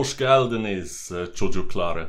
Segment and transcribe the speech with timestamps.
[0.00, 2.08] Hoş geldiniz eh, çocuklar.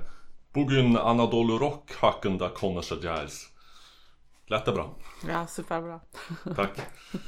[0.55, 3.49] Bugün Anadolu Rock hakkında konuşacağız.
[4.51, 4.89] Lät det bra?
[5.27, 6.01] Ja, superbra.
[6.55, 6.79] Tack.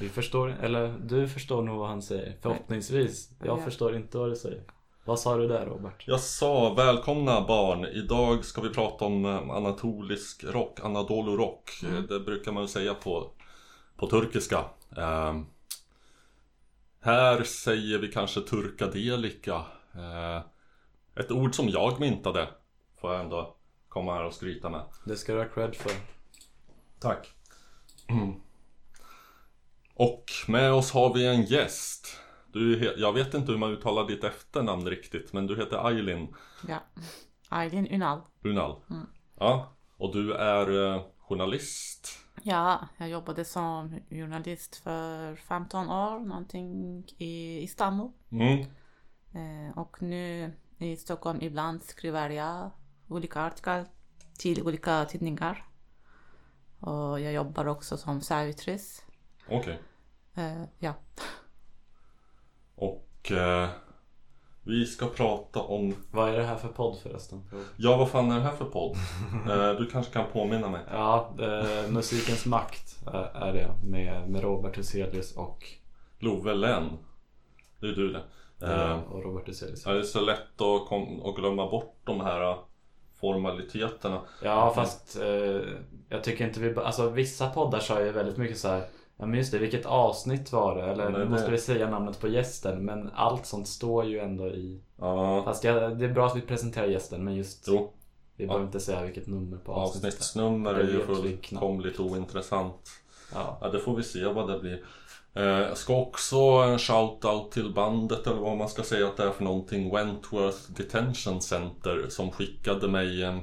[0.01, 2.37] Vi förstår, eller du förstår nog vad han säger.
[2.41, 3.29] Förhoppningsvis.
[3.43, 3.63] Jag Ja.
[3.63, 4.63] förstår inte vad du säger.
[5.05, 6.03] Vad sa du där Robert?
[6.07, 7.85] Jag sa välkomna barn.
[7.85, 11.71] Idag ska vi prata om eh, anatolisk rock, Anadolu rock.
[11.83, 13.31] Eh, Det brukar man säga på,
[13.97, 14.65] på turkiska.
[14.97, 15.45] Ehm,
[17.01, 19.55] här säger vi kanske turkadelika.
[19.95, 20.41] Eh,
[21.15, 22.47] ett ord som jag myntade.
[23.01, 23.55] Får jag ändå
[23.89, 24.81] komma här och skryta med.
[25.05, 25.91] Det ska du ha cred för.
[26.99, 27.33] Tack.
[29.95, 32.19] Och med oss har vi en gäst.
[32.53, 36.35] Du, jag vet inte hur man uttalar ditt efternamn riktigt, men du heter Aylin
[36.67, 36.79] Ja.
[37.49, 38.21] Aylin Ünal.
[38.43, 38.75] Unal.
[39.39, 42.19] Ja, och du är eh, journalist.
[42.43, 48.11] Ja, jag jobbade som journalist för 15 år någonting i Istanbul.
[48.31, 48.59] Mm.
[49.33, 50.53] Eh, och nu
[50.83, 52.69] i Stockholm ibland skriver jag
[53.07, 53.85] olika artiklar
[54.37, 55.65] till olika tidningar.
[56.79, 59.05] Och jag jobbar också som servitris.
[59.49, 59.79] Okej.
[60.35, 60.93] Eh, ja.
[62.75, 63.69] Och eh,
[64.63, 65.95] vi ska prata om...
[66.11, 67.43] Vad är det här för podd förresten?
[67.77, 68.97] Ja, vad fan är det här för podd?
[69.49, 70.81] eh, du kanske kan påminna mig?
[70.91, 75.65] Ja, eh, Musikens makt är, är det med, med Robert Huselius och,
[76.23, 76.97] Love Lenn.
[77.79, 78.23] Det är du det.
[78.63, 79.85] Eh, eh, och Robert Huselius.
[79.85, 82.57] ja, det är så lätt att, kom, att glömma bort de här eh,
[83.19, 84.21] formaliteterna.
[84.43, 85.61] Ja fast eh,
[86.09, 88.83] jag tycker inte vi, alltså vissa poddar sa ju väldigt mycket så här.
[89.17, 90.83] Ja men just det, vilket avsnitt var det?
[90.83, 94.81] Eller nu måste vi säga namnet på gästen men allt sånt står ju ändå i
[94.99, 97.93] Ja, Fast jag, det är bra att vi presenterar gästen men just jo.
[98.35, 102.89] Vi behöver inte säga vilket nummer på avsnittet Avsnittsnummer är ju fullkomligt ointressant.
[103.33, 104.83] Ja, Ja, det får vi se vad det blir.
[105.35, 109.23] Eh, jag ska också en shout-out till bandet eller vad man ska säga att det
[109.23, 109.95] är för någonting.
[109.95, 113.37] Wentworth Detention Center som skickade mig eh,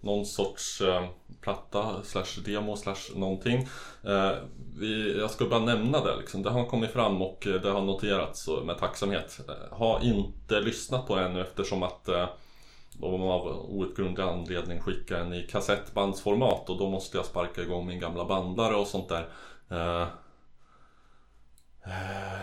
[0.00, 1.04] någon sorts eh,
[1.40, 3.68] platta slash demo slash någonting.
[4.02, 4.30] Eh,
[4.78, 6.42] vi, jag ska bara nämna det liksom.
[6.42, 9.40] Det har kommit fram och eh, det har noterats med tacksamhet.
[9.48, 12.26] Eh, Har inte lyssnat på det ännu eftersom att eh,
[12.92, 18.00] de av outgrundlig anledning skickade en i kassettbandsformat och då måste jag sparka igång min
[18.00, 19.28] gamla bandare och sånt där.
[21.86, 22.40] Eh, eh,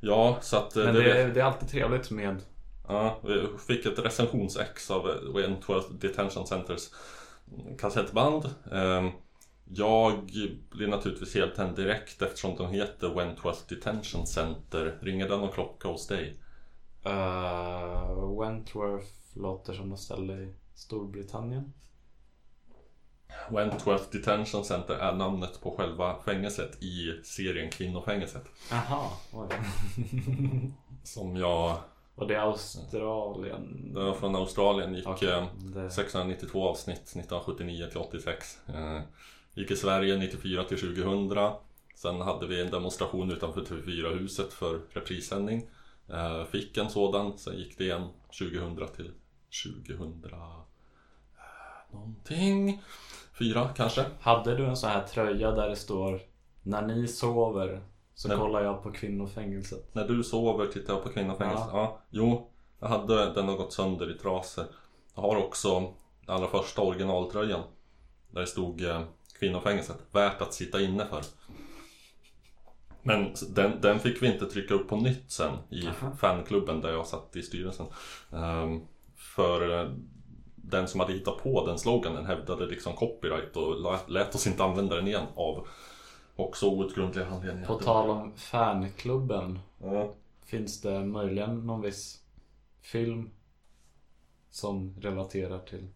[0.00, 0.76] ja, så att...
[0.76, 2.42] eh, men det- det, är- det är alltid trevligt med
[2.88, 5.02] Ja, vi fick ett recensionsex av
[5.34, 6.88] Wentworth Detention Centers
[7.78, 8.44] kassettband.
[8.72, 9.10] Ehm,
[9.72, 10.24] Jag
[10.70, 14.98] blir naturligtvis helt tänd direkt eftersom de heter Wentworth Detention Center.
[15.02, 16.36] Ringer den någon klocka hos dig?
[17.06, 21.72] uh, Wentworth låter som något ställe i Storbritannien
[23.50, 28.44] Wentworth Detention Center är namnet på själva fängelset i serien Kvinnofängelset.
[28.70, 29.48] Jaha, oj.
[31.04, 31.76] Som jag,
[32.14, 37.86] Och det är Australien det var från Australien, gick Okej, eh, det- 692 avsnitt 1979
[37.90, 38.58] till 86.
[38.68, 39.00] Eh,
[39.54, 41.52] gick i Sverige 94 till 2000.
[41.94, 45.66] Sen hade vi en demonstration utanför TV4-huset för reprissändning.
[46.08, 48.08] Eh, fick en sådan, sen gick det igen
[48.38, 49.12] 2000 till
[49.64, 50.24] 2000...
[50.32, 50.60] Eh,
[51.92, 52.82] någonting.
[53.40, 54.04] Fyra kanske?
[54.20, 56.20] Hade du en sån här tröja där det står
[56.62, 57.82] När ni sover
[58.14, 58.36] så Nej.
[58.36, 61.68] kollar jag på kvinnofängelset När du sover tittar jag på kvinnofängelset.
[61.72, 61.78] Ja.
[61.78, 62.00] Ja.
[62.10, 64.64] Jo, jag hade den har gått sönder i trasor.
[65.14, 65.80] Jag har också
[66.26, 67.60] den allra första originaltröjan.
[68.30, 69.02] Där det stod eh,
[69.38, 69.96] kvinnofängelset.
[70.12, 71.22] Värt att sitta inne för.
[73.02, 76.16] Men den, den fick vi inte trycka upp på nytt sen i Aha.
[76.16, 77.86] fanklubben där jag satt i styrelsen.
[78.32, 78.80] Ehm,
[79.16, 79.90] för eh,
[80.62, 83.80] den som hade hittat på den sloganen hävdade liksom copyright och
[84.10, 85.66] lät- oss inte använda den igen av
[86.36, 87.66] också outgrundliga anledningar.
[87.66, 90.14] På tal om fanklubben Ja.
[90.44, 92.20] Finns det möjligen någon viss
[92.82, 93.30] film
[94.50, 95.86] som relaterar till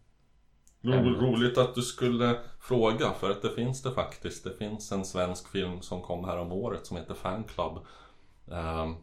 [0.83, 1.21] Ämnet.
[1.21, 4.43] roligt att du skulle fråga för att det finns det faktiskt.
[4.43, 7.77] Det finns en svensk film som kom här om året som heter Fanclub.
[8.51, 8.95] Ehm,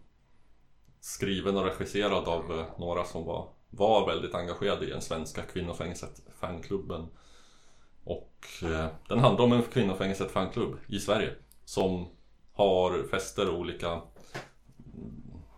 [1.01, 6.23] skriven och regisserad av eh, några som var, var väldigt engagerade i den svenska kvinnofängelset
[6.41, 7.07] Fanklubben.
[8.05, 11.35] Och eh, den handlar om en kvinnofängelset fanklubb i Sverige
[11.65, 12.09] som
[12.53, 14.03] har fester och olika mm,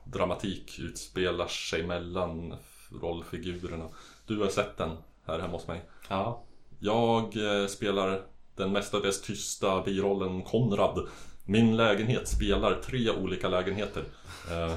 [0.05, 2.55] dramatik utspelar sig mellan
[3.01, 3.89] rollfigurerna.
[4.27, 4.97] Du har sett den
[5.27, 5.83] här hemma hos mig.
[6.09, 6.45] Ja,
[6.79, 8.23] Jag eh, spelar
[8.57, 11.09] den mestadels tysta birollen Konrad.
[11.45, 14.05] Min lägenhet spelar tre olika lägenheter.
[14.51, 14.77] Eh,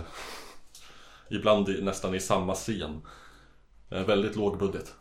[1.29, 3.01] ibland nästan i samma scen.
[3.89, 4.95] Eh, väldigt låg budget.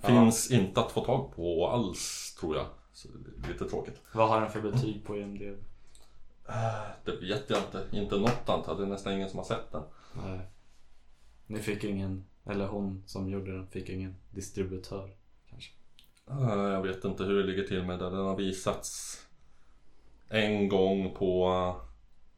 [0.00, 2.66] Finns inte att få tag på alls tror jag.
[2.92, 3.08] Så,
[3.48, 4.00] lite tråkigt.
[4.14, 5.56] vad har den för betyg på IMDB?
[7.04, 7.86] Det vet jag inte.
[7.92, 8.78] Inte något annat.
[8.78, 9.82] Det är nästan ingen som har sett den.
[10.24, 10.40] Nej.
[11.46, 15.10] Ni fick ingen, eller hon som gjorde den fick ingen distributör
[15.50, 15.72] kanske?
[16.30, 18.10] Eh, Jag vet inte hur det ligger till med det.
[18.10, 19.18] Den har visats
[20.28, 21.88] en gång på, eh,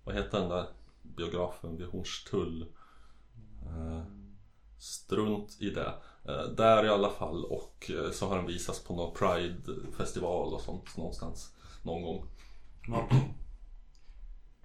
[0.04, 0.66] vad heter den där
[1.02, 2.66] biografen vid Hornstull?
[3.66, 4.02] Eh,
[4.84, 5.92] Strunt i det.
[6.28, 10.60] Eh, Där i alla fall och eh, så har den visats på någon Pride-festival och
[10.60, 11.54] sånt någonstans.
[11.82, 12.24] Någon gång.
[12.88, 13.08] Ja.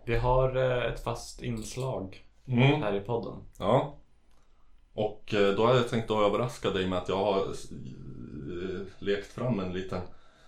[0.06, 2.82] Vi har eh, ett fast inslag Mm.
[2.82, 3.36] här i podden.
[3.60, 3.96] Ja.
[4.94, 5.24] Och
[5.58, 7.48] då har jag tänkt att överraska dig med att jag har
[9.00, 10.02] lekt fram en liten,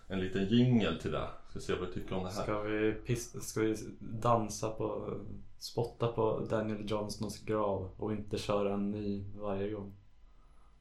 [0.07, 1.27] en liten jingel till det.
[1.50, 2.44] Ska se vad du tycker om det här.
[2.44, 5.13] Ska vi, pis- ska vi dansa på,
[5.62, 9.94] spotta på Daniel Johnsons grav och inte köra en ny varje gång?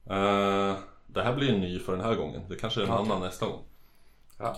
[0.05, 2.41] Eh, det här blir en ny för den här gången.
[2.49, 3.61] Det kanske är en annan nästa gång.
[4.37, 4.57] Ja.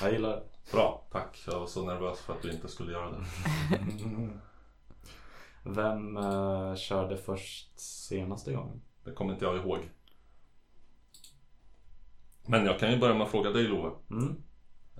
[0.00, 0.42] Jag gillar det.
[0.72, 1.44] Bra, tack.
[1.46, 3.24] Jag var så nervös för att du inte skulle göra det.
[5.70, 8.80] Vem eh, körde först senaste gången?
[9.04, 9.78] Det kommer inte jag ihåg.
[12.46, 13.90] Men jag kan ju börja med att fråga dig Love.
[14.10, 14.42] Mm.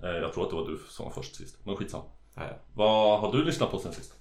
[0.03, 1.65] Eh, jag tror att det var du som var först sist.
[1.65, 2.03] Men skitsamma.
[2.35, 2.55] Ja, ja.
[2.73, 4.13] Vad har du lyssnat på sen sist?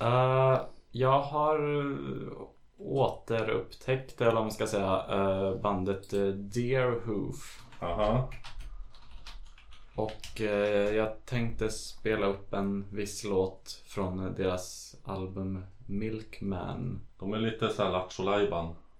[0.00, 0.60] Eh,
[0.90, 2.38] jag har eh,
[2.78, 7.62] återupptäckt, eller vad man ska säga, eh, bandet uh, Deerhoof.
[7.80, 8.30] Aha.
[9.94, 17.00] Och eh, jag tänkte spela upp en viss låt från deras album Milkman.
[17.18, 18.24] De är lite såhär Lattjo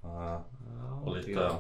[0.03, 0.45] Ja,
[1.05, 1.51] och lite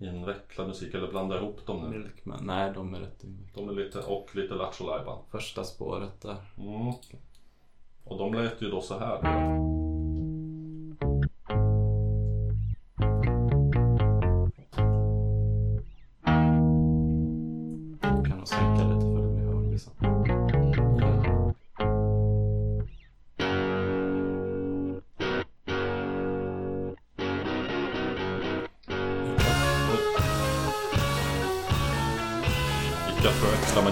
[0.00, 0.94] invecklad musik.
[0.94, 1.98] Eller blanda ihop dem nu.
[1.98, 2.38] Milkman.
[2.42, 3.68] Nej, de är rätt invecklade.
[3.68, 5.24] De är lite, och lite Lattjo.
[5.30, 6.36] Första spåret där.
[6.58, 6.92] Mm.
[8.04, 9.18] Och de lät ju då så här.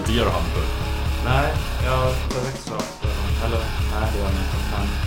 [0.07, 0.31] Förväxla med Deer
[1.25, 1.53] Nej,
[1.85, 3.07] jag förväxlar ofta.
[3.45, 3.59] Eller
[3.91, 4.57] nej, det gör jag inte.
[4.71, 5.06] Men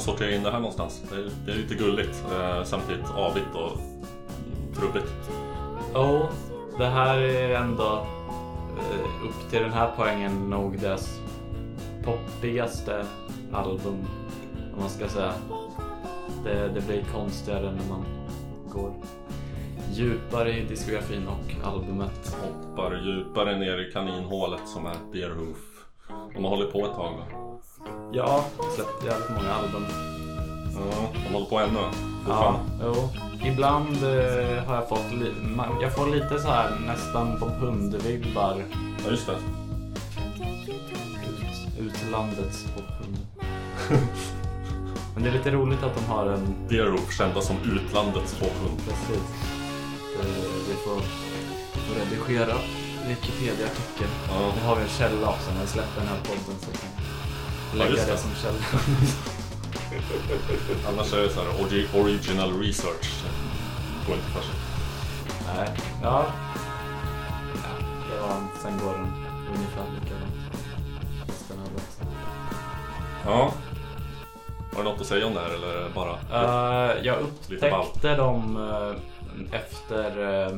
[0.00, 1.02] var ska man sortera in det här någonstans?
[1.10, 2.24] Det är, det är lite gulligt.
[2.32, 3.78] Eh, samtidigt avigt och
[4.76, 5.30] trubbigt.
[5.94, 6.30] Oh,
[6.78, 8.06] det här är ändå
[8.78, 11.20] eh, upp till den här poängen nog deras
[12.04, 13.06] poppigaste
[13.52, 14.04] album.
[14.74, 15.32] Om man ska säga.
[16.44, 18.04] Det, det blir konstigare när man
[18.68, 18.94] går
[19.92, 22.36] djupare i diskografin och albumet.
[22.42, 25.86] Hoppar djupare ner i kaninhålet som är Deerhoof.
[26.34, 27.39] De har hållit på ett tag va?
[28.12, 28.44] Ja,
[28.76, 29.84] släppt jävligt många album.
[30.74, 31.78] Ja, de håller på ännu.
[32.28, 33.08] Ja, jo.
[33.44, 38.62] Ibland eh, har jag fått li- man, jag får lite så här nästan på pundvibbar.
[39.04, 39.32] Ja, just det.
[41.82, 43.16] Ut, utlandets pophund.
[45.14, 48.78] Men det är lite roligt att de har en Deerhoof kända som utlandets pophund.
[48.84, 49.22] Precis.
[50.20, 50.26] Eh,
[50.68, 51.00] Vi får,
[51.80, 52.54] får redigera
[53.08, 54.08] Wikipedia-artikel.
[54.28, 54.52] Ja.
[54.56, 56.90] Nu har vi en källa också när vi släpper den här podden så kan
[57.74, 58.18] lägga just det det.
[58.18, 58.58] som källa.
[60.88, 61.48] Annars är det så här
[61.94, 63.24] original research.
[64.06, 64.54] Går inte för sig.
[65.56, 65.68] Nej,
[66.02, 66.26] ja.
[68.20, 68.36] ja.
[68.62, 69.12] Sen går den
[69.54, 70.34] ungefär likadant.
[71.28, 71.68] Resten av.
[73.24, 73.52] Ja.
[74.72, 76.12] Har du något att säga om det här eller bara...
[76.12, 78.94] Eh, jag upptäckte dem eh,
[79.60, 80.52] efter eh,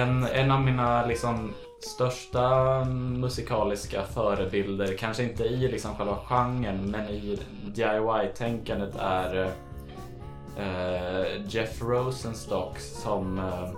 [0.00, 7.08] en, en av mina liksom största musikaliska förebilder, kanske inte i liksom själva genren men
[7.08, 7.38] i
[7.74, 9.52] DIY-tänkandet är
[10.56, 13.70] eh, Jeff Rosenstock som eh,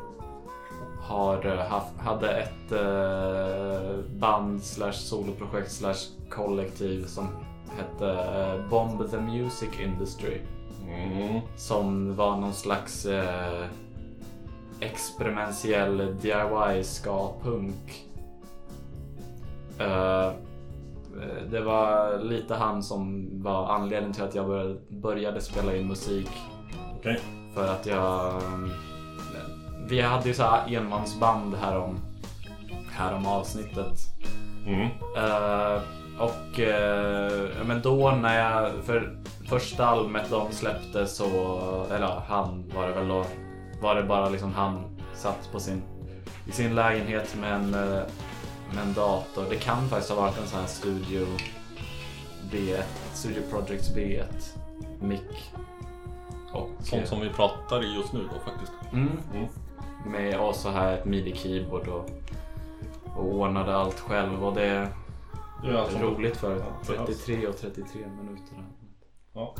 [1.00, 7.28] har haft, hade ett eh, band slash soloprojekt slash kollektiv som
[7.76, 10.38] hette eh, Bomb the Music Industry.
[10.88, 11.40] Mm.
[11.56, 13.66] Som var någon slags eh,
[14.82, 18.06] experimentell DIY ska-punk.
[19.78, 20.32] Eh,
[21.50, 26.30] det var lite han som var anledningen till att jag började, började spela in musik.
[26.98, 27.20] Okej.
[27.54, 28.40] För att jag...
[29.88, 31.98] Vi hade ju så här enmansband här om,
[32.90, 33.98] här om avsnittet.
[34.66, 34.88] Mm.
[35.16, 35.82] Eh,
[36.18, 39.16] och eh, ja, men då när jag, för
[39.48, 41.26] första albumet de släppte så,
[41.90, 43.24] eller han var det väl då,
[43.82, 44.84] var det bara liksom han
[45.14, 45.82] satt på sin,
[46.46, 48.02] i sin lägenhet med en, eh,
[48.74, 49.44] med en dator.
[49.50, 51.26] Det kan faktiskt ha varit en sån här Studio
[52.50, 52.82] B1,
[53.14, 54.56] Studio Projects B1
[55.00, 55.52] mick.
[56.52, 58.72] Och, Sånt som vi pratar i just nu då faktiskt.
[58.92, 59.48] Mm, Mm.
[60.06, 62.10] med och så här ett midi-keyboard och,
[63.16, 64.88] och ordnade allt själv och det är
[65.76, 68.64] alltså roligt för Ja, det är 33 och 33 minuter.
[69.34, 69.54] Ja.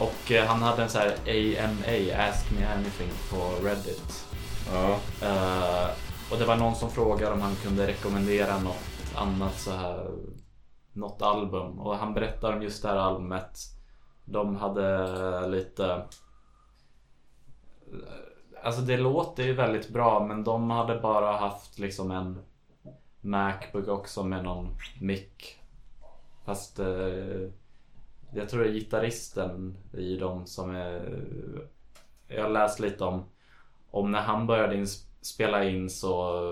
[0.00, 4.26] Och eh, han hade en så här AMA, Ask Me Anything på Reddit.
[4.72, 4.98] Ja.
[5.26, 5.90] Eh,
[6.32, 10.10] och det var någon som frågade om han kunde rekommendera något annat så här
[10.92, 13.58] något album och han berättar om just det här albumet.
[14.24, 16.02] De hade lite
[18.62, 22.38] Alltså det låter ju väldigt bra men de hade bara haft liksom en
[23.20, 25.60] Macbook också med någon mick.
[26.44, 27.50] Fast eh,
[28.34, 31.22] jag tror det är gitarristen i dem som är...
[32.28, 33.24] Jag har läst lite om,
[33.90, 36.42] om när han började ins- spela in så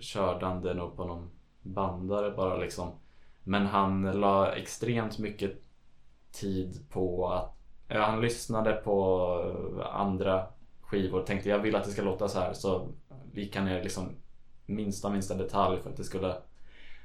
[0.00, 1.30] körde han det nog på någon
[1.62, 2.90] bandare bara liksom.
[3.44, 5.62] Men han la extremt mycket
[6.32, 7.56] tid på att...
[7.88, 9.26] Ja, han lyssnade på
[9.92, 10.46] andra
[10.80, 12.88] skivor och tänkte jag vill att det ska låta så här så
[13.32, 14.08] gick han ner liksom
[14.66, 16.34] minsta minsta detalj för att det skulle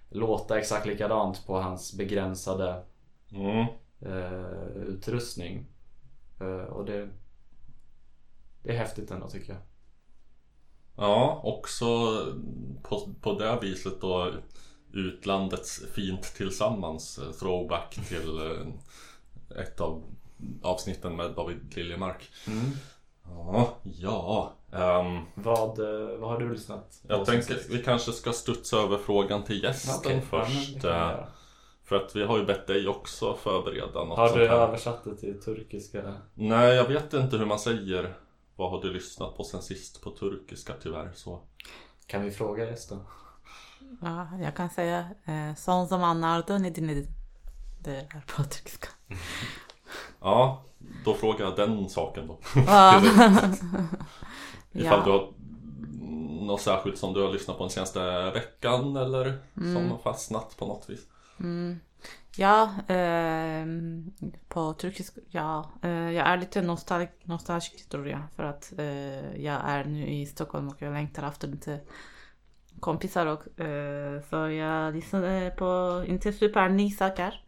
[0.10, 2.84] låta exakt likadant på hans begränsade
[3.32, 3.66] Mm
[4.06, 5.66] eh, utrustning.
[6.40, 7.10] Eh, och det,
[8.64, 9.62] det är häftigt ändå tycker jag.
[10.98, 11.86] Ja, också
[12.84, 14.32] på, på det viset då
[14.94, 18.68] utlandets fint tillsammans eh, throwback till eh,
[19.62, 20.04] ett av
[20.62, 22.30] avsnitten med David Liljemark.
[23.24, 24.54] Ja, ja.
[24.72, 28.98] ehm, Vad, eh, vad har du lyssnat på jag tänker vi kanske ska studsa över
[28.98, 30.84] frågan till gästen ja, det först.
[30.84, 31.28] göra.
[31.86, 34.56] För att vi har ju bett dig också förbereda något Har sånt du här.
[34.56, 36.14] översatt det till turkiska?
[36.34, 38.18] Nej, jag vet inte hur man säger.
[38.56, 41.40] Vad har du lyssnat på sen sist på turkiska tyvärr så.
[42.08, 43.00] Kan vi fråga gästen?
[44.02, 47.08] Ja, jag kan säga eh, son zamanlarda ne dinledin?
[47.84, 48.88] Det är på turkiska.
[50.22, 50.64] Ja,
[51.06, 52.40] då frågar jag den saken då.
[52.68, 53.02] Ja.
[54.72, 55.18] Ifall du ja.
[55.18, 55.34] har
[56.46, 60.68] något särskilt som du har lyssnat på den senaste veckan eller som har fastnat på
[60.68, 61.08] något vis.
[61.40, 61.80] Mm.
[62.38, 64.14] Ja, ehm,
[64.48, 65.70] på turkiska, ja.
[65.82, 68.22] Eh, jag är lite nostalg, nostalgisk tror jag.
[68.36, 71.80] För att eh, jag är nu i Stockholm och jag längtar efter lite
[72.80, 73.26] kompisar.
[73.26, 77.42] Och, eh, så jag lyssnade på inte superny saker.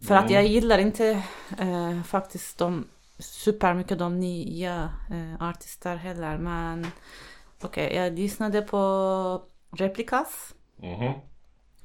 [0.00, 0.34] För att Mm.
[0.34, 1.22] jag gillar inte
[1.58, 2.86] eh, faktiskt de
[3.18, 6.38] supermycket de nya eh, artister heller.
[6.38, 6.86] Men
[7.62, 10.54] okej, jag lyssnade på Replikas.
[10.76, 11.12] Mhm.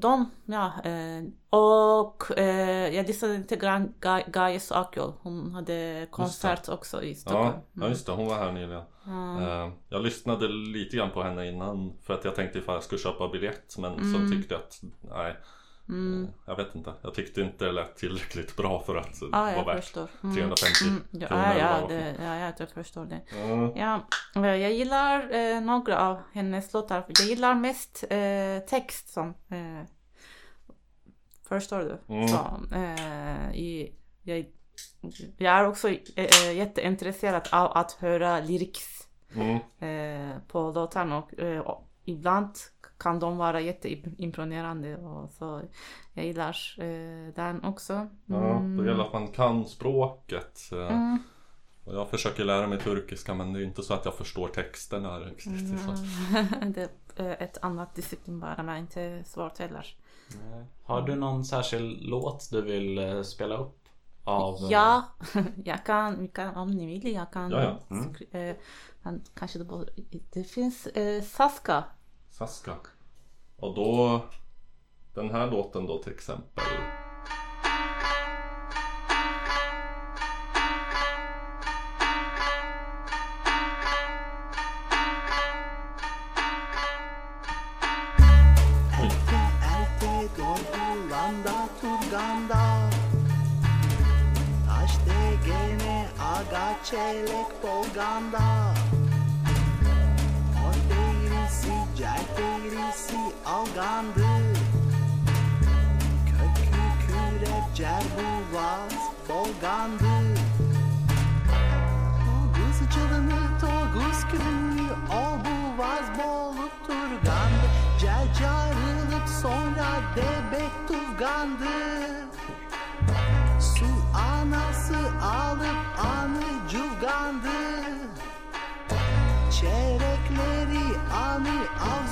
[0.00, 0.72] De, ja.
[0.84, 1.24] Eh,
[1.58, 5.12] och eh, jag lyssnade lite grann Ga- Gaius Akyol.
[5.22, 7.46] Hon hade konsert också i Stockholm.
[7.46, 8.12] Ja, ja, just det.
[8.12, 8.82] Hon var här nyligen.
[9.06, 9.72] Mm.
[9.88, 13.28] Jag lyssnade lite grann på henne innan för att jag tänkte ifall jag skulle köpa
[13.28, 14.30] biljett men så Mm.
[14.30, 15.36] tyckte jag att nej,
[15.88, 16.24] Mm.
[16.24, 16.92] eh, jag vet inte.
[17.02, 20.08] Jag tyckte inte det lät tillräckligt bra för att Ja, vara värt förstår.
[20.22, 20.36] Mm.
[20.36, 23.20] 350 Mm, ja, kronor ja, ja, det ja, ja, jag förstår det.
[23.38, 23.72] Ja.
[23.76, 24.06] Ja,
[24.44, 27.04] eh, jag gillar eh, några av hennes låtar.
[27.18, 29.28] Jag gillar mest eh, text som...
[29.28, 29.86] Eh,
[31.48, 32.14] förstår du?
[32.14, 32.28] Mm.
[32.28, 34.46] Så, eh, i, jag,
[35.38, 39.00] jag är också eh, jätteintresserad av att höra lyrics
[39.36, 39.54] Mm.
[39.78, 42.50] eh, på låtarna och, eh, och ibland
[42.98, 45.62] kan de vara jätteimponerande och så
[46.12, 48.08] jag gillar eh, den också.
[48.26, 50.60] Ja, då gäller att man kan språket.
[50.72, 51.18] eh, Mm.
[51.84, 55.18] Och jag försöker lära mig turkiska men det är inte så att jag förstår texterna
[55.20, 55.46] riktigt.
[55.52, 56.72] Mm.
[56.72, 59.96] det är ett annat disciplin bara, men inte svårt heller.
[60.50, 60.64] Nej.
[60.84, 63.84] Har du någon särskild låt du vill eh, spela upp?
[64.24, 64.54] av...
[64.54, 65.04] eh, Ja,
[65.64, 67.50] jag kan, kan, om ni vill, jag kan.
[67.50, 68.38] Ja, ja.
[68.38, 68.56] eh,
[69.02, 69.92] men kanske det, borde,
[70.32, 71.84] det finns eh, Saska.
[72.38, 72.72] Saska.
[73.56, 74.20] Och då...
[75.14, 76.64] Den här låten då till exempel.
[96.94, 98.53] Erkek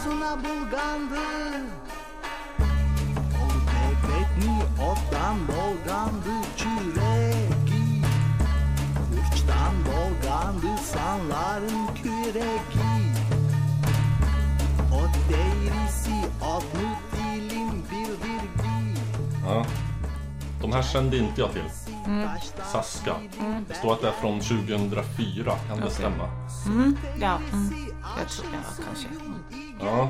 [0.05, 1.21] Suna bulgandı
[3.43, 8.03] Old Mehmet'ni ottan dolgandı çüreki
[9.13, 12.93] Uçtan dolgandı sanların küreki.
[14.93, 18.73] Ot değrisi otlu dilim bir bir bir
[19.47, 19.67] Ja,
[20.63, 21.82] de här kände inte jag till.
[22.73, 23.15] Saska.
[23.69, 25.53] Det står att det är från 2004.
[25.69, 26.29] Kan det stämma?
[26.67, 27.75] Mm, ja, mm.
[28.19, 29.09] jag tror ja, kanske.
[29.09, 29.35] Mm.
[29.81, 30.09] Ja.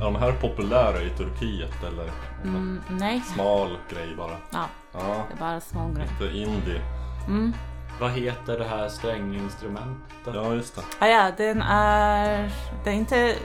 [0.00, 2.10] Är de här populära i Turkiet eller?
[2.44, 4.36] Mm, nej, Smal grej bara.
[4.50, 4.98] ja, Ja.
[5.28, 6.08] det är bara små grejer.
[6.20, 6.80] Lite indie.
[8.00, 10.34] Vad heter det här stränginstrumentet?
[10.34, 10.82] Ja, just det.
[10.98, 12.52] Ah, ja, den är,
[12.84, 13.36] det är inte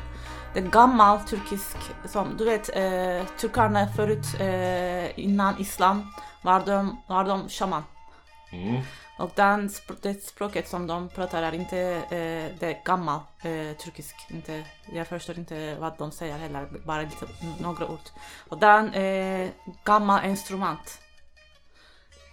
[0.54, 6.08] det är gammal turkisk, som du vet, eh, turkarna förut eh, innan islam
[6.42, 7.84] var de, var de shaman.
[8.52, 8.82] Mm.
[9.18, 9.70] Och den,
[10.02, 14.16] det språket som de pratar är inte eh, det är gammal eh, turkisk.
[14.30, 17.26] Inte, jag förstår inte vad de säger heller, bara lite,
[17.60, 18.00] några ord.
[18.50, 19.52] Och den är
[19.84, 21.00] gammal instrument.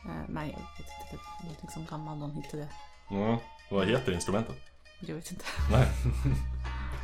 [0.04, 2.68] Eh, men jag vet inte, det är någonting som gammal de hittade.
[3.10, 3.38] Ja.
[3.70, 4.56] Vad heter instrumentet?
[5.00, 5.44] Jag vet inte.
[5.72, 5.86] Nej.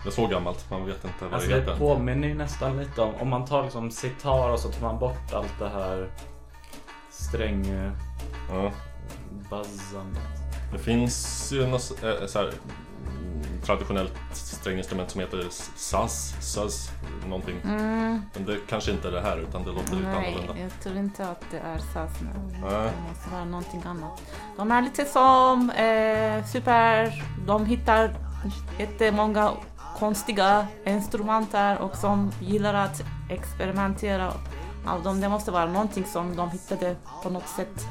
[0.04, 0.70] Det är så gammalt.
[0.70, 1.78] Man vet inte vad Alltså det det heter.
[1.78, 5.32] påminner ju nästan lite om, om man tar liksom sitar och så tar man bort
[5.32, 6.10] allt det här
[7.34, 7.92] sträng eh,
[8.50, 8.70] Ja.
[9.50, 10.22] buzzandet.
[10.72, 12.46] Det finns ju något äh, så här,
[13.06, 16.90] mm, traditionellt stränginstrument som heter saz, saz,
[17.28, 17.56] någonting.
[17.64, 20.62] Men det kanske inte är det här utan det låter lite Nej, annorlunda.
[20.62, 22.10] jag tror inte att det är SAS.
[22.20, 22.28] nu.
[22.60, 22.70] Nej.
[22.70, 24.22] Det måste vara någonting annat.
[24.56, 27.22] De är lite som eh, super...
[27.46, 28.14] De hittar
[28.78, 29.50] jättemånga
[29.98, 34.32] konstiga instrumenter och som gillar att experimentera
[34.86, 35.20] av dem.
[35.20, 37.86] Det måste vara någonting som de hittade på något sätt.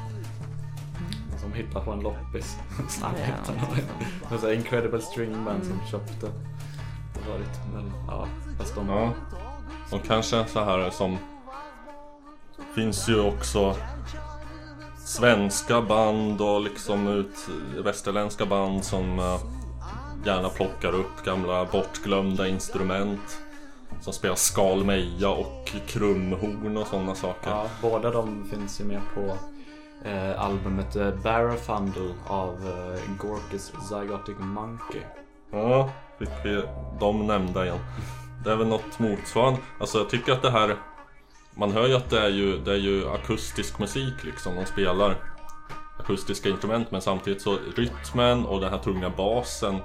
[1.40, 2.56] Som hittar på en loppis.
[3.00, 6.26] Ja, är så Incredible String Band som köpte.
[7.14, 8.26] Det var lite, men ja.
[8.58, 9.12] Fast de, Ja.
[9.90, 11.18] Och kanske så här som...
[12.74, 13.74] Finns ju också
[15.04, 17.48] svenska band och liksom ut
[17.84, 19.40] västerländska band som eh,
[20.24, 23.43] gärna plockar upp gamla bortglömda instrument.
[24.04, 27.50] Som spelar skalmeja och krumhorn och sådana saker.
[27.50, 29.36] ja, båda de finns ju med på
[30.08, 35.00] eh, albumet eh, Barrafundle av eh, Gorkis Zygotic Monkey.
[35.50, 36.62] Ja, fick vi
[37.00, 37.78] de nämnda igen.
[38.44, 39.60] Det är väl något motsvarande.
[39.80, 40.76] Alltså jag tycker att det här...
[41.54, 44.54] Man hör ju att det är ju, det är ju akustisk musik liksom.
[44.54, 45.16] De spelar
[45.98, 49.78] akustiska instrument men samtidigt så rytmen och den här tunga basen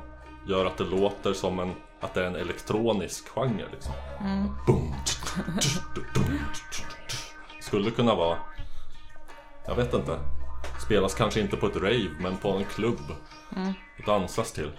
[0.48, 1.74] gör att det låter som en...
[2.00, 3.94] Att det är en elektronisk genre liksom.
[4.68, 4.96] Boom.
[7.62, 8.38] Skulle kunna vara...
[9.66, 10.20] Jag vet inte.
[10.86, 13.12] Spelas kanske inte på ett rave men på en klubb.
[14.00, 14.72] Och dansas till.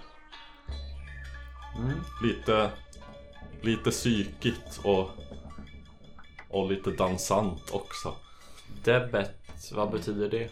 [2.23, 2.71] Lite,
[3.61, 5.09] lite psykigt och,
[6.49, 8.13] och lite dansant också.
[8.83, 10.51] Debet, vad betyder det?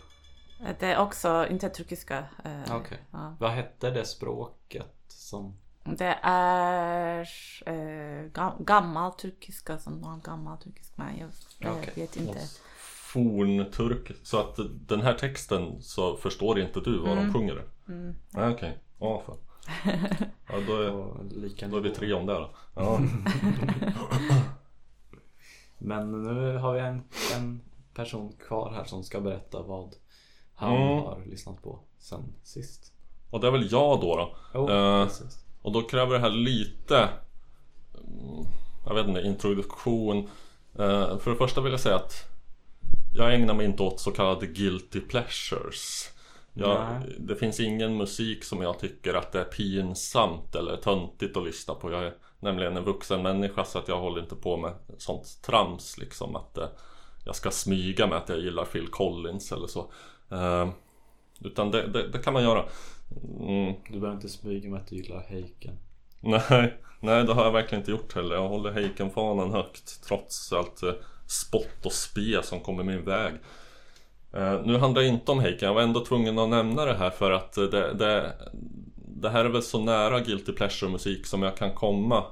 [0.80, 2.18] Det är också inte turkiska.
[2.46, 2.98] Eh, Okej.
[3.12, 3.36] ja.
[3.40, 5.58] Vad hette det språket som...
[5.98, 7.20] Det är
[7.66, 11.94] eh, gam- gammal turkiska som var gammal turkisk men jag, jag Okej.
[11.96, 12.40] vet inte.
[13.14, 14.12] Fornturk.
[14.24, 17.64] Så att den här texten så förstår inte du vad de sjunger?
[17.88, 18.16] Mm.
[18.30, 18.78] Nej okej.
[19.00, 19.38] Ja fan.
[20.50, 22.56] Ja då är, då är vi tre om det då.
[22.76, 23.00] Ja.
[25.78, 27.04] Men nu har vi en,
[27.36, 27.62] en
[27.94, 29.96] person kvar här som ska berätta vad
[30.56, 30.88] han Mm.
[31.04, 32.94] har lyssnat på sen sist.
[33.30, 34.60] Och det är väl jag då då.
[34.60, 35.46] Oh, Eh, precis.
[35.62, 37.10] Och då kräver det här lite
[37.94, 38.46] mm,
[38.86, 40.30] Jag vet inte, introduktion
[40.80, 42.14] Eh, För det första vill jag säga att
[43.14, 46.10] jag ägnar mig inte åt så kallade guilty pleasures.
[46.54, 51.44] Jag, det finns ingen musik som jag tycker att det är pinsamt eller töntigt att
[51.44, 51.92] lyssna på.
[51.92, 55.98] Jag är nämligen en vuxen människa så att jag håller inte på med sånt trams
[55.98, 56.68] liksom att eh,
[57.26, 59.92] jag ska smyga med att jag gillar Phil Collins eller så.
[60.32, 60.70] Eh,
[61.42, 62.66] utan det, det, det kan man göra.
[63.40, 65.74] Mm, Du behöver inte smyga med att du gillar Heiken.
[66.22, 68.36] nej, nej, det har jag verkligen inte gjort heller.
[68.36, 70.94] Jag håller Heiken-fanan högt trots allt eh,
[71.28, 73.34] spott och spe som kommer min väg.
[74.34, 77.10] Eh, nu handlar det inte om Heiken, jag var ändå tvungen att nämna det här
[77.10, 78.34] för att eh, det, det,
[78.96, 82.24] det här är väl så nära Guilty Pleasure-musik som jag kan komma.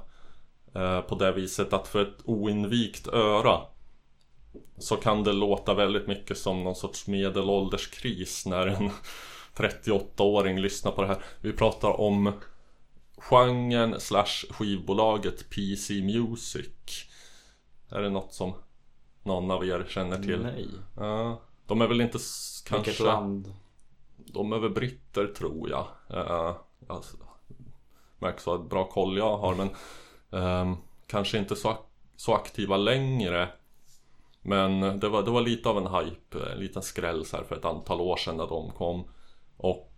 [0.74, 3.60] Eh, på det viset att för ett oinvigt öra
[4.78, 8.90] så kan det låta väldigt mycket som någon sorts medelålderskris när en
[9.58, 11.22] 38-åring lyssnar på det här.
[11.40, 12.32] Vi pratar om
[13.16, 17.04] genren slash skivbolaget PC Music.
[17.90, 18.52] Är det något som
[19.22, 20.42] någon av er känner till?
[20.42, 20.68] Nej.
[20.96, 23.04] Ja, de är väl inte s- Vilket kanske...
[23.04, 23.54] land?
[24.16, 25.86] De är väl britter tror jag.
[26.10, 26.56] Uh,
[26.88, 27.16] alltså,
[28.18, 29.70] märks vad bra koll jag har men
[30.42, 31.76] ehm, kanske inte så,
[32.16, 33.48] så aktiva längre.
[34.42, 37.56] Men det var, det var lite av en hype, en liten skräll så här för
[37.56, 39.04] ett antal år sedan när de kom.
[39.58, 39.92] Och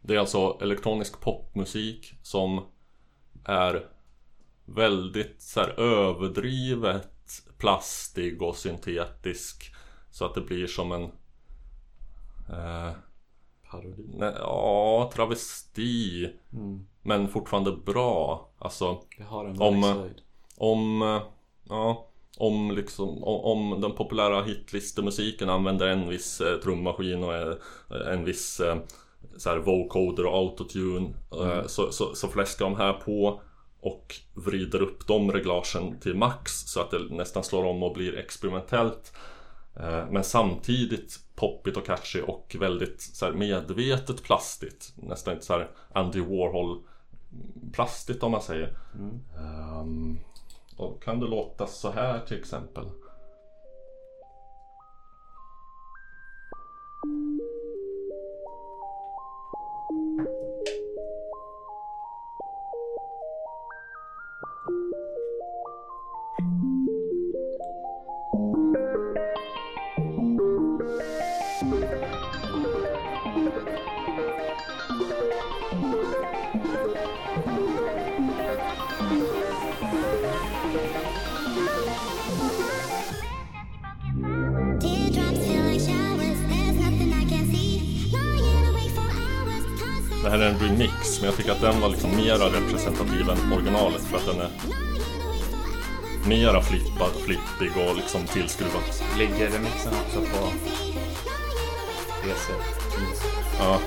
[0.00, 2.64] det är alltså elektronisk popmusik som
[3.44, 3.88] är
[4.64, 7.08] väldigt så här, överdrivet
[7.58, 9.74] plastig och syntetisk.
[10.10, 11.02] Så att det blir som en
[12.56, 12.92] eh,
[13.70, 14.04] Parodi.
[14.14, 16.30] nej, Ja, travesti.
[16.52, 16.86] Mm.
[17.02, 18.48] Men fortfarande bra.
[18.58, 20.10] Alltså Det har en Om-
[20.56, 21.22] om, eh,
[21.68, 22.07] ja,
[22.38, 27.54] om liksom, om, om den populära hitlistemusiken använder en viss eh, trummaskin och eh,
[28.12, 28.76] en viss eh,
[29.36, 33.40] så här vocoder och autotune eh, så, så, så fläskar de här på
[33.80, 38.18] och vrider upp de reglagen till max så att det nästan slår om och blir
[38.18, 39.12] experimentellt.
[39.76, 44.92] Eh, Men samtidigt poppigt och catchy och väldigt så här, medvetet plastigt.
[44.96, 46.82] Nästan inte så här Andy Warhol
[47.72, 48.78] plastigt om man säger.
[49.38, 50.18] Ehm,
[50.78, 52.84] och kan det låta så här till exempel?
[92.18, 94.50] Mera representativ än originalet för att den är
[96.28, 98.82] mera flippad, flippig och liksom tillskruvad.
[99.18, 100.48] Ligger remixen också på
[102.22, 102.52] PC?
[103.58, 103.80] Ja.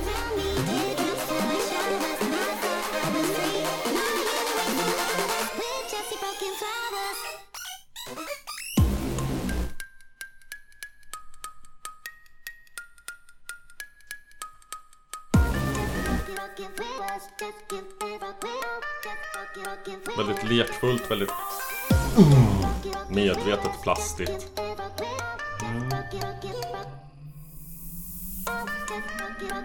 [21.11, 21.29] Väldigt
[23.09, 24.59] medvetet plastigt.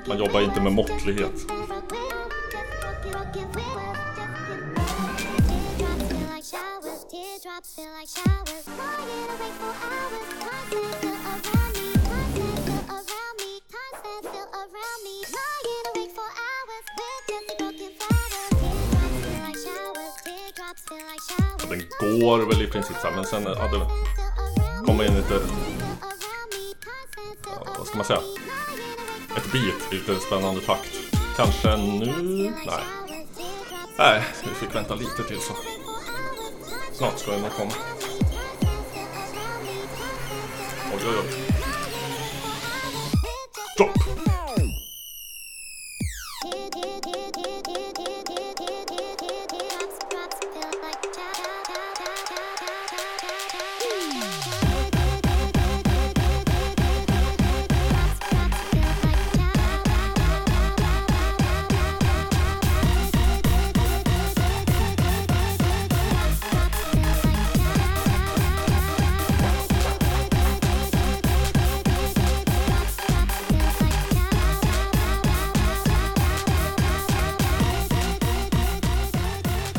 [0.08, 1.46] Man jobbar inte med måttlighet.
[22.26, 25.40] Den går väl i princip så här, men sen ja, det Feel kommer in lite,
[27.44, 28.20] ja, vad ska man säga,
[29.36, 30.88] ett beat, lite spännande takt.
[31.36, 32.12] Kanske nu?
[32.66, 32.84] Nej.
[33.98, 35.52] Nej, vi fick vänta lite till så.
[36.92, 37.72] Snart ska den nog komma.
[40.94, 41.45] Oj, oj, oj.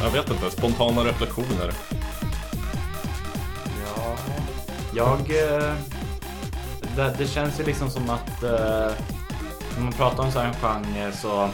[0.03, 1.73] Jag vet inte, spontana reflektioner.
[3.85, 4.17] Ja.
[4.93, 5.19] Jag...
[5.19, 5.73] Eh,
[6.95, 8.91] det, det känns ju liksom som att eh,
[9.75, 11.49] när man pratar om så här en genre så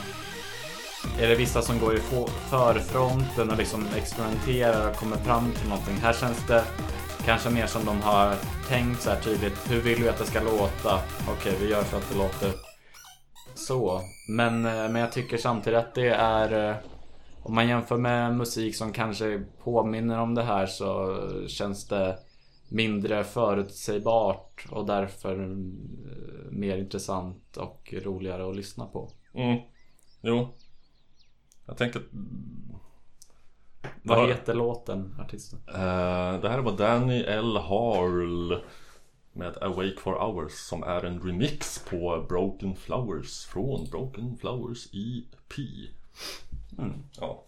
[1.19, 1.99] är det vissa som går i
[2.49, 5.97] förfronten och liksom experimenterar och kommer fram till någonting.
[6.01, 6.63] Här känns det
[7.25, 8.35] kanske mer som de har
[8.69, 9.71] tänkt så här tydligt.
[9.71, 10.99] Hur vill vi att det ska låta?
[11.29, 12.51] Okej, vi gör så att det låter
[13.55, 14.01] så.
[14.27, 16.75] Men, eh, men jag tycker samtidigt att det är eh,
[17.43, 22.17] om man jämför med musik som kanske påminner om det här så känns det
[22.69, 29.09] mindre förutsägbart och därför eh, mer intressant och roligare att lyssna på.
[29.33, 29.59] Mm.
[30.21, 30.47] Jo.
[31.65, 32.01] Jag tänker...
[34.03, 34.27] Vad Ja.
[34.27, 35.59] heter låten, artisten?
[35.67, 37.57] Eh, det här var Danny L.
[37.57, 38.61] Harl
[39.33, 45.53] med Awake for Hours som är en remix på Broken Flowers från Broken Flowers EP.
[46.77, 47.43] Mm, ja.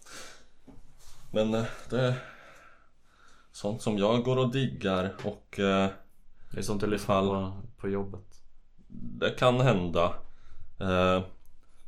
[1.30, 2.14] Men eh, det är
[3.52, 5.88] sånt som jag går och diggar och eh,
[6.50, 8.40] Det är sånt du lyssnar på, på jobbet.
[8.88, 10.14] det kan hända.
[10.80, 11.22] Eh,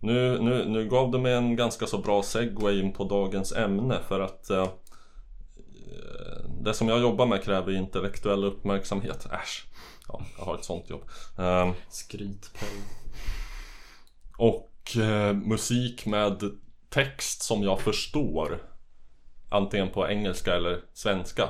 [0.01, 3.99] nu, nu, nu gav du mig en ganska så bra segway in på dagens ämne
[4.09, 4.51] för att
[6.61, 9.27] det som jag jobbar med kräver intellektuell uppmärksamhet.
[9.33, 9.67] Äsch.
[10.09, 11.03] Ja, jag har ett sånt jobb.
[11.39, 12.69] Eh, Skrytpell.
[14.37, 14.97] och
[15.35, 16.51] musik med
[16.89, 18.63] text som jag förstår
[19.49, 21.49] Antingen på engelska eller svenska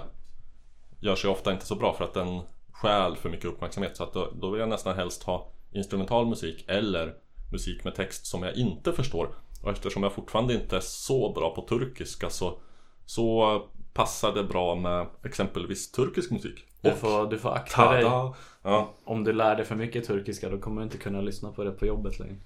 [1.01, 2.41] Gör sig ofta inte så bra för att den
[2.73, 6.65] stjäl för mycket uppmärksamhet Så att då, då vill jag nästan helst ha instrumental musik
[6.69, 7.15] eller
[7.53, 9.29] musik med text som jag inte förstår
[9.63, 12.61] Och eftersom jag fortfarande inte är så bra på turkiska så,
[13.07, 18.03] så passar det bra med exempelvis turkisk musik Du får, du får akta dig.
[18.03, 18.35] tada!
[18.63, 21.65] Ja, Om du lär dig för mycket turkiska då kommer du inte kunna lyssna på
[21.65, 22.37] det på jobbet längre.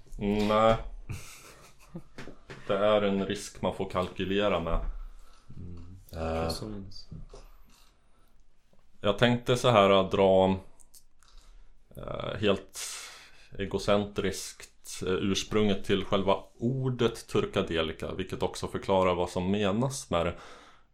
[0.47, 0.75] Nej.
[2.67, 4.79] Det är en risk man får kalkylera med.
[6.13, 7.09] Eh, och minus.
[9.01, 10.55] jag tänkte så här att dra
[11.97, 12.79] eh, helt
[13.59, 20.35] egocentriskt eh, ursprunget till själva ordet turkadelika vilket också förklarar vad som menas med det.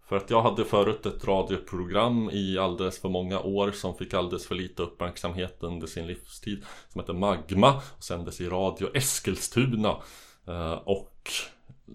[0.08, 4.48] För att jag hade förut ett radioprogram i alldeles för många år som fick alldeles
[4.48, 9.96] för lite uppmärksamhet under sin livstid som hette Magma och sändes i Radio Eskilstuna
[10.50, 11.32] Eh, och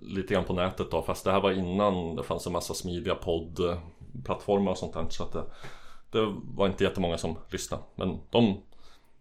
[0.03, 3.15] lite grann på nätet då fast det här var innan det fanns en massa smidiga
[3.15, 5.45] poddplattformar och sånt där så att det,
[6.11, 8.47] det var inte jättemånga som lyssnade men de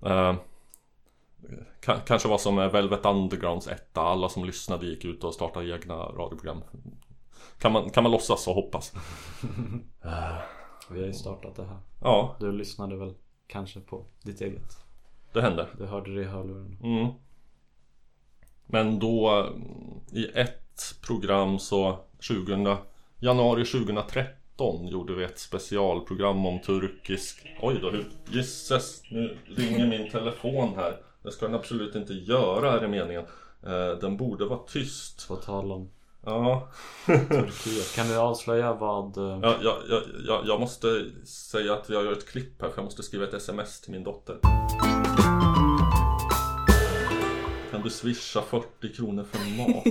[0.05, 0.35] eh,
[1.81, 5.95] ka- Kanske var som Velvet Undergrounds etta Alla som lyssnade gick ut och startade egna
[5.95, 6.63] radioprogram
[7.59, 8.93] Kan man, kan man låtsas och hoppas
[10.89, 11.77] Vi har ju startat det här.
[12.01, 13.13] Ja, Du lyssnade väl
[13.47, 14.77] kanske på ditt eget?
[15.33, 16.77] det hände Du hörde det i hörluren.
[16.83, 17.07] Mm.
[18.65, 20.62] Men då mm, i ett
[21.01, 22.75] program så 2000,
[23.19, 27.91] januari 2013 gjorde vi ett specialprogram om turkisk Oj då,
[28.29, 30.97] gisses, nu ringer min telefon här.
[31.23, 33.23] Det ska den absolut inte göra är det meningen.
[33.65, 35.27] Eh, Den borde vara tyst.
[35.27, 35.89] På tal om
[36.25, 36.69] Ja,
[37.05, 37.95] Turkiet.
[37.95, 39.17] Kan du avslöja vad...
[39.17, 39.55] eh, jag,
[39.89, 43.23] jag, jag, jag, måste säga att jag gör ett klipp här för jag måste skriva
[43.27, 44.37] ett sms till min dotter
[47.83, 49.85] du swisha 40 kronor för mat?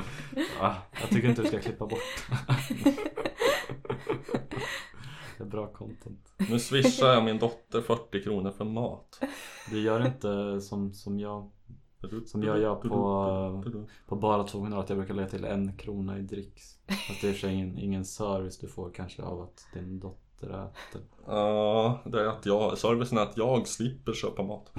[0.60, 1.98] Ah, jag tycker inte du ska klippa bort.
[5.38, 6.32] det är bra content.
[6.50, 9.20] Nu swishar jag min dotter 40 kronor för mat
[9.70, 11.50] Du gör inte som, som jag
[12.26, 12.88] Som jag gör på-
[14.06, 16.78] på bara 200 att jag brukar lägga till en krona i dricks.
[17.08, 21.02] Fast det är ingen, ingen service du får kanske av att din dotter äter.
[21.26, 24.72] Ja, det är att jag, servicen är att jag slipper köpa mat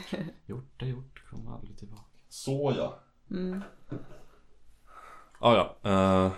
[0.46, 2.02] Gjort är gjort, kommer aldrig tillbaka.
[2.28, 2.98] Så ja.
[3.30, 3.62] Mm.
[5.38, 6.32] Ah, ja, eh,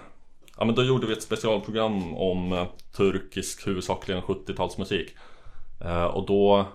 [0.56, 5.08] ja men då gjorde vi ett specialprogram om eh, turkisk huvudsakligen 70-talsmusik
[5.80, 6.66] eh, Och då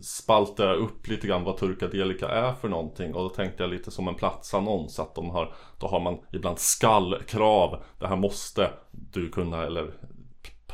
[0.00, 3.14] spaltade jag upp lite grann vad turkadelika är för någonting.
[3.14, 6.58] Och då tänkte jag lite som en platsannons att de har Då har man ibland
[6.58, 7.82] skallkrav.
[7.98, 9.94] Det här måste du kunna eller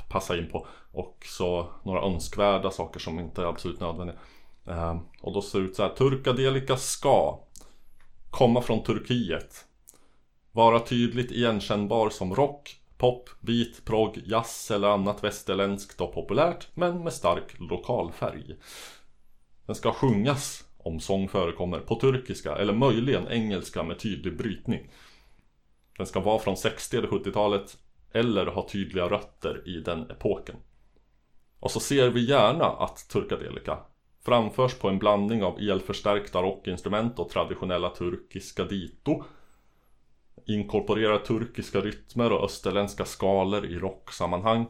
[0.09, 0.67] passa in på.
[0.93, 4.19] Och så några önskvärda saker som inte är absolut nödvändiga
[4.69, 7.41] eh, Och då ser det ut så här Turkadelika ska
[8.31, 9.65] Komma från Turkiet
[10.53, 17.05] vara tydligt igenkännbar som rock, pop, beat, prog, jazz eller annat västerländskt och populärt men
[17.05, 18.57] med stark lokalfärg.
[19.67, 24.91] Den ska sjungas, om sång förekommer, på turkiska eller möjligen engelska med tydlig brytning.
[25.97, 27.79] Den ska vara från 60 eller 70-talet
[28.13, 30.57] eller ha tydliga rötter i den epoken.
[31.61, 33.79] Och så ser vi gärna att turkadelika
[34.29, 39.25] framförs på en blandning av elförstärkta rockinstrument och traditionella turkiska dito
[40.47, 44.67] inkorporerar turkiska rytmer och österländska skalor i rocksammanhang.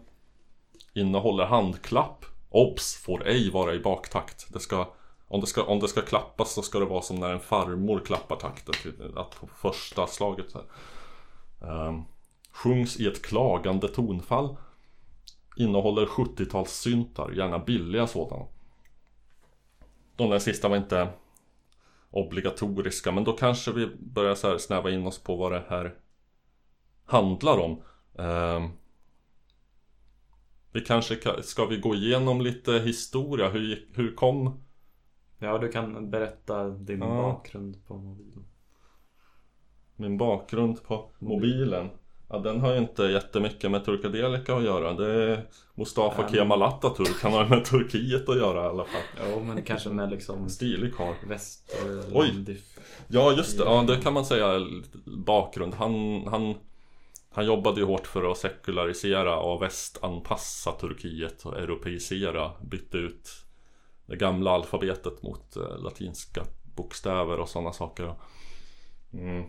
[0.95, 2.25] Innehåller handklapp.
[2.51, 2.97] Obs!
[2.97, 4.53] Får ej vara i baktakt.
[4.53, 4.89] Det ska,
[5.29, 8.01] om, det ska, om det ska klappas så ska det vara som när en farmor
[8.01, 8.75] klappar takten.
[8.83, 10.67] till- Att på första slaget så här.
[11.89, 12.03] Ehm,
[12.53, 14.57] sjungs i ett klagande tonfall.
[15.57, 18.45] Innehåller 70-talssyntar, gärna billiga sådana.
[20.19, 21.09] De där sista var inte
[22.11, 25.95] obligatoriska men då kanske vi börjar så här snäva in oss på vad det här
[27.05, 27.83] handlar om.
[28.19, 28.69] Ehm,
[30.73, 34.65] vi kanske ka- ska vi gå igenom lite historia, hur, hur kom
[35.39, 37.07] Ja, du kan berätta din Ja.
[37.09, 38.45] bakgrund på mobilen.
[39.97, 41.91] min bakgrund på mobilen?
[42.31, 44.93] Ja, den har ju inte jättemycket med Turkadelika att göra.
[44.93, 46.29] Det är Mustafa Ja.
[46.29, 49.31] Kemal Atatürk, han har med Turkiet att göra i alla fall.
[49.31, 51.15] Jo, men kanske med liksom Stilig karl.
[51.27, 52.59] västerlandig...
[53.09, 54.67] Ja just det, ja det kan man säga
[55.27, 55.75] bakgrund.
[55.75, 56.55] Han, han,
[57.31, 62.51] han jobbade ju hårt för att sekularisera och västanpassa Turkiet och europeisera.
[62.61, 63.29] Bytte ut
[64.07, 66.45] det gamla alfabetet mot eh, latinska
[66.77, 68.15] bokstäver och sådana saker.
[69.13, 69.45] Mm.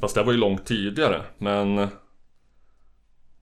[0.00, 1.88] Fast det var ju långt tidigare men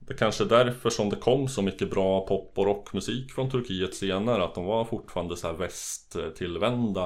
[0.06, 3.50] det är kanske är därför som det kom så mycket bra pop och rockmusik från
[3.50, 4.44] Turkiet senare.
[4.44, 7.02] Att de var fortfarande så här västtillvända.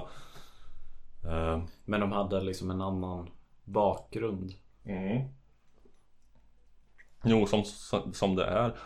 [1.24, 3.30] Eh, Men de hade liksom en annan
[3.64, 4.52] bakgrund.
[4.84, 5.28] Mm.
[7.24, 7.64] Jo, som,
[8.12, 8.76] som det är.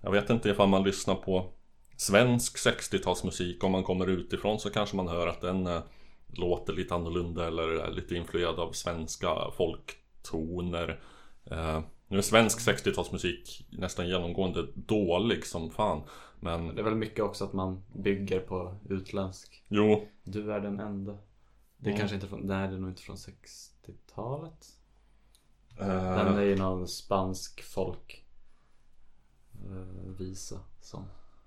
[0.00, 1.52] Jag vet inte ifall man lyssnar på
[1.96, 3.64] svensk 60-talsmusik.
[3.64, 5.82] Om man kommer utifrån så kanske man hör att den eh,
[6.26, 9.50] låter lite annorlunda eller är lite influerad av svenska
[10.24, 11.00] folktoner.
[11.44, 16.02] Eh, nu är svensk 60-talsmusik nästan genomgående dålig som fan.
[16.40, 19.64] Men Det är väl mycket också att man bygger på utländsk.
[19.68, 21.18] jo, Du är den enda.
[21.76, 21.98] Det är Mm.
[21.98, 24.66] kanske inte från, nej det är nog inte från 60-talet.
[25.80, 28.24] eh, Den är ju någon spansk folk
[29.54, 31.04] eh, visa som.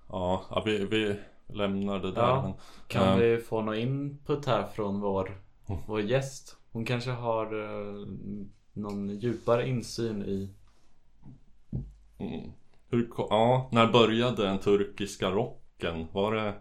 [0.08, 2.22] ja, vi, vi lämnar det där.
[2.22, 2.42] Ja.
[2.42, 2.52] Men,
[2.88, 5.40] Kan eh, vi få någon input här från vår,
[5.86, 6.56] vår gäst?
[6.72, 7.46] Hon kanske har
[8.74, 10.48] någon djupare insyn i
[12.18, 12.52] Mm.
[12.88, 16.06] Hur, ja, när började den turkiska rocken?
[16.12, 16.54] Var det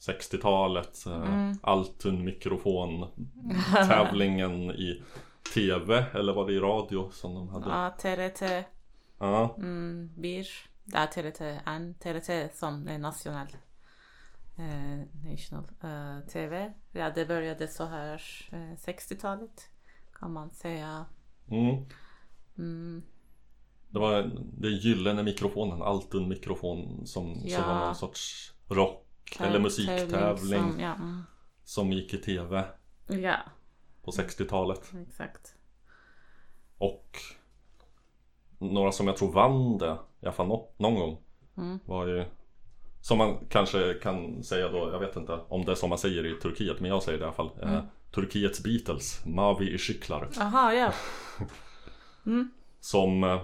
[0.00, 1.06] 60-talet?
[1.06, 3.06] Eh, Altun mikrofon
[3.88, 5.02] tävlingen i
[5.54, 7.68] TV eller var det i radio som de hade?
[7.70, 8.42] Ja, TRT
[9.18, 10.48] Ja, mm, bir.
[10.84, 13.56] Det är TRT en TRT som är nationell.
[14.58, 16.72] Eh, national eh, TV.
[16.92, 18.22] Ja, det började så här
[18.52, 19.70] eh, 60-talet
[20.18, 21.06] kan man säga.
[21.50, 21.84] Mm.
[22.58, 23.02] Mm,
[23.88, 24.22] Det var
[24.58, 27.66] den gyllene mikrofonen, Altun mikrofon som, som Ja.
[27.66, 29.02] var någon sorts rock
[29.38, 31.22] täv- eller musiktävling Som, ja, mm.
[31.64, 32.64] som gick i TV
[33.06, 33.36] ja,
[34.02, 34.92] på 60-talet.
[35.08, 35.54] exakt.
[36.78, 37.16] Och
[38.58, 41.18] några som jag tror vann det, i alla fall nå- någon gång,
[41.56, 41.78] Mm.
[41.84, 42.24] var ju
[43.00, 46.26] Som man kanske kan säga då, jag vet inte om det är som man säger
[46.26, 47.50] i Turkiet, men jag säger det i alla fall.
[47.62, 47.80] Eh,
[48.16, 50.28] Turkiets Beatles, Mavi Ishiklar.
[50.40, 50.92] Aha, ja.
[52.80, 53.40] Som eh,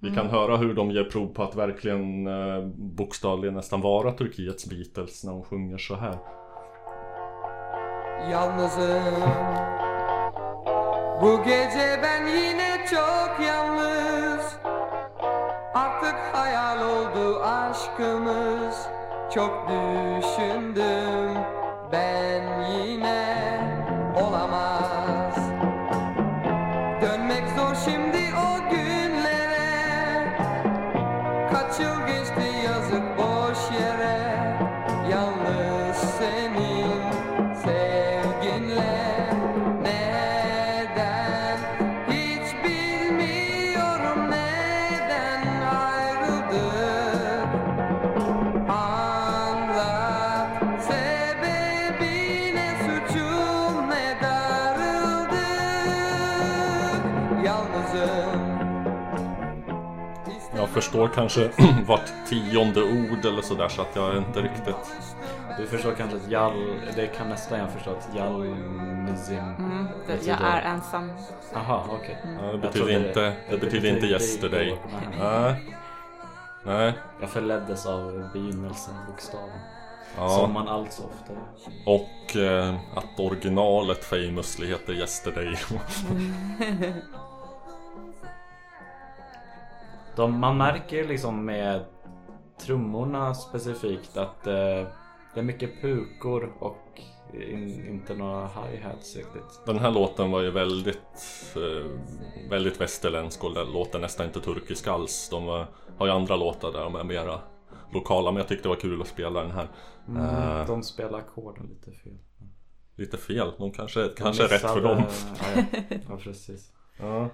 [0.00, 4.66] vi kan höra hur de ger prov på att verkligen eh, bokstavligen nästan vara Turkiets
[4.66, 6.18] Beatles när de sjunger så här.
[8.30, 9.14] Yalnızım
[11.22, 14.56] Bu gece ben yine çok yalnız
[15.74, 18.88] Artık hayal oldu aşkımız
[19.34, 21.34] Çok düşündüm
[21.92, 22.29] ben
[60.90, 61.50] förstår kanske
[61.86, 64.76] vart tionde ord eller sådär så att jag är inte riktigt
[65.58, 70.40] Du förstår kanske att jall, det kan nästan jag förstå att jalnizim Mm, det, jag
[70.40, 71.10] är ensam.
[71.54, 72.18] Aha, okej.
[72.24, 74.78] ja, Det Jag betyder inte, det betyder inte yesterday.
[75.18, 75.74] Nej.
[76.62, 79.58] Nej Jag förleddes av begynnelsen, bokstaven.
[80.16, 80.28] Ja.
[80.28, 81.32] Som man allt så ofta.
[81.86, 85.56] Och eh, att originalet famously heter Yesterday.
[90.20, 91.84] De, man märker liksom med
[92.60, 94.52] trummorna specifikt att eh,
[95.34, 97.00] det är mycket pukor och
[97.34, 99.60] In, inte några hi-hats riktigt.
[99.66, 101.90] Den här låten var ju väldigt, eh,
[102.50, 105.28] väldigt västerländsk och låter nästan inte turkisk alls.
[105.30, 105.66] De var,
[105.98, 107.40] har ju andra låtar där de är mera
[107.94, 109.68] lokala men jag tyckte det var kul att spela den här.
[110.08, 112.18] Eh, De spelar ackorden lite fel.
[112.96, 115.02] lite fel, de kanske, De kanske är rätt för dem.
[115.54, 115.96] Ja, ja.
[116.08, 116.72] ja precis.
[117.00, 117.28] Ja.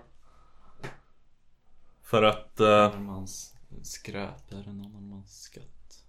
[2.07, 6.05] För att, eh, En mans skräp är en annan mans skatt.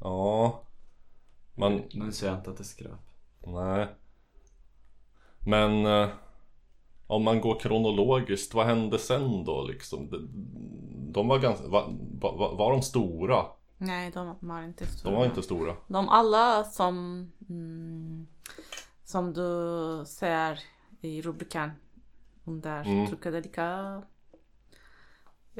[0.00, 0.62] ja.
[1.54, 3.00] Man, Nu säger jag inte att det är skräp.
[3.46, 3.88] nej.
[5.46, 6.08] Men eh,
[7.06, 10.10] om man går kronologiskt, vad hände sen då liksom?
[10.10, 10.28] De,
[11.12, 13.46] de var ganska, var, var, var de stora?
[13.78, 15.10] Nej, de var inte stora.
[15.12, 15.76] De var inte stora.
[15.88, 18.26] De alla som, mm,
[19.04, 20.60] som du ser
[21.00, 21.70] i rubriken
[22.44, 23.06] under Mm.
[23.06, 24.02] Turkadelika.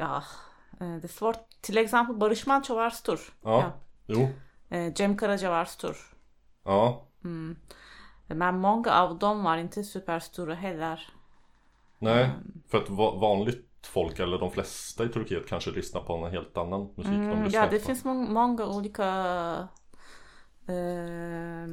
[0.01, 0.22] Ja,
[0.80, 1.38] eh, det är svårt.
[1.61, 3.18] Till exempel Barış Manço var stor.
[3.42, 3.72] Ja.
[4.07, 4.28] Jo.
[4.68, 5.96] Eh, Cem Karaca var stor.
[6.64, 7.07] Ja.
[7.24, 7.57] Mm.
[8.26, 11.09] Men många av dem var inte superstora heller.
[11.98, 12.62] Nej, Mm.
[12.70, 16.57] för att va- vanligt folk, eller de flesta i Turkiet kanske lyssnar på en helt
[16.57, 17.84] annan musik de Mm, lyssnar ja, det på.
[17.86, 19.07] finns må- många olika
[20.66, 21.66] eh,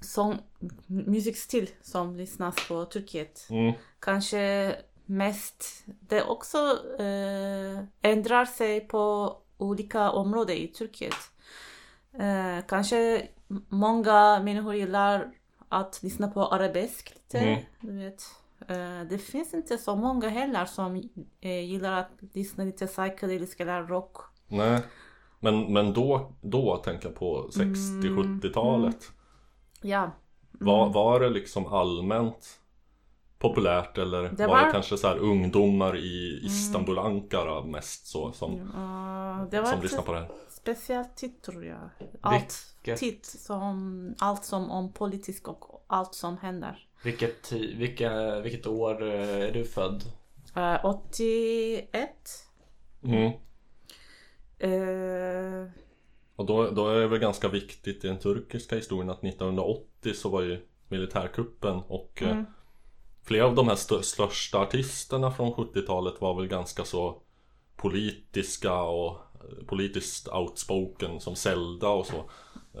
[0.00, 0.38] sång,
[0.86, 3.46] musikstil som lyssnas på Turkiet.
[3.50, 3.72] Mm.
[4.00, 4.76] Kanske
[5.06, 6.58] mest, det också
[6.98, 11.14] eh, ändrar sig på olika områden i Turkiet.
[12.18, 13.28] Eh, kanske
[13.68, 15.32] många människor gillar
[15.68, 17.60] att lyssna på arabesk lite, Mm.
[17.80, 18.22] du vet.
[18.68, 20.96] Eh, det finns inte så många heller som
[21.40, 24.16] eh, gillar att lyssna lite psykedelisk eller rock.
[24.48, 24.80] Nej.
[25.40, 29.12] Men, men då, då tänker jag på 60-70-talet.
[29.82, 30.10] Ja,
[30.50, 32.60] Var, var det liksom allmänt
[33.42, 38.32] populärt eller Det var, det var- kanske så här ungdomar i Istanbul, Ankara mest så
[38.32, 40.28] som, eh, det var som lyssnar på det här?
[40.48, 41.78] speciellt tid tror jag.
[42.20, 46.86] Allt, Vilket- tid som, allt som om politisk och allt som händer.
[47.04, 50.02] Vilket, vilka, vilket år eh, är du född?
[50.56, 52.08] Eh, 81.
[53.04, 53.32] Mm.
[54.58, 55.70] eh,
[56.36, 60.28] Och då, då är det väl ganska viktigt i den turkiska historien att 1980 så
[60.28, 62.42] var ju militärkuppen och eh,
[63.22, 67.22] flera av de här stö- största artisterna från 70-talet var väl ganska så
[67.76, 72.30] politiska och eh, politiskt outspoken som Zelda och så.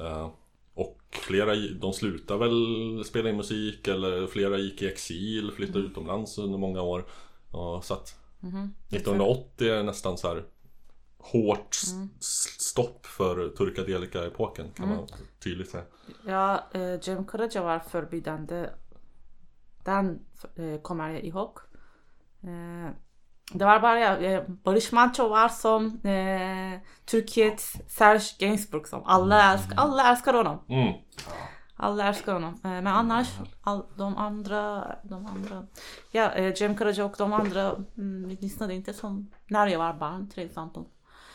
[0.00, 0.30] Eh,
[0.74, 6.38] och flera, de slutade väl spela in musik eller flera gick i exil, flyttade utomlands
[6.38, 7.04] under många år.
[7.82, 8.14] Så att
[8.88, 10.44] 1980 är nästan så här
[11.18, 11.74] hårt
[12.20, 15.06] s- stopp för turkadelika-epoken kan man
[15.44, 15.84] tydligt säga.
[16.26, 18.66] ja, eh, Cem Karaca var förbjudande.
[19.84, 20.18] Den
[20.56, 21.58] eh, kommer jag ihåg.
[22.42, 22.90] Eh,
[23.52, 29.76] det var bara eh, Barış Manço var som eh, Turkiets Serge Gainsbourg som alla älskar,
[29.76, 30.58] alla älskar honom.
[30.68, 30.94] Mm.
[31.76, 32.54] Alla älskar honom.
[32.54, 33.28] Eh, Men annars,
[33.62, 35.66] all, de andra, de andra,
[36.10, 40.28] ja, eh, Cem Karaca och de andra mm, lyssnade inte som när jag var barn
[40.28, 40.82] till exempel.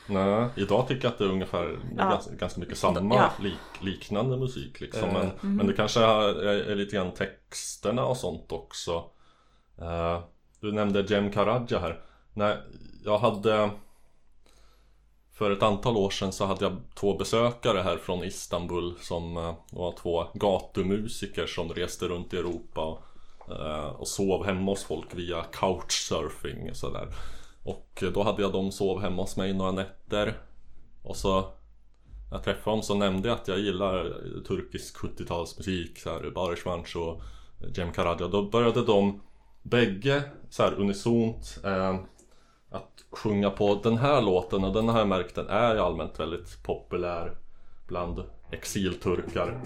[0.08, 2.10] Nej, idag tycker jag att det är ungefär Ja.
[2.10, 3.32] ganska, ganska mycket samma Ja.
[3.44, 5.10] lik, liknande musik liksom.
[5.10, 5.32] Men, Eh.
[5.42, 9.04] men det kanske är, är, lite grann texterna och sånt också.
[9.82, 10.20] Eh,
[10.62, 12.02] du nämnde Jem Karaja här.
[12.34, 12.58] Nej,
[13.06, 13.70] jag hade
[15.34, 19.54] för ett antal år sedan så hade jag två besökare här från Istanbul som eh,
[19.72, 25.08] var två gatumusiker som reste runt i Europa och, eh, och sov hemma hos folk
[25.16, 27.08] via couchsurfing och sådär.
[27.68, 30.34] Och då hade jag dem sov hemma hos mig några nätter.
[31.04, 34.14] Och så när jag träffade dem så nämnde jag att jag gillar
[34.48, 37.22] turkisk 70-talsmusik, såhär Barışvanç och
[37.76, 39.22] Cem Karadja Då började de
[39.64, 41.96] bägge så här unisont eh,
[42.70, 43.80] att sjunga på.
[43.84, 47.38] Den här låten och den har jag märkt den är ju allmänt väldigt populär
[47.88, 49.62] bland exilturkar.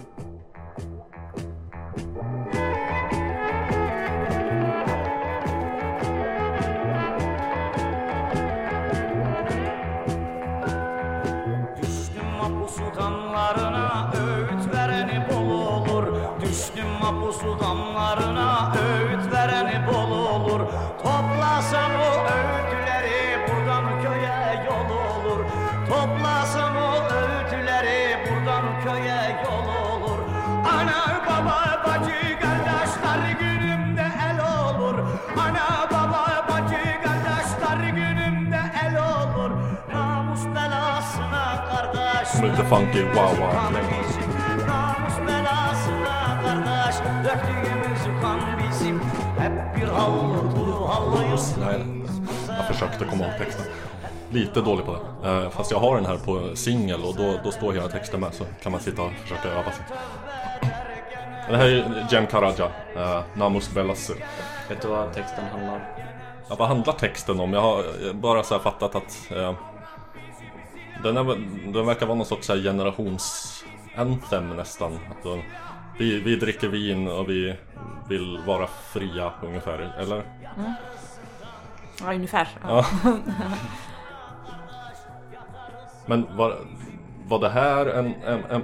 [42.72, 43.52] Funky wow wow
[50.88, 51.84] hallıyız Nej,
[52.48, 53.66] jag försökte komma ihåg texten.
[54.30, 55.28] Lite dålig på det.
[55.28, 58.34] Eh, fast jag har den här på singel och då, då står hela texten med
[58.34, 59.84] så kan man sitta och försöka öva sig.
[61.50, 62.66] Det här är Jem Karaja,
[62.96, 64.14] uh, Namus Bellassi.
[64.68, 65.80] Vet du vad texten handlar om?
[66.48, 67.52] Ja, vad handlar texten om?
[67.52, 69.54] Jag har eh, bara så här fattat att eh,
[71.02, 71.24] den, är,
[71.72, 74.92] den verkar vara någon sorts generations-anthem nästan.
[74.92, 75.42] Att de,
[75.98, 77.54] vi, vi dricker vin och vi
[78.08, 80.22] vill vara fria ungefär, eller?
[82.00, 82.48] Ja, ungefär.
[82.62, 82.86] Ja.
[83.04, 83.18] Ja.
[86.06, 86.58] Men var,
[87.28, 88.14] var det här en...
[88.24, 88.62] en, en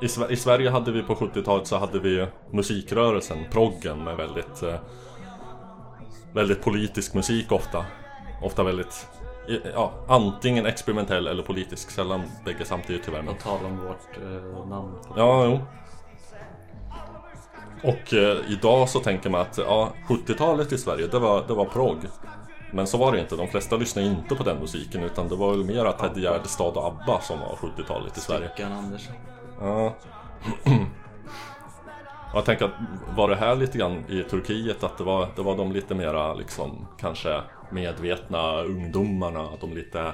[0.00, 4.74] i, I Sverige hade vi på 70-talet så hade vi musikrörelsen, proggen med väldigt eh,
[6.32, 7.84] Väldigt politisk musik ofta
[8.42, 9.08] Ofta väldigt
[9.74, 14.68] Ja, antingen experimentell eller politisk Sällan bägge samtidigt tyvärr men På tal om vårt eh,
[14.68, 14.92] namn.
[15.16, 15.60] Ja, jo.
[17.82, 21.64] Och eh, idag så tänker man att ja, 70-talet i Sverige, det var, det var
[21.64, 21.98] progg.
[22.70, 23.36] Men så var det inte.
[23.36, 26.86] De flesta lyssnade inte på den musiken utan det var väl mer Ted Gärdestad och
[26.86, 28.48] ABBA som var 70-talet i Sverige.
[28.48, 29.14] Stickan Andersson.
[29.60, 29.94] Ja.
[30.64, 30.72] Och
[32.34, 32.70] jag tänker att
[33.16, 36.34] var det här lite grann i Turkiet att det var, det var de lite mera
[36.34, 37.40] liksom kanske
[37.70, 40.12] medvetna ungdomarna, de lite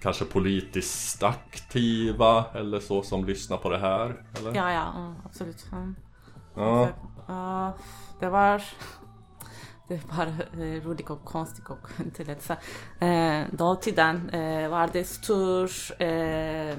[0.00, 4.22] kanske politiskt aktiva eller så som lyssnar på det här?
[4.38, 4.54] Eller?
[4.54, 5.66] Ja, ja, absolut.
[6.54, 6.88] Ja.
[7.26, 7.72] Ja,
[8.20, 8.62] det var...
[9.88, 12.42] Det var eh, roligt och konstigt och inte lätt.
[12.42, 12.52] Så,
[13.04, 15.70] eh, dåtiden eh, var det stor
[16.02, 16.76] eh,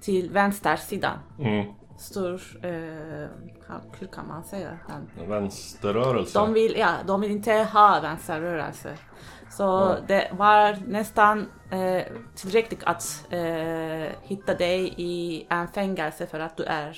[0.00, 1.18] till vänstersidan.
[1.38, 1.72] Mm.
[1.98, 3.28] Stor, eh,
[3.98, 4.78] hur kan man säga?
[4.88, 5.28] Den?
[5.28, 6.38] Vänsterrörelse.
[6.38, 8.96] De vill, ja, de vill inte ha vänsterrörelse.
[9.50, 9.96] Så Ja.
[10.08, 12.02] det var nästan eh,
[12.34, 16.96] tillräckligt att eh, hitta dig i en fängelse för att du är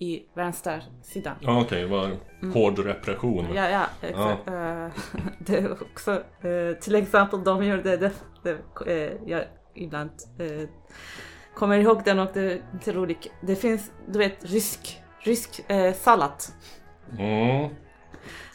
[0.00, 1.36] i vänstersidan.
[1.40, 2.10] Ja okej, det var
[2.54, 3.46] hård repression.
[3.54, 4.48] Ja, ja, exakt.
[4.48, 4.88] Eh,
[5.38, 8.12] det också, eh, till exempel de gör det,
[8.42, 8.56] det,
[8.86, 9.44] eh, jag
[9.74, 10.68] ibland eh,
[11.54, 13.26] kommer ihåg den och det är inte roligt.
[13.40, 16.32] Det finns, du vet, rysk, rysk eh, sallad.
[17.18, 17.68] Mm.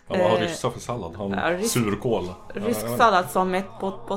[0.09, 1.15] Ja, vad har Eh, ryssar för sallad?
[1.19, 2.33] Ja, rysk- surkål?
[2.53, 4.07] Rysk sallad som med pot,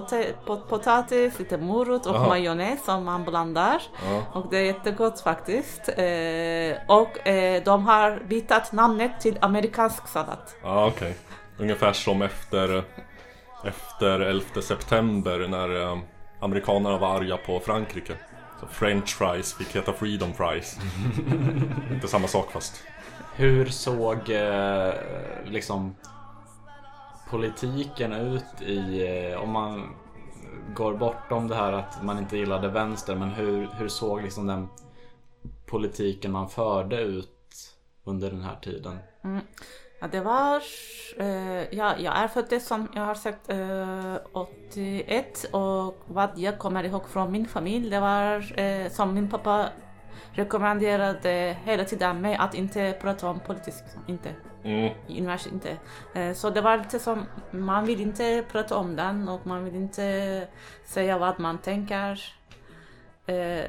[0.46, 3.82] pot, potatis, lite morot och majonnäs som man blandar.
[4.08, 4.22] Ja.
[4.40, 5.88] Och det är jättegott faktiskt.
[5.88, 10.38] Eh, och eh, de har bytt namnet till amerikansk sallad.
[10.62, 11.16] Ja okej.
[11.58, 12.84] Ungefär som efter
[13.64, 15.98] Efter 11 september när
[16.40, 18.12] amerikanerna var arga på Frankrike.
[18.60, 20.78] Så French fries fick heta Freedom fries.
[21.90, 22.82] Inte samma sak fast.
[23.34, 24.94] Hur såg eh,
[25.44, 25.94] liksom
[27.30, 29.94] politiken ut i, eh, om man
[30.74, 34.68] går bortom det här att man inte gillade vänster, men hur, hur såg liksom den
[35.66, 38.98] politiken man förde ut under den här tiden?
[40.00, 40.62] Ja, det var...
[41.18, 46.84] Eh, ja, jag är född som jag har sagt eh, 81 och vad jag kommer
[46.84, 49.68] ihåg från min familj det var eh, som min pappa
[50.32, 53.74] rekommenderade hela tiden mig att inte prata om politik.
[54.06, 54.34] Inte.
[54.64, 54.94] Mm.
[55.08, 55.76] universitet inte.
[56.14, 59.74] Eh, Så det var lite som, man vill inte prata om den och man vill
[59.74, 60.46] inte
[60.84, 62.22] säga vad man tänker.
[63.26, 63.64] Eh,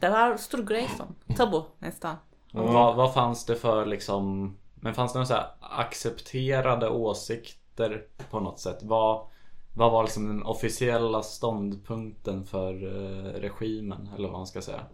[0.00, 2.16] Det var en stor grej som, tabu nästan.
[2.52, 8.40] Vad, vad fanns det för liksom, men fanns det några så här accepterade åsikter på
[8.40, 8.78] något sätt?
[8.82, 9.26] Vad,
[9.74, 14.86] vad var liksom den officiella ståndpunkten för eh, regimen eller vad man ska säga?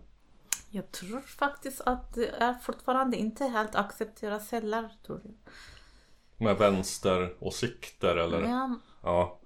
[0.70, 4.88] Jag tror faktiskt att det är fortfarande inte helt accepterat heller.
[5.06, 5.34] Tror jag.
[6.46, 8.40] Med vänsteråsikter eller?
[8.40, 9.39] Ja, Ja.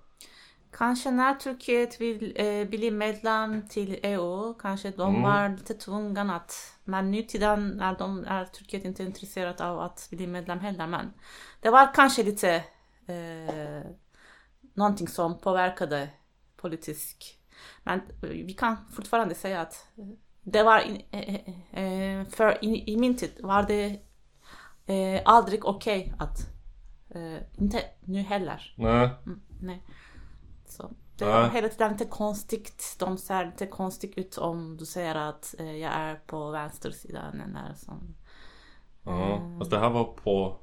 [0.78, 5.22] Kanske när Turkiet vill eh, bli medlem till EU, kanske de Mm.
[5.22, 6.78] var lite tvungna att...
[6.84, 10.86] Men nu tiden är, de, är Turkiet inte intresserat av att bli medlem heller.
[10.86, 11.12] Men
[11.60, 12.54] det var kanske lite
[13.06, 13.90] eh,
[14.74, 16.08] någonting som påverkade
[16.56, 17.38] politisk.
[17.82, 19.88] Men vi kan fortfarande säga att
[20.42, 21.34] det var in, eh,
[21.84, 24.00] eh, för i, i min tid var det
[24.86, 26.38] eh, aldrig okej att
[27.10, 28.74] eh, inte nu heller.
[28.76, 29.10] Nej.
[29.26, 29.82] Mm, nej.
[31.18, 32.96] Så det var hela tiden lite konstigt.
[32.98, 37.74] De ser lite konstigt ut om du säger att eh, jag är på vänstersidan eller
[37.74, 38.14] som...
[39.04, 39.56] Ja.
[39.58, 40.56] Fast det här var på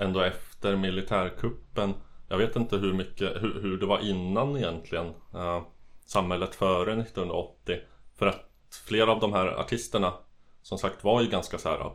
[0.00, 1.94] ändå efter militärkuppen.
[2.28, 5.06] Jag vet inte hur mycket, hur, hur det var innan egentligen.
[5.34, 5.62] eh,
[6.06, 7.78] samhället före 1980.
[8.14, 8.50] För att
[8.86, 10.14] flera av de här artisterna
[10.62, 11.92] som sagt var ju ganska så här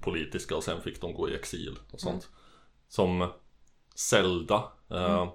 [0.00, 2.28] politiska och sen fick de gå i exil och sånt.
[2.88, 3.28] Som
[3.94, 4.72] Zelda.
[4.90, 5.28] eh,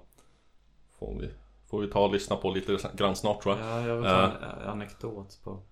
[0.98, 1.30] får, vi,
[1.70, 3.66] får vi ta och lyssna på lite grann snart tror jag.
[3.66, 5.62] Ja, jag vill ta en eh, anekdot på.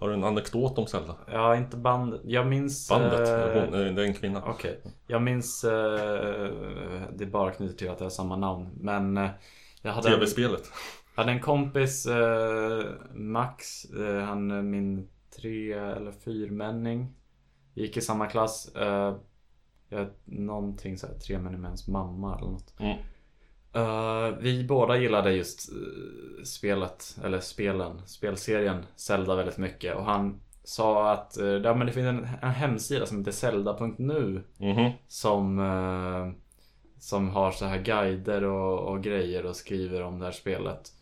[0.00, 1.16] Har du en anekdot om Zelda?
[1.32, 2.20] Ja, inte bandet.
[2.24, 2.88] Jag minns...
[2.88, 3.28] Bandet?
[3.28, 4.42] eh, Hon, eh, det är en kvinna.
[4.46, 5.64] Okej, jag minns...
[5.64, 5.70] Eh,
[7.12, 8.68] det är bara knutet till att jag har samma namn.
[8.74, 9.30] Men eh,
[9.82, 10.62] jag hade, en, TV-spelet.
[11.14, 17.14] jag hade en kompis, eh, Max, eh, han är min tre eller fyrmänning.
[17.74, 18.70] Gick i samma klass.
[19.90, 22.74] Jag, någonting såhär, tre män med ens mamma eller något.
[22.80, 22.98] Mm.
[23.72, 29.96] Eh, vi båda gillade just eh, spelet, eller spelen, spelserien Zelda väldigt mycket.
[29.96, 34.42] Och han sa att eh, ja, men det finns en, en hemsida som heter Zelda.nu
[34.58, 34.90] Mhm.
[35.08, 36.40] som, eh,
[37.00, 40.92] som har så här guider och, och grejer och skriver om det här spelet.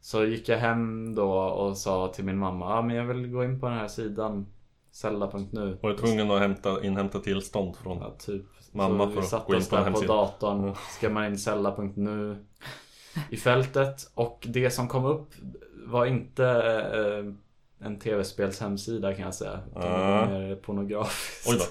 [0.00, 3.44] Så gick jag hem då och sa till min mamma, ja men jag vill gå
[3.44, 4.46] in på den här sidan
[4.94, 5.78] Zelda.nu.
[5.82, 8.42] Var du tvungen att hämta, inhämta tillstånd från Ja, typ.
[8.72, 10.14] mamma så för vi att gå in oss på en där på hemsida?
[10.14, 12.44] datorn, ska man in Zelda.nu
[13.30, 15.28] i fältet och det som kom upp
[15.86, 16.46] var inte
[16.92, 19.60] eh, en tv-spels hemsida kan jag säga.
[19.70, 20.26] Utan det var Ah.
[20.26, 21.48] mer pornografiskt.
[21.48, 21.64] Oj då.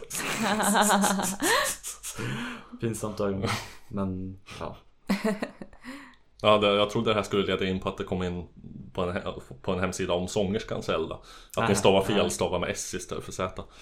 [2.82, 3.52] Pinsamt ögonblick.
[3.90, 4.78] Men ja.
[6.46, 8.48] Ja, det, jag trodde det här skulle leda in på att det kom in
[8.94, 9.22] på en,
[9.62, 11.18] på en hemsida om sångerskan Zelda.
[11.58, 13.64] Att ni stavar fel, stavar med S istället för Z.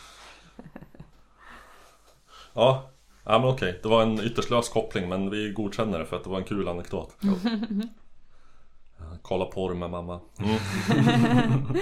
[2.53, 2.89] Ja,
[3.23, 3.79] ja men okej.
[3.83, 6.43] Det var en ytterst lös koppling men vi godkänner det för att det var en
[6.43, 7.15] kul anekdot.
[8.97, 10.19] Ja, Kolla porr med mamma.
[10.39, 10.57] Mm.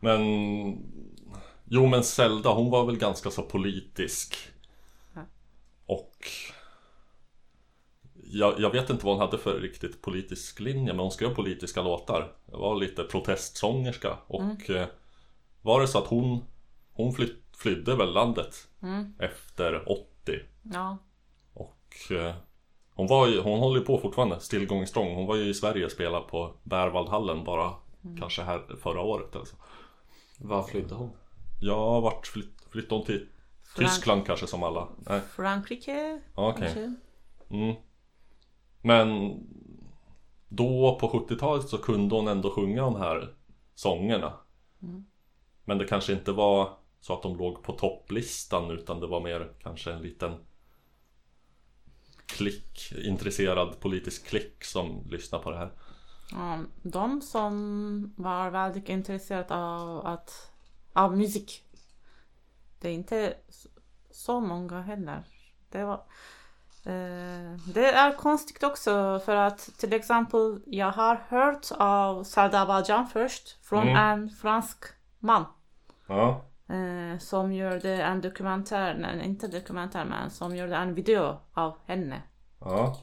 [0.00, 0.22] men...
[1.64, 4.36] Jo men Zelda, hon var väl ganska så politisk.
[5.86, 6.26] Och...
[8.30, 11.82] Jag, jag vet inte vad hon hade för riktigt politisk linje men hon skrev politiska
[11.82, 12.32] låtar.
[12.46, 14.86] Det var lite protestsångerska och eh,
[15.62, 16.44] var det så att hon
[16.92, 18.68] Hon fly, flydde väl landet
[19.18, 20.06] efter 80
[20.62, 20.98] Ja.
[21.54, 22.34] och eh,
[22.94, 25.14] hon, var ju, hon håller ju på fortfarande, still going strong.
[25.14, 27.74] Hon var ju i Sverige och spelade på Bärvaldhallen bara
[28.18, 29.56] kanske här förra året eller så.
[30.38, 31.10] Var flydde hon?
[31.60, 33.28] Jag vart flytt, flyttade hon till
[33.76, 34.88] Frank- Tyskland kanske som alla?
[34.96, 36.60] Nej, Frankrike okej.
[36.62, 36.94] kanske?
[37.50, 37.74] Mm.
[38.80, 39.38] Men
[40.48, 43.34] då på 70-talet så kunde hon ändå sjunga de här
[43.74, 44.32] sångerna.
[45.64, 49.52] Men det kanske inte var så att de låg på topplistan utan det var mer
[49.62, 50.34] kanske en liten
[52.26, 55.72] klick, intresserad politisk klick som lyssnar på det här.
[56.30, 60.52] Ja, de som var väldigt intresserade av, att,
[60.92, 61.64] av musik.
[62.80, 63.34] Det är inte
[64.10, 65.24] så- många heller.
[65.70, 66.02] Det, var,
[67.74, 73.82] det är konstigt också för att till exempel jag har hört av Sardabajan först från
[73.88, 73.96] Mm.
[73.96, 74.84] en fransk
[75.18, 75.44] man.
[76.06, 81.76] Ja, Eh, som gjorde en dokumentär, nej inte dokumentär men som gjorde en video av
[81.86, 82.22] henne.
[82.60, 82.96] ja,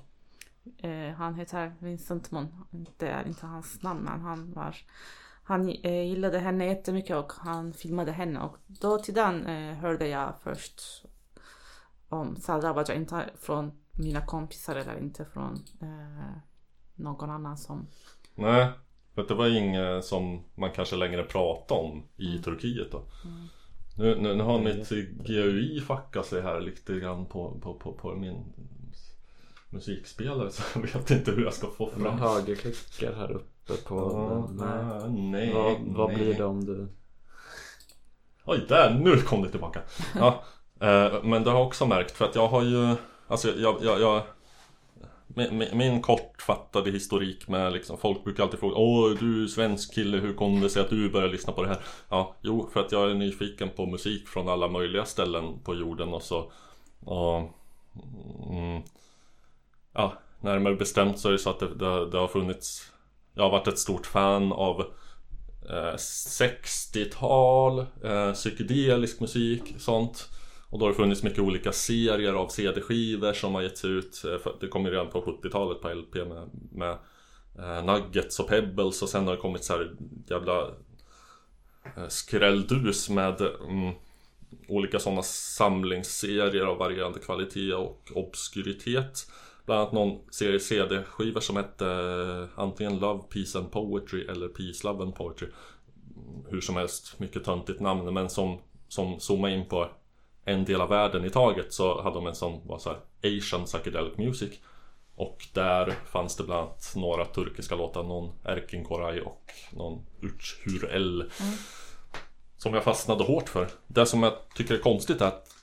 [0.78, 2.66] Eh, han heter Vincent Mon.
[2.98, 4.76] Det är inte hans namn men han var
[5.44, 10.08] han eh, gillade henne jättemycket och han filmade henne och då till den eh, hörde
[10.08, 10.82] jag först
[12.16, 16.38] om Saldra Baja, inte från mina kompisar eller inte från eh,
[16.96, 17.88] någon annan som
[18.36, 18.70] nej.
[19.16, 23.02] För det var inget som man kanske längre pratade om i Turkiet då.
[23.98, 24.90] Nu, nu, nu har mitt
[25.28, 28.54] GUI fuckat sig här lite grann på, på, på, på min
[29.70, 34.48] musikspelare så jag vet inte hur jag ska få fram högerklickar här uppe på Ja,
[34.50, 35.32] den.
[35.32, 35.52] Nej.
[35.52, 36.18] nej, Vad, vad nej.
[36.18, 36.88] blir det om du...
[38.46, 39.00] Oj, där!
[39.00, 39.82] Nu kom det tillbaka!
[40.16, 40.44] Ja,
[40.82, 42.96] Eh, men det har jag också märkt för att jag har ju
[43.28, 44.22] Alltså jag, jag, jag
[45.28, 50.18] min, min- kortfattade historik med liksom Folk brukar alltid fråga Åh du är svensk kille,
[50.18, 51.78] hur kom det sig att du började lyssna på det här?
[52.10, 56.14] Ja, jo för att jag är nyfiken på musik från alla möjliga ställen på jorden
[56.14, 56.52] och så
[57.06, 57.38] och,
[58.52, 58.82] mm,
[59.94, 62.92] Ja, närmare bestämt så är det så att det, det, det har funnits
[63.34, 64.82] Jag har varit ett stort fan av
[65.70, 70.30] eh, 60-tal, eh, psykedelisk musik, sånt.
[70.70, 74.24] Och då har det funnits mycket olika serier av CD-skivor som har getts ut.
[74.26, 76.98] Eh, det kom ju redan på 70-talet på LP med, med
[77.60, 79.96] eh, Nuggets och Pebbles och sen har det kommit så här
[80.28, 80.68] jävla
[81.98, 83.94] eh, skrälldus med mm,
[84.68, 89.32] olika sådana samlingsserier av varierande kvalitet och obskuritet.
[89.66, 94.88] Bland annat någon serie CD-skivor som hette eh, antingen Love, Peace and Poetry eller Peace,
[94.88, 95.48] Love and Poetry.
[95.48, 99.90] Mm, hur som helst, mycket töntigt namn men som, som zoomar in på
[100.46, 103.00] en del av världen i taget så hade de en som var så här
[103.38, 104.60] Asian Psychedelic Music.
[105.16, 110.96] Och där fanns det bland annat några turkiska låtar, någon Erkin Koray och någon Uçhur
[110.96, 111.32] El.
[112.58, 113.68] Som jag fastnade hårt för.
[113.88, 115.56] Det som jag tycker är konstigt är att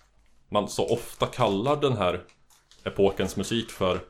[0.48, 2.24] man så ofta kallar den här
[2.84, 4.00] epokens musik för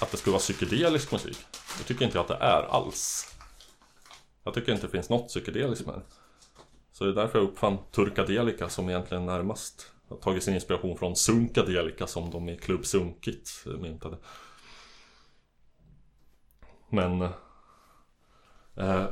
[0.00, 1.38] att det skulle vara psykedelisk musik.
[1.78, 3.34] Det tycker inte jag att det är alls.
[4.44, 6.02] Jag tycker inte det finns något psykedeliskt med det.
[6.98, 11.16] Så det är därför jag uppfann Turkadelika som egentligen närmast har tagit sin inspiration från
[11.16, 14.16] Sunkadelika som de i Klubb Sunkit myntade.
[16.90, 17.22] Men...
[18.76, 19.06] Eh,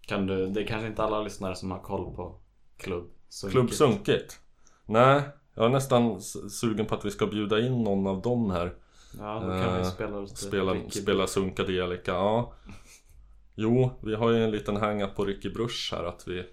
[0.00, 2.40] Kan du, det är kanske inte alla lyssnare som har koll på
[2.76, 3.10] klubb?
[3.28, 3.52] Sunkigt.
[3.58, 4.40] Klubb Sunkigt?
[4.86, 5.22] Nej,
[5.54, 6.20] jag är nästan
[6.50, 8.74] sugen på att vi ska bjuda in någon av dem här.
[9.18, 12.54] Ja, då kan vi Eh, spela lite Spela, Ricky spela Sunkadelika, ja.
[13.54, 16.44] Jo, vi har ju en liten hang på Ricky Bruch här att vi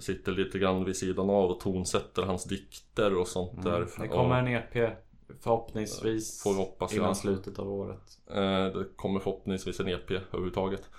[0.00, 3.76] sitter lite grann vid sidan av och tonsätter hans dikter och sånt där.
[3.76, 3.88] Mm.
[3.98, 4.92] Det kommer en EP
[5.40, 7.14] förhoppningsvis Får vi hoppas, innan ja.
[7.14, 8.18] slutet av året.
[8.30, 10.90] eh, det kommer förhoppningsvis en EP överhuvudtaget.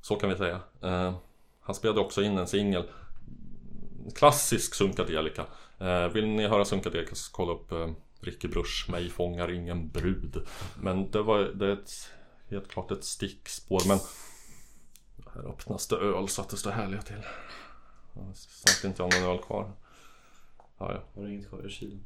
[0.00, 0.60] Så kan vi säga.
[0.82, 1.14] Eh,
[1.60, 2.84] han spelade också in en singel.
[4.14, 5.46] Klassisk Sunkadelika.
[5.78, 10.46] Eh, vill ni höra Sunkadelika så kolla upp eh, Ricky Bruch, Mig fångar ingen brud.
[10.82, 11.90] Men det var det är ett,
[12.50, 13.80] helt klart ett stickspår.
[13.88, 13.98] Men
[15.34, 17.22] här öppnas det öl så att det står härliga till.
[18.34, 19.72] Snart inte jag har någon öl kvar.
[20.78, 21.00] Ja, ja.
[21.14, 22.04] Har du inget kvar i kylen?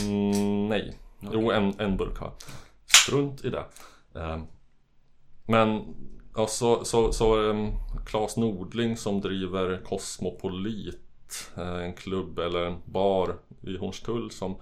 [0.00, 0.98] Mm, nej.
[1.20, 2.32] Jo, en, en burk har.
[2.86, 3.64] Strunt i det.
[4.14, 4.38] Eh,
[5.46, 5.94] men
[6.36, 7.72] ja, så, så, så um,
[8.06, 11.00] Claes Nordling som driver Cosmopolit
[11.56, 14.56] eh, En klubb eller en bar i Hornstull som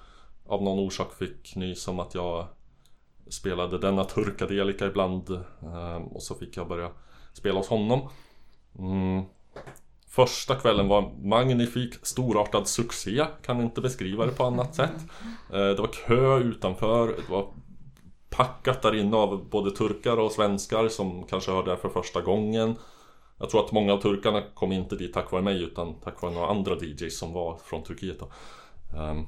[0.47, 2.47] av någon orsak fick nys om att jag
[3.29, 5.31] spelade denna turkadelika ibland
[5.63, 6.91] eh, och så fick jag börja
[7.33, 8.09] spela hos honom.
[8.79, 9.25] Mm.
[10.15, 13.25] Första kvällen var magnifik, storartad succé.
[13.43, 14.97] Kan inte beskriva det på annat sätt.
[15.53, 17.07] Eh, det var kö utanför.
[17.07, 17.47] Det var
[18.31, 22.77] packat där inne av både turkar och svenskar som kanske hörde det för första gången.
[23.39, 26.35] Jag tror att många av turkarna kom inte dit tack vare mig utan tack vare
[26.35, 28.31] några andra DJs som var från Turkiet då.
[28.99, 29.27] Ehm,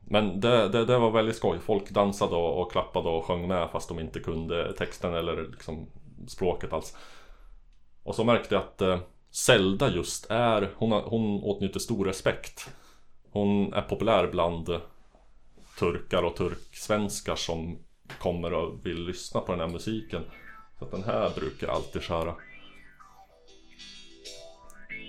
[0.00, 1.58] men det, det, det var väldigt skoj.
[1.58, 5.86] Folk dansade och, och klappade och sjöng med fast de inte kunde texten eller liksom
[6.28, 6.96] språket alls.
[8.02, 8.98] Och så märkte jag att eh,
[9.32, 12.70] Zelda just är, hon, har, hon åtnjuter stor respekt.
[13.30, 14.80] Hon är populär bland
[15.78, 17.78] turkar och turksvenskar som
[18.18, 20.22] kommer och vill lyssna på den här musiken.
[20.78, 22.34] Så att den här brukar jag alltid köra.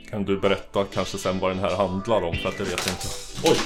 [0.10, 2.36] Kan du berätta kanske sen vad den här handlar om?
[2.36, 3.08] För att det vet jag inte.
[3.44, 3.58] Oj!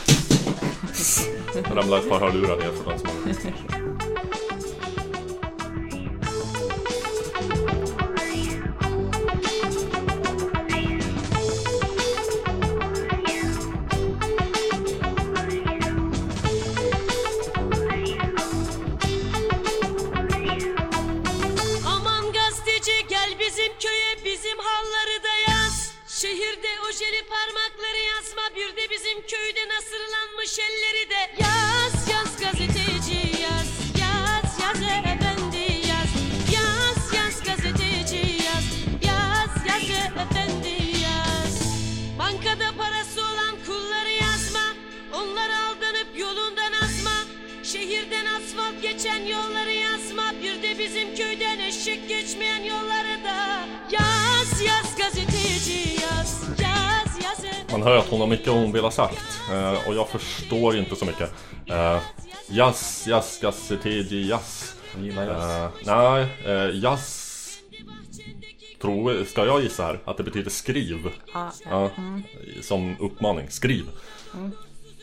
[1.53, 3.86] Det ramlade ett par hörlurar ner för den som har...
[29.17, 31.43] bir de bizim köyde nasırlanmış elleri de.
[31.43, 33.67] Yaz yaz gazeteci yaz.
[34.01, 36.11] Yaz yaz efendi yaz.
[36.53, 38.65] Yaz yaz gazeteci yaz.
[39.03, 41.61] Yaz yaz efendi yaz.
[42.19, 44.73] Bankada parası olan kulları yazma.
[45.13, 47.17] Onlar aldanıp yolundan azma.
[47.63, 50.33] Şehirden asfalt geçen yolları yazma.
[50.43, 53.67] Bir de bizim köyden eşek geçmeyen yolları da.
[53.91, 55.96] Yaz yaz gazeteci
[57.77, 59.41] Man hör att hon har mycket hon vill ha sagt.
[59.51, 61.31] Eh, och jag förstår inte så mycket.
[61.65, 61.99] Eh,
[62.49, 64.75] jazz, jazz, gassetegi, jazz.
[64.95, 65.43] Jag gillar jazz.
[65.43, 67.23] Eh, nej, eh, jazz...
[68.81, 69.99] Tror, ska jag gissa här?
[70.05, 71.09] Att det betyder skriv?
[71.33, 71.89] Ja, Ja,
[72.61, 73.85] Som uppmaning, skriv.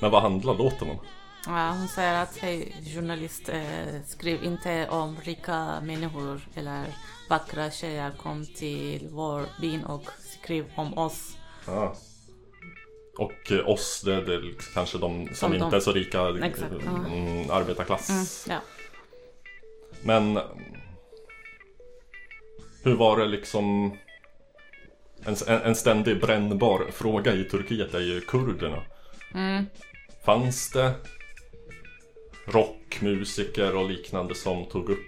[0.00, 0.98] Men vad handlar låten om?
[1.46, 6.84] Ja, hon säger att hej journalist, eh, skriv inte om rika människor eller
[7.30, 8.10] vackra tjejer.
[8.10, 10.04] Kom till vår by och
[10.40, 11.36] skriv om oss.
[11.66, 11.94] Ja.
[13.18, 16.28] Och eh, oss, det, det är kanske de som, Som de- inte är så rika,
[16.28, 16.90] Exakt, ja.
[16.90, 18.10] mm, arbetarklass.
[18.10, 18.60] Mm, ja.
[20.02, 20.40] Men
[22.82, 23.96] Hur var det liksom
[25.24, 28.82] en, en, ständig brännbar fråga i Turkiet är ju kurderna.
[29.34, 29.66] Mm.
[30.24, 30.94] Fanns det
[32.46, 34.98] rockmusiker och liknande som tog upp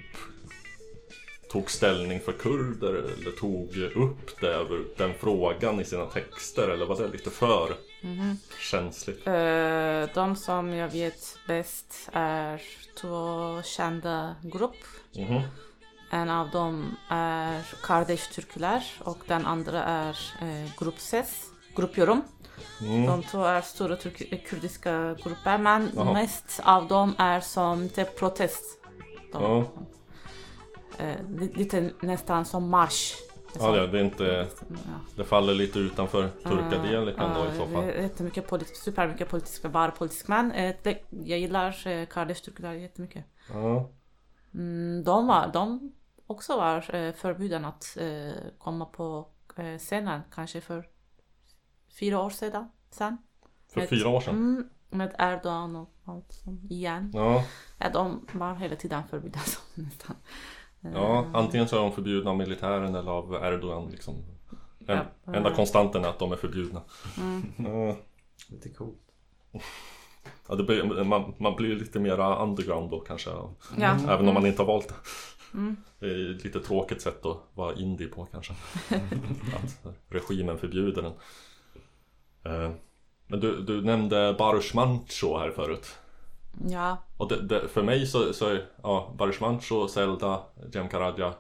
[1.51, 6.97] Tog ställning för kurder eller tog upp det, den frågan i sina texter eller var
[6.97, 7.75] det lite för
[8.61, 9.27] känsligt?
[9.27, 12.63] Eh, de som jag vet bäst är
[13.01, 14.77] två kända grupp.
[15.17, 15.41] Mhm.
[16.11, 21.45] En av dem är Kardeş Türküler och den andra är eh, Grupp Ses,
[21.77, 22.23] Grupp Yorum.
[22.81, 23.07] Mm.
[23.07, 26.13] De två är stora turk- kurdiska grupper men Jaha.
[26.13, 28.65] mest av dem är som till protest.
[29.33, 29.65] De, Ja.
[30.99, 33.15] eh, li- lite nästan som marsch.
[33.61, 34.77] Ja, det, det är inte Ja.
[35.17, 37.85] Det faller lite utanför turkadelikan då i så det fall.
[37.87, 40.53] Jättemycket politiskt, supermycket politisk, bara politisk man.
[40.53, 40.75] Eh,
[41.11, 43.25] jag gillar eh, Kardeş Türküler jättemycket.
[43.53, 43.91] Ja.
[44.55, 45.93] Mm, de var, de
[46.27, 50.89] också var eh, förbjuden att eh, komma på eh, scenen kanske för
[52.01, 52.69] fyra år sedan.
[52.91, 53.19] Sen.
[53.73, 54.35] För Med- fyra år sedan.
[54.35, 57.11] Mm, med Erdogan och allt sånt igen.
[57.15, 57.45] Ja,
[57.79, 59.41] Ja, de var hela tiden förbjudna
[59.75, 60.17] nästan.
[60.95, 64.15] Ja, antingen så är de förbjudna av militären eller av Erdogan liksom.
[64.87, 65.35] En, Ja.
[65.35, 66.83] enda konstanten är att de är förbjudna.
[67.19, 67.43] Mm.
[67.57, 67.97] Ja.
[68.49, 68.99] Lite coolt.
[70.49, 73.31] Ja, det blir, man, man blir lite mera underground då kanske.
[73.79, 73.99] Ja.
[74.09, 74.95] Även om man inte har valt det.
[75.55, 75.77] Mm.
[75.99, 78.53] Det är ett lite tråkigt sätt att vara indie på kanske.
[79.55, 81.13] att regimen förbjuder den.
[82.45, 82.71] Eh,
[83.27, 85.99] Men du, du nämnde Baruch Mancho här förut.
[86.65, 86.97] Ja.
[87.17, 90.43] Och det, det, för mig så, så är ja, Barishmancho, Zelda,
[90.73, 91.35] Jem Karadja,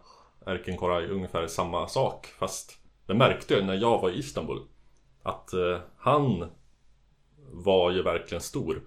[0.47, 2.27] Erkin Koray ungefär samma sak.
[2.27, 4.61] Fast det märkte jag när jag var i Istanbul.
[5.23, 6.51] Att eh, han
[7.53, 8.83] var ju verkligen stor.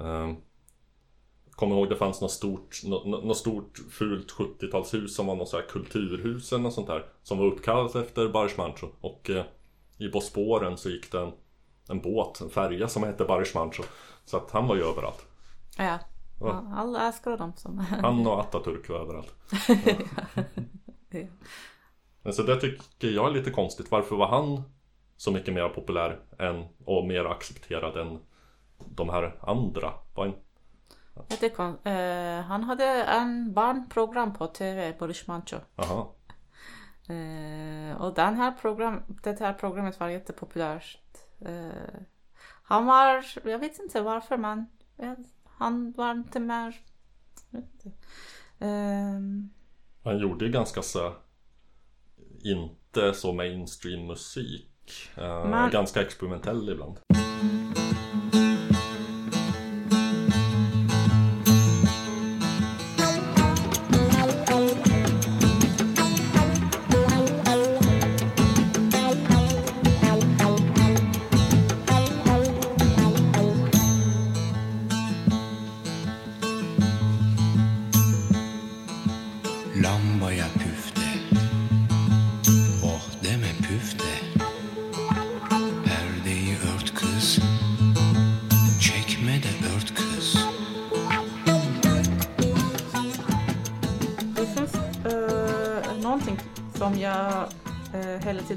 [0.00, 0.32] Eh,
[1.50, 5.56] Kommer ihåg det fanns något stort, något, något stort fult 70-talshus som var något så
[5.56, 7.06] här kulturhus eller något sånt där.
[7.22, 8.86] Som var uppkallat efter Barishmancho.
[9.00, 9.44] Och eh,
[9.98, 11.32] i Bosporen så gick det en,
[11.88, 13.82] en båt, en färja som hette Barishmancho.
[14.24, 15.26] Så att han var ju överallt.
[15.78, 15.98] Ja.
[16.40, 16.64] Ja.
[16.74, 17.78] Alla älskar dem som...
[17.78, 19.34] Han och Atatürk var överallt.
[21.12, 21.26] Ja.
[22.22, 23.90] Men så det tycker jag är lite konstigt.
[23.90, 24.62] Varför var han
[25.16, 28.18] så mycket mer populär än, och mer accepterad än
[28.78, 29.92] de här andra?
[30.14, 30.32] Var
[31.28, 35.56] Jättekon- eh, han hade en barnprogram på TV, Boris Mancho.
[35.76, 36.14] aha,
[37.08, 40.98] Eh, och den här program, det här programmet var jättepopulärt.
[41.40, 42.00] Eh,
[42.62, 44.66] han var, jag vet inte varför men
[45.60, 46.40] han var inte
[47.54, 47.90] inte.
[48.58, 49.50] Ehm,
[50.04, 51.12] han gjorde ju ganska så
[52.44, 55.10] inte så mainstream musik.
[55.16, 56.98] Eh, Men- Ganska experimentell ibland.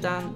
[0.04, 0.34] Tiden,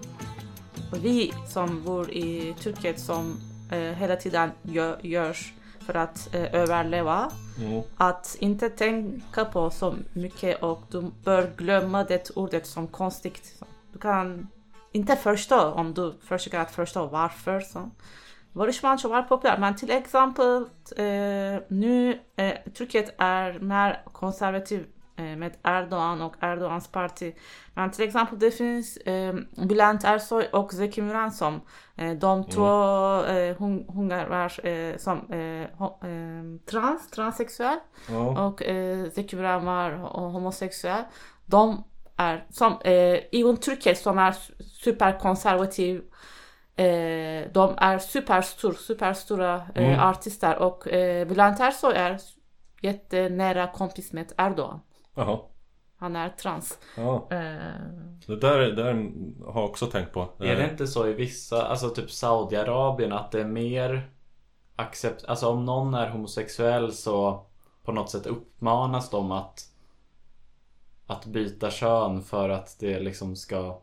[1.02, 3.40] vi som bor i Turkiet som
[3.70, 5.52] eh, hela tiden gör, görs
[5.86, 7.30] för att eh, överleva.
[7.58, 7.82] Mm.
[7.96, 13.62] Att inte tänka på så mycket och du bör glömma det ordet som konstigt.
[13.92, 14.48] Du kan
[14.92, 17.60] inte förstå om du försöker att förstå varför.
[17.60, 17.90] Så.
[18.52, 20.64] Boris Mancho var populär, men till exempel
[20.96, 27.34] eh, nu eh, Turkiet är mer konservativ eh, med Erdogan och Erdogans parti.
[27.74, 31.60] Men till exempel det finns eh, Bülent Ersoy och Zeki Müren som
[31.96, 32.66] eh, de två
[33.24, 38.46] eh, hon, hungar eh, som eh, eh, trans, transsexuell Ja.
[38.46, 41.02] och eh, Zeki Müren var ho- homosexuell.
[41.46, 41.84] De
[42.16, 42.92] är som eh,
[43.32, 44.34] i Turkiet som är
[44.82, 46.02] superkonservativ
[46.80, 50.00] Eh, de är superstor, superstora eh, Mm.
[50.00, 52.18] artister och eh, Bülent Ersoy är
[52.82, 54.80] jättenära kompis med Erdogan.
[55.18, 55.38] Jaha.
[55.96, 56.78] Han är trans.
[56.96, 57.28] Ja.
[57.30, 57.82] Eh,
[58.26, 58.92] Det där, det där
[59.52, 60.20] har jag också tänkt på.
[60.38, 64.10] Är det Eh, inte så i vissa, alltså typ Saudiarabien att det är mer
[64.76, 67.46] accept, alltså om någon är homosexuell så
[67.84, 69.72] på något sätt uppmanas de att
[71.06, 73.80] att byta kön för att det liksom ska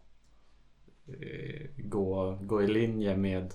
[1.08, 3.54] eh, gå, gå i linje med,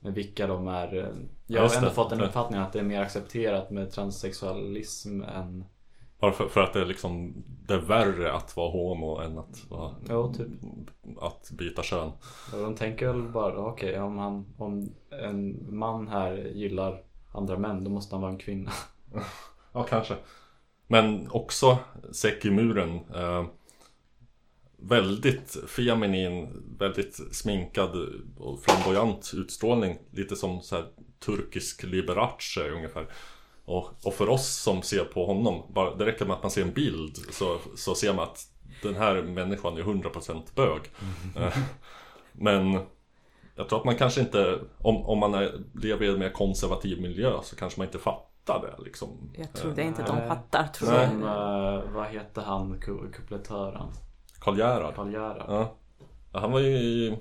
[0.00, 0.94] med vilka de är.
[0.94, 5.64] Jag Ja, har ändå fått en uppfattning att det är mer accepterat med transsexualism än
[6.20, 7.34] Bara för, för att det är liksom
[7.66, 10.48] Det är värre att vara homo än att vara Ja, typ.
[11.20, 12.12] Att byta kön
[12.52, 17.02] Och de tänker väl bara, okej om, han, om en man här gillar
[17.32, 18.70] andra män då måste han vara en kvinna.
[19.72, 20.16] Ja kanske
[20.86, 21.78] Men också
[22.12, 23.46] Sekimuren eh,
[24.76, 27.90] Väldigt feminin Väldigt sminkad
[28.38, 30.86] och flamboyant utstrålning Lite som så här
[31.18, 33.06] turkisk Liberace ungefär
[33.70, 36.62] och, och för oss som ser på honom bara, Det räcker med att man ser
[36.62, 38.46] en bild så, så ser man att
[38.82, 40.80] Den här människan är 100% bög
[41.36, 41.56] Eh,
[42.32, 42.80] Men
[43.54, 47.00] Jag tror att man kanske inte Om, om man är, lever i en mer konservativ
[47.00, 50.28] miljö så kanske man inte fattar det liksom jag tror det inte de Nej.
[50.28, 50.66] fattar.
[50.66, 51.00] Tror Nej.
[51.00, 51.10] jag.
[51.10, 53.86] Som, eh, vad heter han, ku- kupletören?
[54.38, 55.44] Karl Gerhard Karl Gerhard.
[55.48, 55.74] Ja.
[56.32, 57.16] Ja, Han var ju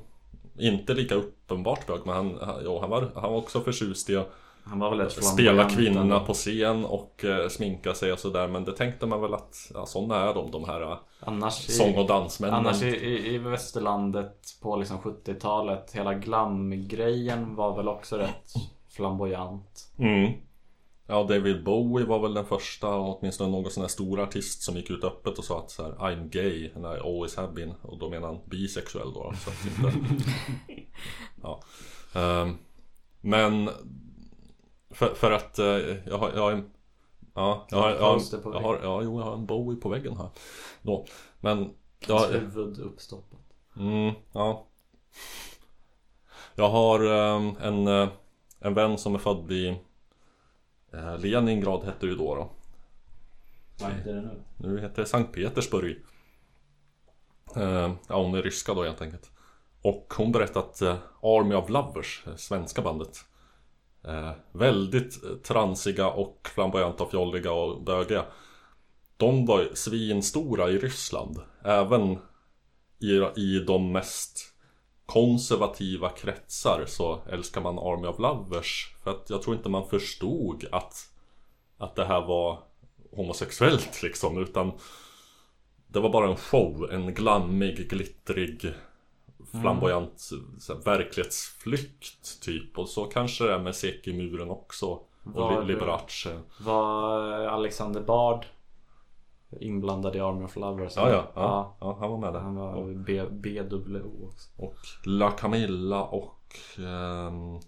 [0.59, 4.29] inte lika uppenbart bög men han, jo, han, var, han var också förtjust i att
[4.63, 8.65] Han var väl ett spela kvinnorna på scen och eh, sminka sig och sådär Men
[8.65, 12.07] det tänkte man väl att ja, sådana är de, de här eh, Annars, sång och
[12.07, 18.53] dansmännen annars i, i, i västerlandet på liksom 70-talet, hela glamgrejen var väl också rätt
[18.89, 19.91] flamboyant.
[19.99, 20.33] mm.
[21.11, 24.89] Ja, David Bowie var väl den första, åtminstone någon sån här stor artist som gick
[24.89, 27.73] ut öppet och sa att så här, I'm gay and I always have been.
[27.81, 29.33] Och då menar han bisexuell då.
[29.35, 29.99] Så att inte,
[31.41, 31.61] ja.
[32.15, 32.57] Ehm,
[33.21, 33.69] men
[34.99, 35.65] för, för att eh,
[36.07, 36.69] jag har, jag har en
[37.33, 40.17] Ja, jag har, jag har, jag har, ja, jo, jag har en Bowie på väggen
[40.17, 40.29] här.
[40.81, 41.05] Då.
[41.39, 41.73] Men
[42.07, 43.39] jag, Hans huvud uppstoppat.
[43.77, 44.65] Mm, ja.
[46.55, 48.09] Jag har ehm, en, eh,
[48.59, 49.79] en vän som är född i
[50.93, 52.49] eh, Leningrad hette det ju då, då.
[53.79, 54.43] Vad heter det nu?
[54.57, 55.97] Nu heter det Sankt Petersburg.
[57.55, 59.31] Eh, ja, hon är ryska då helt enkelt.
[59.81, 63.25] Och hon berättade att eh, Army of Lovers, eh, svenska bandet
[64.03, 68.25] eh, Väldigt eh, transiga och flamboyanta och fjolliga och bögiga
[69.17, 72.17] De var ju svinstora i Ryssland Även
[72.99, 74.53] i, i de mest
[75.05, 80.65] konservativa kretsar så älskar man Army of Lovers För att jag tror inte man förstod
[80.71, 81.09] att
[81.77, 82.59] Att det här var
[83.11, 84.71] homosexuellt liksom utan
[85.87, 88.73] Det var bara en show, en glammig, glittrig
[89.61, 90.19] Flamboyant
[90.59, 92.77] så här, verklighetsflykt typ.
[92.77, 94.85] Och så kanske det är med Seki-muren också.
[94.85, 96.39] Och Var- Li- Liberace.
[96.59, 98.45] Var Alexander Bard
[99.59, 100.93] inblandad i Army of Lovers?
[100.95, 101.97] ja, ja, ja, ja.
[101.99, 102.39] han var med där.
[102.39, 104.49] Han var och, B, BWO också.
[104.57, 104.75] och
[105.05, 107.59] La Camilla och ehm,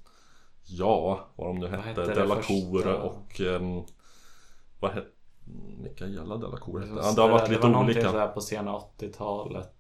[0.68, 3.84] Ja, vad de nu Vad hette, hette det Delacour och ehm,
[4.80, 5.08] Vad hette
[5.84, 7.16] Mikaela Delacour hette Det han?
[7.16, 8.12] Det har varit det lite var någonting olika.
[8.12, 9.74] sådär på sena 80-talet.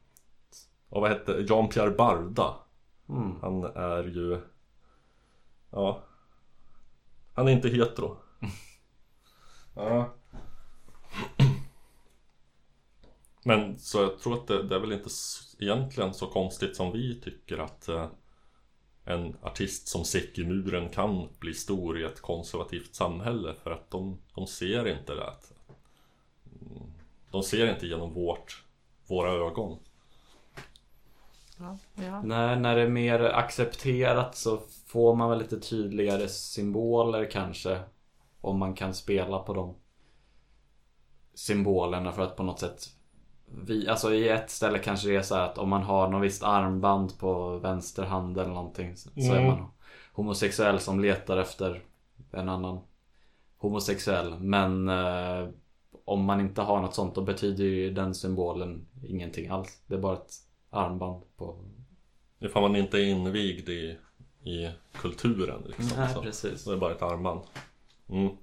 [0.92, 2.56] Och vad hette Jean-Pierre Barda.
[3.10, 3.36] Mm.
[3.42, 4.42] Han är ju
[5.70, 6.04] Ja.
[7.34, 8.18] Han är inte hetero.
[9.76, 10.14] Ja.
[13.44, 15.10] Men så jag tror att det, det är väl inte
[15.60, 18.08] egentligen så konstigt som vi tycker att eh,
[19.06, 24.48] En artist som Seki-muren kan bli stor i ett konservativt samhälle för att de, de
[24.48, 25.34] ser inte det.
[26.62, 26.92] Mm,
[27.32, 28.64] De ser inte genom vårt,
[29.08, 29.80] våra ögon
[31.62, 32.22] Ja, ja.
[32.22, 37.80] När, när det är mer accepterat så får man väl lite tydligare symboler kanske.
[38.41, 39.76] Om man kan spela på de
[41.34, 42.88] symbolerna för att på något sätt
[43.45, 46.24] vi, alltså i ett ställe kanske det är så här att om man har något
[46.24, 49.47] visst armband på vänster hand eller någonting så så är Mm.
[49.47, 49.68] man
[50.14, 51.84] homosexuell som letar efter
[52.32, 52.80] en annan
[53.57, 54.39] homosexuell.
[54.39, 55.49] Men eh,
[56.05, 59.82] om man inte har något sånt då betyder ju den symbolen ingenting alls.
[59.88, 60.34] Det är bara ett
[60.72, 61.66] armband på
[62.40, 63.98] Ifall man inte är invigd i,
[64.44, 65.98] i kulturen liksom.
[65.98, 66.22] Nej, så.
[66.22, 66.64] precis.
[66.64, 67.42] Det är bara ett armband.
[68.10, 68.38] Mm.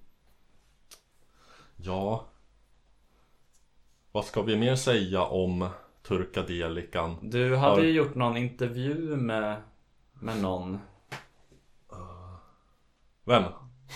[1.76, 2.26] Ja.
[4.12, 5.68] Vad ska vi mer säga om
[6.02, 7.16] Turkadelikan?
[7.30, 9.62] Du hade Har- ju gjort någon intervju med,
[10.12, 10.78] med någon.
[13.24, 13.44] Vem?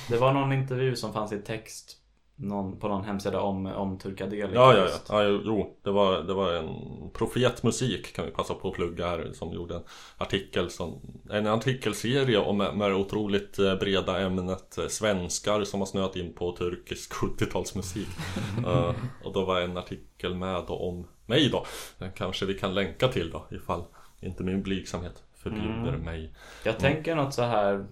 [0.09, 2.02] Det var någon intervju som fanns i text
[2.37, 4.55] någon, på någon hemsida om, om Turkadelika.
[4.55, 5.23] Ja, ja, ja.
[5.25, 6.69] ja jo, det var, det var en
[7.13, 9.83] Profetmusik kan vi passa på att plugga här som gjorde en
[10.19, 15.87] artikel som, En artikelserie om med det otroligt eh, breda ämnet eh, svenskar som har
[15.87, 18.09] snöat in på turkisk 70-talsmusik
[18.67, 21.67] Eh, Och då var en artikel med då om mig då
[21.99, 23.85] Den kanske vi kan länka till då ifall
[24.21, 26.01] inte min blygsamhet förbjuder Mm.
[26.01, 27.87] mig Jag tänker något så här.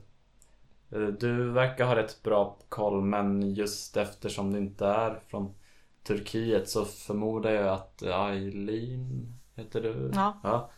[0.92, 5.54] Eh, Du verkar ha rätt bra koll men just eftersom du inte är från
[6.02, 10.10] Turkiet så förmodar jag att Eileen heter du?
[10.14, 10.40] Ja.
[10.42, 10.70] ja.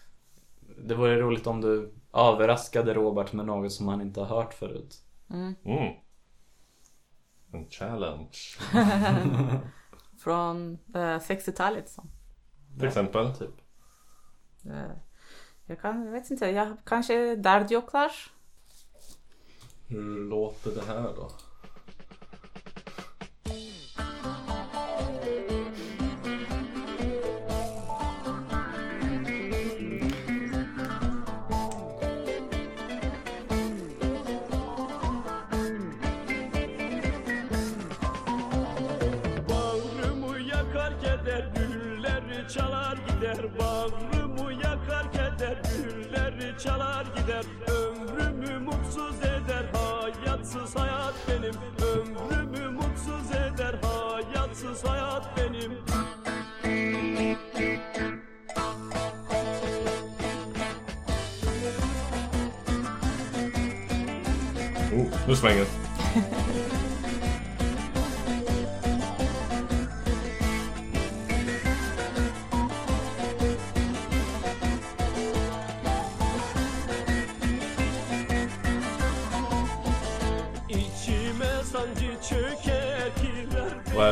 [0.78, 5.02] Det vore roligt om du överraskade Robert med något som han inte har hört förut.
[5.30, 5.54] Mm.
[5.64, 5.94] mm.
[7.52, 8.38] En challenge
[10.18, 11.88] Från eh, 60-talet.
[11.88, 12.04] Så.
[12.78, 13.60] Till exempel Typ.
[14.64, 14.96] Eh,
[15.66, 18.12] jag, kan, jag vet inte, jag, kanske Dardjoklar?
[19.92, 21.30] Hur låter det här då?
[46.62, 51.54] Çalar gider Ömrümü mutsuz eder Hayatsız hayat benim.
[51.90, 55.72] Ömrümü mutsuz eder Hayatsız hayat benim.
[64.94, 65.66] Oh, nu svänger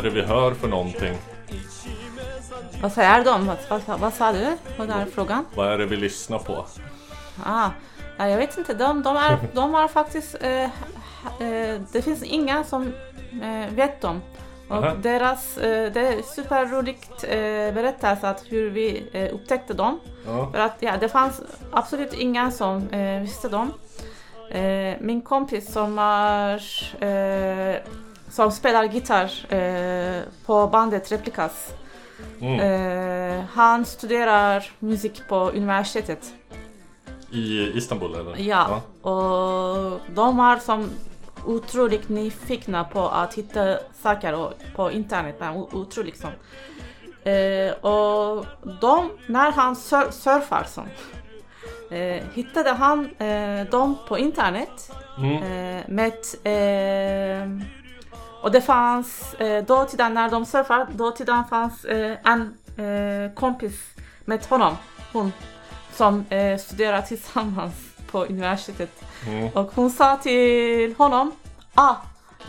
[0.01, 1.19] är det vi hör för någonting?
[2.83, 3.47] Vad säger de?
[3.47, 4.57] Vad, vad, vad sa du?
[4.79, 5.45] Vad är frågan?
[5.55, 6.67] Vad är det vi lyssnar på?
[7.45, 7.71] Ah,
[8.19, 8.75] ja, jag vet inte.
[8.75, 10.37] De, de, är, de har faktiskt...
[10.41, 12.93] Eh, eh, det finns inga som
[13.43, 14.21] eh, vet dem.
[14.69, 14.95] Och Aha.
[14.95, 20.01] deras, eh, det är superroligt eh, berättelse att hur vi eh, upptäckte dem.
[20.27, 20.51] Ja.
[20.53, 21.43] För att ja, det fanns
[21.73, 22.89] absolut inga som
[23.23, 23.73] visste dem.
[25.01, 26.63] Min kompis som, är,
[28.31, 31.73] som spelar gitarr eh, på bandet Replicas.
[32.41, 32.61] Mm.
[32.61, 36.33] Eh, han studerar musik på universitetet.
[37.33, 38.37] I Istanbul eller?
[38.39, 40.91] Ja, och de är som
[41.47, 45.37] otroligt nyfikna på att hitta saker på internet.
[45.73, 46.31] Otroligt som.
[47.33, 48.47] Eh, och
[48.81, 50.85] de, när han sur- surfar som,
[51.97, 54.93] eh, hittade han eh, dem på internet.
[55.19, 55.37] Mm.
[55.43, 56.13] Eh, med,
[56.45, 57.49] eh,
[58.43, 63.75] och det fanns, eh, dåtiden när de surfar, dåtiden fanns eh, en eh, kompis
[64.25, 64.77] med honom,
[65.13, 65.33] hon,
[65.95, 67.75] som eh, studerar tillsammans
[68.11, 69.05] på universitetet.
[69.27, 69.49] Mm.
[69.55, 71.33] Och hon sa till honom,
[71.75, 71.95] ah,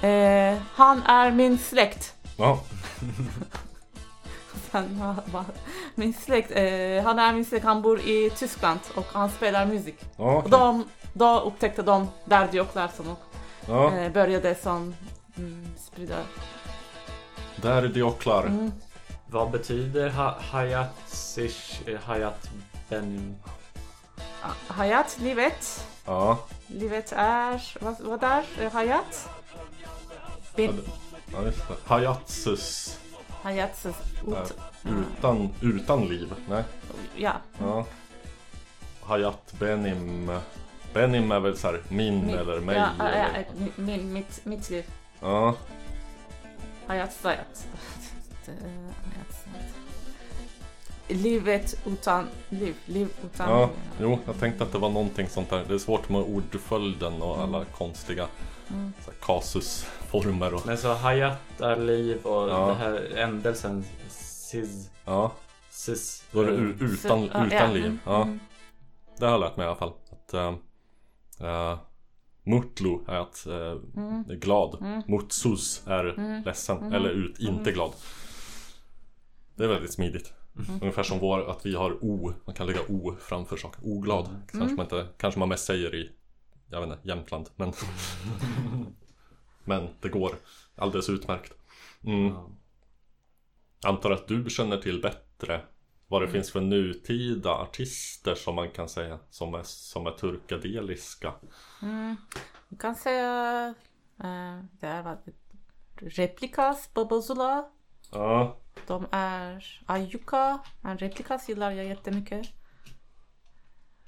[0.07, 2.13] eh, han är min släkt.
[2.37, 2.59] Ja.
[5.95, 9.99] Min släkt, eh, han är min släkt, han bor i Tyskland och han spelar musik.
[10.17, 13.19] Ja, Och de, då upptäckte de där Diok Larsson och
[13.67, 13.93] Ja.
[13.97, 14.95] eh, började som
[15.37, 16.17] mm, sprida.
[17.55, 18.45] Där är Dioklar.
[18.45, 18.71] Mm.
[19.27, 22.49] Vad betyder ha Hayat Sish, eh, Hayat
[22.89, 23.35] Benim?
[24.41, 25.87] Ah, Hayat, livet.
[26.05, 26.37] Ja.
[26.67, 29.29] Livet är, vad, vad är eh, Hayat?
[30.55, 30.81] Bin,
[31.33, 31.75] ja, just det.
[31.85, 32.99] Hayatsus.
[33.43, 33.85] Hayat,
[34.27, 34.53] ut.
[34.83, 36.33] Utan, utan liv.
[36.49, 36.63] Nej.
[37.15, 37.33] ja.
[37.59, 37.85] Ja.
[39.01, 40.39] Hayat Benim.
[40.93, 42.75] Benim är väl så här min Min- eller mig.
[42.77, 43.45] Ja, eller?
[43.47, 44.85] ja, min, mitt, mitt liv.
[45.21, 45.55] Ja.
[46.87, 47.67] Hayat Hayat Sayat.
[51.07, 52.75] Livet utan liv.
[52.85, 53.69] Liv utan Ja, liv.
[53.99, 55.65] jo, jag tänkte att det var någonting sånt där.
[55.67, 58.27] Det är svårt med ordföljden och alla konstiga
[58.69, 58.93] Mm.
[59.05, 60.65] så här, kasusformer och...
[60.65, 62.67] Men så Hayat är liv och Ja.
[62.67, 65.31] det här ändelsen Siz, Ja,
[65.69, 66.23] Sis.
[66.31, 67.85] då är det eh, utan, utan liv.
[67.85, 68.39] mm, Ja, mm.
[69.17, 69.93] det har jag lärt mig i alla fall.
[70.11, 71.77] Att, äh,
[72.43, 74.77] Mutlu är att äh, är glad.
[74.81, 75.01] Mm.
[75.07, 76.93] Mutsus är ledsen.
[76.93, 77.91] Eller ut, inte glad.
[79.55, 80.33] Det är väldigt smidigt.
[80.81, 82.33] Ungefär som vår, att vi har O.
[82.45, 83.81] Man kan lägga O framför saker.
[83.83, 84.29] Oglad.
[84.51, 86.11] Kanske, man inte, kanske man mest säger i
[86.71, 87.49] jag vet inte, Jämtland.
[87.55, 87.73] Men,
[89.63, 90.35] men det går
[90.75, 91.53] alldeles utmärkt.
[92.03, 92.33] Mm.
[93.83, 95.61] Antar att du känner till bättre
[96.11, 101.33] vad det finns för nutida artister som man kan säga som är, som är turkadeliska.
[101.81, 102.15] Mm.
[102.69, 103.67] Du kan säga
[104.23, 105.17] eh, det är vad
[105.95, 107.69] Replikas, Babazula.
[108.11, 108.57] Ja,
[108.87, 110.59] De är Ayuka.
[110.83, 112.47] En Replikas gillar jag jättemycket.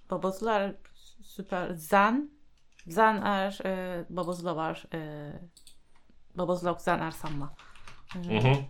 [0.07, 0.77] Babazula är
[1.23, 1.77] super.
[1.77, 2.29] Zan.
[2.95, 5.33] Zan är, eh, Babazula var, eh,
[6.33, 7.49] Babazula och Zan är samma.
[8.15, 8.63] mhm.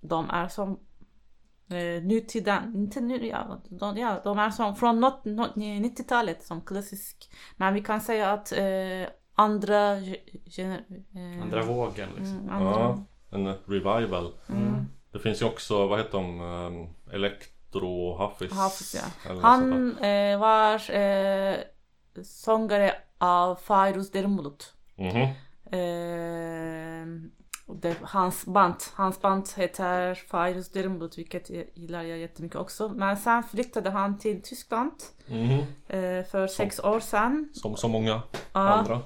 [0.00, 0.85] De är som
[1.70, 6.60] eh, nutida, inte nu, ja, de, ja, de är som från not, not, 90-talet som
[6.60, 7.30] klassisk.
[7.56, 10.84] Men vi kan säga att eh, andra ge- gener,
[11.14, 12.38] eh, Andra vågen liksom.
[12.38, 14.32] mm, andra, Ja, en revival.
[14.48, 14.86] mm.
[15.12, 16.40] Det finns ju också, vad heter de?
[16.40, 18.52] Um, Elektro Hafiz.
[18.52, 18.94] Hafiz,
[19.24, 19.34] ja.
[19.42, 21.56] Han eh, var eh,
[22.22, 24.74] sångare av Fairuz Derimbulut.
[24.96, 25.28] Mhm.
[25.70, 27.06] Eh,
[27.45, 32.88] och det, hans band, hans band heter Fairuz Derimbulut vilket jag gillar jag jättemycket också.
[32.88, 34.92] Men sen flyttade han till Tyskland
[35.28, 35.58] Mhm.
[35.88, 37.48] eh, för sex år sedan.
[37.52, 38.22] Som så många
[38.52, 39.00] Ja, andra.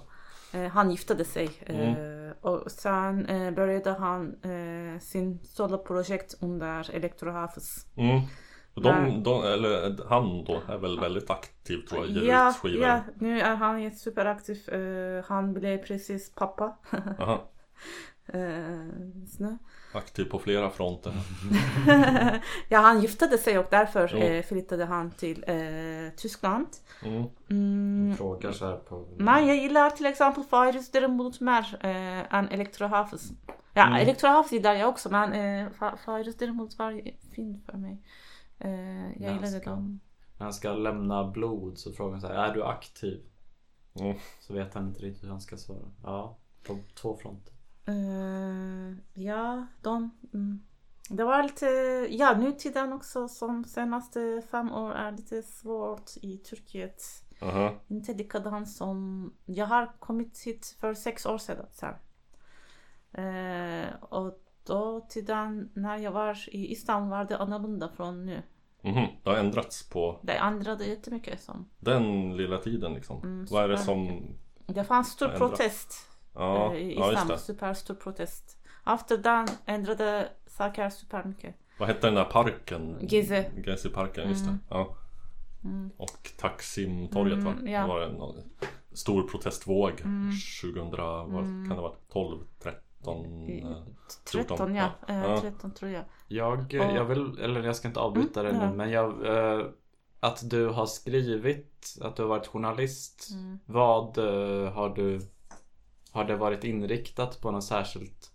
[0.52, 1.88] eh, han giftade sig Mm.
[2.28, 4.34] eh, och sen eh, började han
[5.00, 7.86] sin soloprojekt under Electro Hafiz.
[7.96, 8.20] Mm.
[8.74, 12.86] De, de, eller han då är väl väldigt aktiv tror jag, ger Ja, ut skivor.
[12.86, 14.58] ja, nu är han superaktiv.
[15.26, 16.76] Han blev precis pappa.
[18.34, 19.56] Uh, snö.
[19.94, 21.12] aktiv på flera fronter.
[22.68, 26.66] ja, han giftade sig och därför eh, flyttade han till eh, Tyskland.
[27.04, 27.24] Mm.
[27.50, 29.08] Mm, Frågar så här på...
[29.16, 33.32] men jag gillar till exempel Fairuz däremot mer eh, än Electro Hafiz.
[33.74, 34.02] Ja, Mm.
[34.02, 37.02] Electro Hafiz gillar jag också men eh, Fa- Fairuz däremot var
[37.34, 38.02] fin för mig.
[38.58, 40.00] Eh, jag Ja, gillade ska- dem.
[40.38, 43.20] När han ska lämna blod så frågar han så här, är du aktiv?
[44.00, 44.16] Mm.
[44.40, 45.78] Så vet han inte riktigt hur han ska svara.
[46.02, 46.36] Ja,
[46.66, 47.54] på två fronter.
[47.86, 50.10] Eh, ja, de...
[50.34, 50.60] Mm.
[51.08, 51.66] Det var lite...
[52.10, 57.02] Ja, nutiden också som senaste fem år är lite svårt i Turkiet.
[57.42, 57.74] Aha.
[57.88, 59.32] Inte likadant som...
[59.46, 61.66] Jag har kommit hit för sex år sedan.
[61.70, 61.94] Sen.
[63.12, 68.42] Eh, och då tiden när jag var i Istanbul var det annorlunda från nu.
[68.82, 71.42] Mhm, Det har ändrats på Det ändrade jättemycket.
[71.42, 71.68] Som.
[71.78, 73.22] den lilla tiden liksom.
[73.22, 74.22] Mm, Vad är det som...
[74.66, 77.38] Det fanns stor protest Ja, eh, i ja.
[77.38, 78.58] Superstor protest.
[78.86, 81.54] Efter den ändrade saker supermycket.
[81.78, 82.96] Vad hette den där parken?
[83.00, 83.44] Gezi.
[83.66, 84.58] Gezi-parken, just det.
[84.68, 84.96] Ja.
[85.64, 85.90] Mm.
[85.96, 87.50] Och Taksimtorget va?
[87.50, 87.78] Mm, ja.
[87.78, 88.12] Mm.
[88.12, 88.42] Det var en
[88.92, 89.92] stor protestvåg
[90.62, 90.90] 2000,
[91.32, 91.92] vad kan det vara?
[92.12, 93.76] 12, 13, I- eh,
[94.32, 94.90] 13 ja.
[95.06, 95.14] Ja.
[95.14, 95.40] Eh, Ja.
[95.40, 96.04] 13 tror jag.
[96.28, 98.72] Jag, Och- jag vill, eller jag ska inte avbryta Mm, det nu, ja.
[98.72, 99.26] men jag,
[99.60, 99.66] eh,
[100.20, 103.28] att du har skrivit, att du har varit journalist.
[103.32, 103.58] Mm.
[103.66, 105.20] Vad eh, har du,
[106.12, 108.32] har det varit inriktat på något särskilt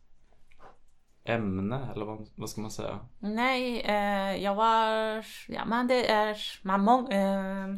[1.23, 1.89] ämne?
[1.95, 2.99] Eller vad, vad ska man säga?
[3.19, 5.25] Nej, eh, jag var...
[5.47, 6.37] Ja, men det är...
[6.61, 7.69] Man mång, eh,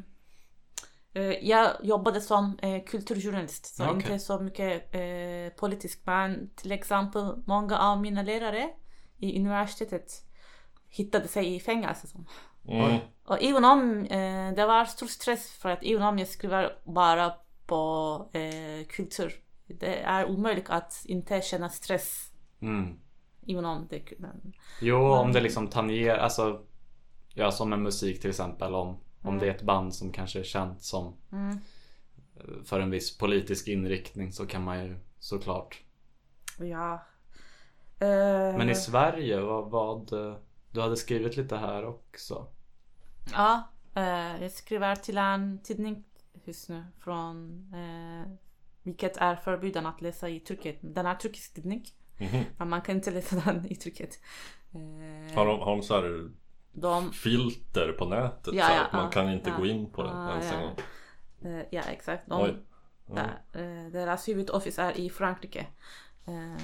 [1.13, 3.95] eh, jag jobbade som eh, kulturjournalist, så Okej.
[3.95, 6.01] inte så mycket eh, politisk.
[6.03, 8.69] Men till exempel många av mina lärare
[9.17, 10.11] i universitetet
[10.89, 12.07] hittade sig i fängelse.
[12.07, 12.27] Som.
[12.67, 12.97] Mm.
[13.25, 17.33] Och även om eh, det var stor stress för att även om jag skriver bara
[17.65, 19.33] på eh, kultur,
[19.67, 22.31] det är omöjligt att inte känna stress.
[22.59, 22.99] Mm.
[23.47, 24.03] Även om det...
[24.19, 26.61] Men, Jo, om det liksom tangerar, alltså
[27.33, 30.43] Ja, som med musik till exempel om, om det är ett band som kanske är
[30.43, 31.57] känt som Mm.
[32.35, 35.81] eh, för en viss politisk inriktning så kan man ju såklart
[36.59, 36.93] ja.
[37.99, 40.35] Eh, Men i Sverige, vad, vad eh,
[40.71, 42.47] Du hade skrivit lite här också
[43.33, 46.03] Ja, eh, jag skriver till en tidning
[46.45, 48.31] just nu från eh,
[48.87, 50.77] vilket är förbjuden att läsa i Turkiet.
[50.81, 51.85] Den är turkisk tidning.
[52.17, 52.43] Mhm.
[52.57, 54.19] Men man kan inte läsa den i Turkiet.
[54.73, 56.29] Eh, Har de, har de så här
[56.71, 59.57] de, filter på nätet Ja, så ja, att man ja, kan inte ja.
[59.57, 60.65] gå in på det Ja, ens en ja.
[60.65, 60.75] gång?
[61.53, 62.29] eh, ja, exakt.
[62.29, 62.57] De,
[63.05, 65.67] där, eh, deras huvudoffice är i Frankrike.
[66.27, 66.61] Eh,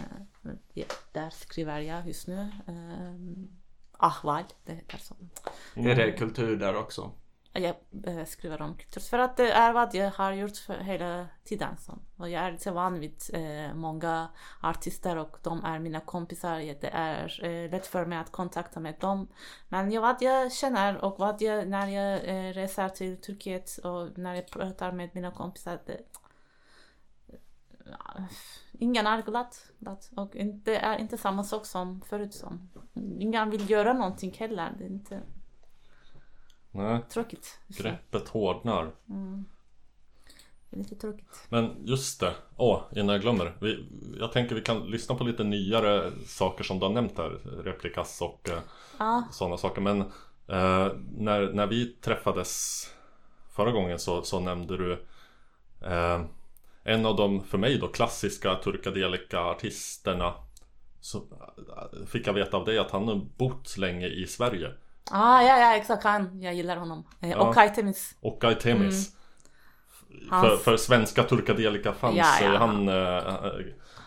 [0.74, 2.40] ja, där skriver jag just nu.
[2.68, 3.46] Eh,
[3.92, 5.16] Ahval, det heter så.
[5.76, 7.12] Är det kultur där också?
[7.56, 11.28] Jag eh, skriver om kultur för att det är vad jag har gjort för hela
[11.44, 11.78] tiden.
[11.78, 11.98] Så.
[12.18, 14.28] Och jag är lite van vid eh, många
[14.62, 16.60] artister och de är mina kompisar.
[16.60, 19.28] Det är eh, lätt för mig att kontakta med dem.
[19.70, 24.18] Men jag, vad jag känner och vad jag, när jag eh, reser till Turkiet och
[24.18, 25.80] när jag pratar med mina kompisar.
[25.86, 26.00] Det,
[28.72, 29.56] ingen är glad.
[30.16, 32.34] Och det är inte samma sak som förut.
[32.34, 32.70] Som.
[33.20, 34.74] Ingen vill göra någonting heller.
[34.78, 35.22] Det är inte
[36.74, 37.60] Nej, tråkigt.
[37.68, 38.92] greppet hårdnar.
[40.70, 41.46] Det är lite tråkigt.
[41.50, 43.58] Men just det, åh, innan jag glömmer.
[43.62, 43.86] Vi,
[44.20, 47.30] jag tänker vi kan lyssna på lite nyare saker som du har nämnt här.
[47.64, 48.50] Replikas och
[49.00, 49.82] Ja, sådana saker.
[49.82, 50.02] Men
[50.48, 52.84] eh, när, när vi träffades
[53.52, 54.92] förra gången så, så nämnde du
[55.82, 56.22] eh,
[56.84, 60.34] en av de, för mig då, klassiska turkadelica artisterna.
[61.02, 64.72] Så eh, fick jag veta av dig att han har bott länge i Sverige.
[65.12, 66.04] Ah, ja, ja, exakt.
[66.04, 67.04] Han, jag gillar honom.
[67.22, 67.38] Eh, Ja.
[67.48, 68.16] Och Kajtemis.
[68.22, 69.16] Och Temis.
[70.30, 72.58] För, Hans- för svenska turkadelica fans Ja, ja.
[72.58, 73.24] han, eh,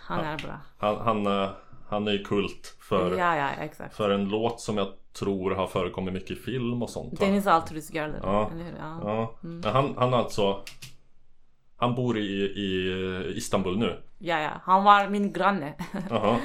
[0.09, 0.61] Han är bra.
[0.79, 1.51] han, han, eh,
[1.89, 3.97] han är ju kult för, Ja, ja, exakt.
[3.97, 7.21] för en låt som jag tror har förekommit mycket i film och sånt.
[7.21, 8.11] Dennis Altrus Girl.
[8.23, 8.51] Ja.
[8.55, 8.75] Eller hur?
[8.79, 9.01] Ja.
[9.05, 10.63] Ja, men han, han alltså
[11.77, 14.03] Han bor i, i Istanbul nu.
[14.19, 14.51] ja, ja.
[14.65, 15.75] Han var min granne.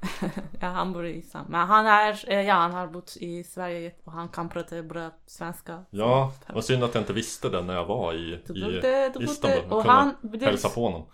[0.60, 1.50] Ja, han bor i Istanbul.
[1.52, 5.10] Men han är, eh, ja, han har bott i Sverige och han kan prata bra
[5.26, 5.84] svenska.
[5.90, 9.12] Ja, vad synd att jag inte visste det när jag var i, Du i borde-
[9.24, 9.64] Istanbul.
[9.64, 11.06] Och kunde han blir- hälsa på honom.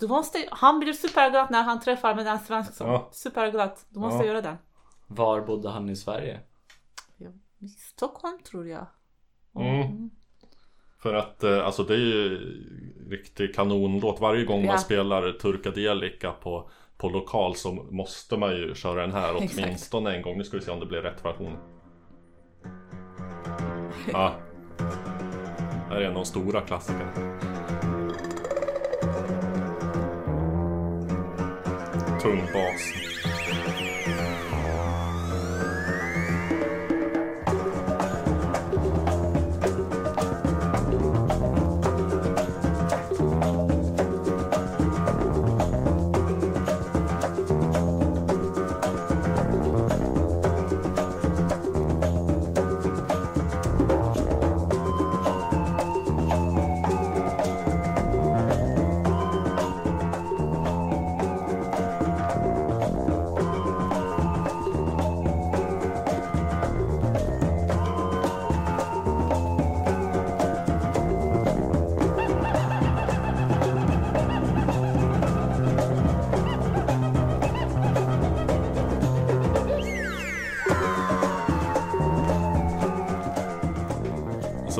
[0.00, 2.86] Du måste, han blir superglad när han träffar med en svensk som.
[2.90, 3.08] Ja.
[3.12, 3.70] Superglad.
[3.88, 4.24] Du måste Ja.
[4.24, 4.56] göra det.
[5.06, 6.40] Var bodde han i Sverige?
[7.16, 8.86] Ja, I Stockholm tror jag.
[9.56, 10.10] Mm.
[10.98, 12.38] För att eh, alltså det är ju
[13.10, 14.20] riktig kanonlåt.
[14.20, 14.66] Varje gång Ja.
[14.66, 19.64] man spelar Turkadelica på, på lokal så måste man ju köra den här Exakt.
[19.64, 20.38] åtminstone en gång.
[20.38, 21.56] Nu ska vi se om det blir rätt version.
[24.12, 24.32] Ja.
[25.88, 27.12] Här är en av de stora klassikerna.
[32.22, 33.13] Tung bas.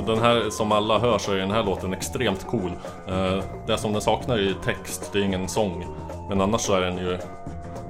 [0.06, 2.70] Den här, som alla hör så är den här låten extremt cool.
[3.08, 5.86] Eh, Det som den saknar är ju text, det är ingen sång.
[6.28, 7.18] Men annars så är den ju...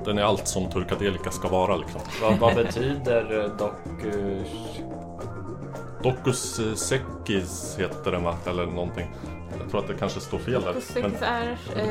[0.04, 2.00] Den är allt som Turkadelika ska vara liksom.
[2.22, 4.48] Vad, vad betyder dokus...
[6.02, 8.36] Dokus eh, Sekis heter den va?
[8.46, 9.06] Eller någonting.
[9.60, 10.72] Jag tror att det kanske står fel där.
[10.72, 11.86] Plus sex är eh,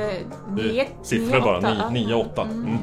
[0.55, 1.89] det nio, siffror bara, åtta.
[1.89, 2.41] 9 8.
[2.41, 2.65] Mm, Mm.
[2.71, 2.77] nio.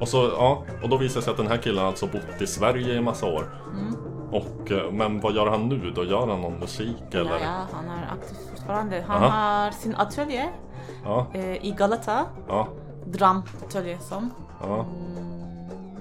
[0.00, 2.46] Och så, ja, och då visar det sig att den här killen alltså bott i
[2.46, 3.44] Sverige i massa år.
[3.72, 3.94] Mm.
[4.34, 6.04] Och, eh, men vad gör han nu då?
[6.04, 7.30] Gör han någon musik eller?
[7.30, 9.04] Ja, ja, han är aktiv fortfarande.
[9.08, 9.62] Han Aha.
[9.64, 10.48] har sin ateljé
[11.04, 12.24] Ja, eh, i Galata.
[12.48, 12.68] ja,
[13.06, 14.30] Dramateljé som.
[14.60, 14.86] ja.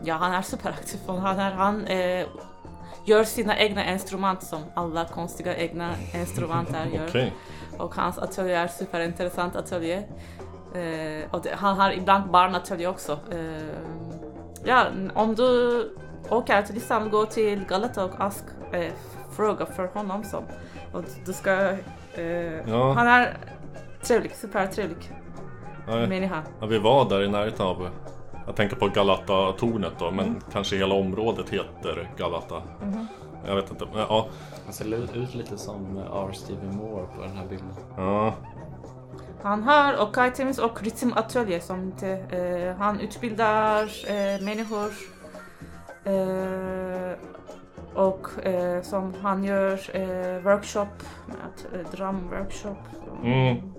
[0.06, 1.00] Ja, han är superaktiv.
[1.08, 2.26] Han, är, han eh,
[3.06, 7.32] gör sina egna instrument som alla konstiga egna instrumenter gör.
[7.78, 9.96] Och hans ateljé är superintressant ateljé.
[10.76, 13.20] Eh, och det, han har ibland barnateljé också.
[13.32, 13.78] Eh,
[14.66, 15.90] ja, om du
[16.30, 18.92] åker till Istanbul, gå till Galata och ask, eh,
[19.32, 20.24] fråga för honom.
[20.24, 20.44] Som,
[20.94, 21.52] och du ska...
[22.14, 22.94] Eh, Ja.
[22.94, 23.38] Han är
[24.02, 25.12] trevlig, supertrevlig
[25.88, 26.44] Ja, människa.
[26.60, 27.90] ja, vi var där i närheten av...
[28.46, 32.62] Jag tänker på Galata-tornet då, men kanske hela området heter Galata.
[33.48, 33.86] Jag vet inte.
[33.86, 34.28] Men, ja,
[34.66, 36.32] Han ser ut lite som eh, R.
[36.34, 37.68] Stevie Moore på den här bilden.
[37.98, 38.34] ja,
[39.44, 44.92] Han har och Kaitemis och rytmateljé som inte, eh, han utbildar eh, människor
[47.96, 50.88] och eh, som han gör eh, workshop,
[51.28, 52.78] att, eh, drumworkshop.
[53.24, 53.74] Mm.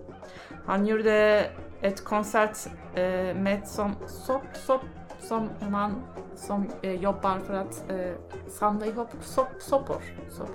[0.67, 1.47] Han gjorde
[1.81, 2.57] ett konsert
[2.95, 4.85] eh, med som sopp, sopp,
[5.21, 6.03] som man
[6.37, 8.13] som eh, jobbar för att eh,
[8.49, 10.03] samla ihop sopp, soppor.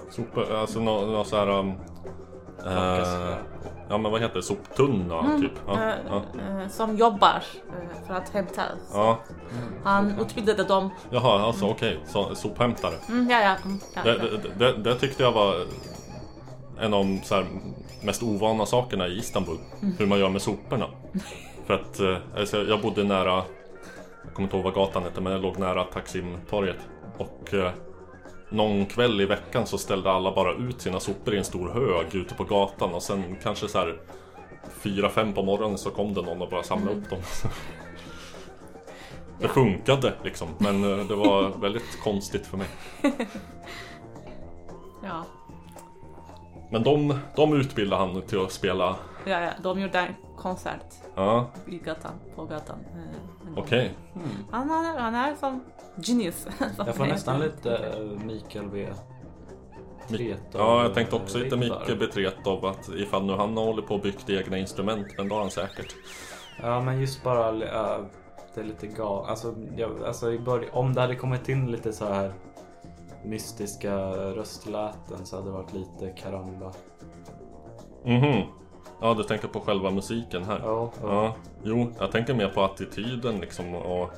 [0.09, 0.53] soppor.
[0.53, 1.59] Alltså nå nå så här...
[1.59, 1.73] Um,
[2.65, 3.35] Eh,
[3.89, 4.43] ja men vad heter det?
[4.43, 5.51] Soptunna typ?
[5.67, 6.15] Ja, Eh, ja,
[6.61, 7.43] eh, som jobbar
[8.07, 8.61] för att hämta.
[8.93, 9.19] ja.
[9.83, 10.89] Han utbildade dem.
[11.09, 11.99] Jaha, alltså okej.
[12.07, 12.93] Så, sophämtare.
[13.09, 14.37] Mm, ja, ja, mm, ja, Det, ja.
[14.57, 15.55] det, det, det tyckte jag var
[16.79, 17.45] en av de här,
[18.03, 19.57] mest ovana sakerna i Istanbul.
[19.97, 20.85] Hur man gör med soporna.
[21.65, 21.99] För att
[22.39, 23.43] alltså, jag bodde nära,
[24.23, 26.77] jag kommer inte ihåg vad gatan hette, men jag låg nära Taksimtorget.
[27.17, 27.53] Och
[28.49, 32.15] någon kväll i veckan så ställde alla bara ut sina sopor i en stor hög
[32.15, 33.99] ute på gatan och sen kanske så här
[34.69, 37.19] fyra, fem på morgonen så kom det någon och bara samlade upp dem.
[39.39, 42.67] Det funkade liksom, men eh, det var väldigt konstigt för mig.
[45.03, 45.25] ja.
[46.71, 48.95] Men de, de utbildar han till att spela.
[49.25, 52.79] Ja, ja, de gjorde en konsert Ja, i gatan, på gatan.
[53.57, 53.91] Eh, okej.
[54.51, 55.63] Han, är, han är som
[55.95, 56.47] genius.
[56.75, 58.87] som Jag får nästan lite eh, Mikael V.
[60.07, 61.79] Tretov, Ja, jag tänkte också lite vibbar.
[61.87, 65.41] Micke Betretov att ifall nu han håller på och byggt egna instrument, men då har
[65.41, 65.95] han säkert.
[66.61, 68.01] Ja, men just bara äh,
[68.55, 69.29] det är lite galet.
[69.29, 72.33] Alltså, jag, alltså i början, om det hade kommit in lite så här
[73.25, 76.73] mystiska röstläten så hade det varit lite karamba.
[78.05, 78.43] Mhm.
[79.01, 80.59] Ja, du tänker på själva musiken här?
[80.63, 81.07] Ja, ja.
[81.09, 84.11] Ja, jo, jag tänker mer på attityden liksom och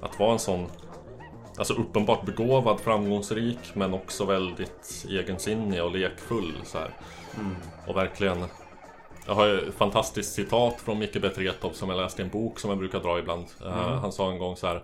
[0.00, 0.66] att vara en sån
[1.58, 6.90] Alltså uppenbart begåvad, framgångsrik men också väldigt egensinnig och lekfull så här.
[7.86, 8.44] Och verkligen
[9.26, 12.58] Jag har ju ett fantastiskt citat från Micke Betretov som jag läste i en bok
[12.58, 14.82] som jag brukar dra ibland Eh, Han sa en gång så här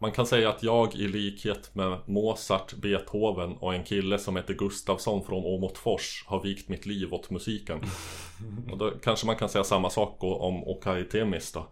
[0.00, 4.54] Man kan säga att jag i likhet med Mozart, Beethoven och en kille som heter
[4.54, 7.80] Gustavsson från Åmotfors har vikt mitt liv åt musiken.
[8.72, 11.66] Och då kanske man kan säga samma sak om Okai Temis då.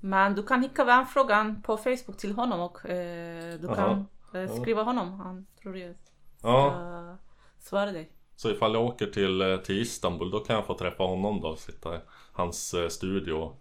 [0.00, 3.74] Men du kan skicka vänfrågan på Facebook till honom och eh, du Aha.
[3.76, 4.06] kan
[4.42, 5.12] eh, skriva honom.
[5.20, 5.94] Han tror jag
[6.42, 6.70] Ja,
[7.58, 8.10] ska svara dig.
[8.36, 11.56] så ifall jag åker till, eh, till Istanbul då kan jag få träffa honom då,
[11.56, 11.98] sitta i
[12.32, 13.60] hans eh, studio och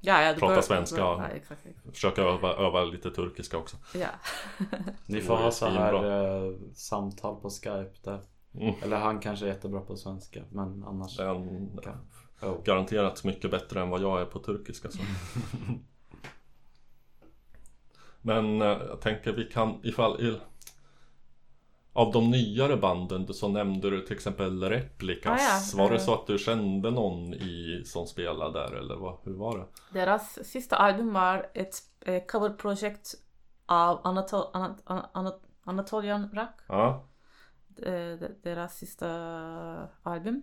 [0.00, 0.98] Ja, ja, du Prata svenska.
[0.98, 1.66] Ja, exakt.
[1.66, 1.94] exakt.
[1.94, 3.76] försöka öva, öva lite turkiska också.
[3.94, 4.08] Ja.
[5.06, 8.20] Ni Det får ha så här eh, samtal på Skype där.
[8.54, 8.74] Mm.
[8.82, 11.16] Eller han kanske är jättebra på svenska, men annars...
[11.16, 11.80] Det är en,
[12.40, 12.62] Oh.
[12.64, 14.90] garanterat mycket bättre än vad jag är på turkiska.
[14.90, 14.98] Så.
[18.22, 20.20] Men eh, jag tänker vi kan ifall
[21.98, 25.40] Av de nyare banden så nämnde du till exempel Replikas.
[25.74, 25.82] Ah, ja.
[25.84, 26.02] Var det Eh.
[26.02, 29.66] så att du kände någon i, som spelade där eller vad, hur var det?
[29.92, 33.14] Deras sista album var ett eh, coverprojekt
[33.66, 36.60] av Anatol Anat Anat Anat Anatolian Rock.
[36.68, 37.04] Ja,
[37.68, 39.08] de- deras sista
[40.02, 40.42] album.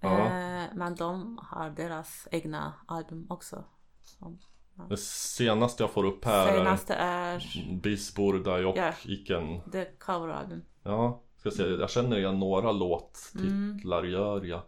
[0.00, 0.18] Ja.
[0.26, 3.64] Eh, men de har deras egna album också.
[4.02, 4.38] Som
[4.88, 7.42] det senaste jag får upp här senaste är
[7.82, 8.92] Bisburda och Ja.
[9.04, 9.60] Iken.
[9.72, 10.62] The Coveralbum.
[10.82, 11.62] Ja, ska se.
[11.62, 14.62] Jag känner igen några låttitlar gör jag.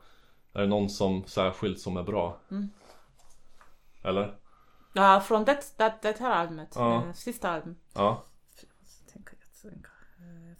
[0.52, 2.40] Är det någon som särskilt som är bra?
[2.50, 2.70] Mm.
[4.04, 4.38] Eller?
[4.92, 6.72] Ja, från det, det, det här albumet.
[6.74, 6.94] Ja.
[6.94, 7.76] Eh, sista album.
[7.94, 8.24] Ja.
[9.12, 9.88] Tänka, jag tänka,
[10.18, 10.56] eh,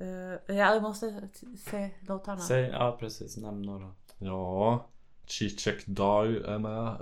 [0.00, 1.28] Eh, jag måste
[1.58, 2.40] se låtarna.
[2.40, 3.94] Säg, ja precis, nämn några.
[4.18, 4.86] Ja,
[5.26, 6.96] Zizek Dai är med.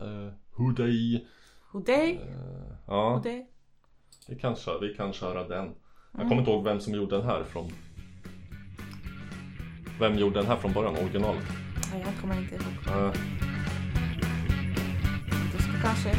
[0.60, 1.26] Hudei.
[1.72, 2.12] Hudei?
[2.12, 3.46] Eh, ja, Hudei?
[4.28, 5.66] vi kan, köra, vi kan köra den.
[6.12, 6.28] Jag Mm.
[6.28, 7.72] kommer inte ihåg vem som gjorde den här från...
[10.00, 10.96] Vem gjorde den här från början?
[10.96, 11.44] Originalet?
[11.92, 12.96] Nej, jag kommer inte ihåg.
[12.96, 13.12] Uh,
[15.58, 16.14] ska kanske...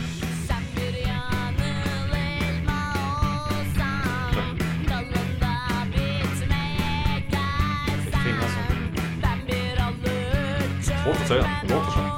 [11.03, 12.11] Svårt att säga, det låter så.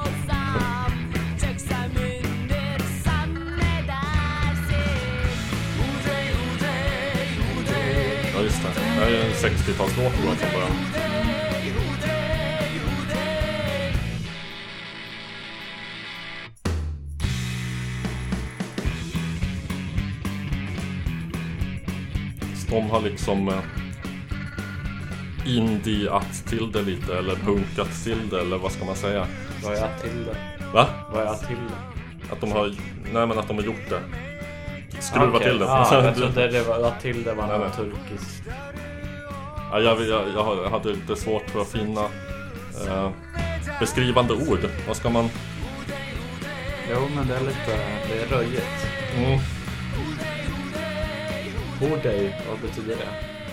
[9.05, 10.71] Det, det här är en 60-talslåt tror jag från början.
[22.69, 23.55] De har liksom eh,
[25.45, 29.27] indie-att till det lite eller punkat till det eller vad ska man säga?
[29.63, 30.35] Vad är Atilde?
[30.73, 30.88] Va?
[31.13, 31.73] Vad är Atilde?
[32.31, 32.67] Att de har,
[33.13, 34.01] nej men att de har gjort det.
[35.01, 35.49] Skruva Okej.
[35.49, 35.71] till det.
[35.71, 37.91] Ah, jag trodde det var, Atilde var Nej, något nej.
[37.91, 38.43] turkiskt.
[39.73, 42.01] Ja, jag, jag, jag hade lite svårt för att finna
[42.87, 43.11] eh,
[43.79, 44.59] beskrivande ord.
[44.87, 45.29] Vad ska man...
[46.91, 47.77] Jo men det är lite,
[48.09, 48.87] det är röjigt.
[49.17, 49.39] Mm.
[51.79, 53.09] Hordej, vad betyder det?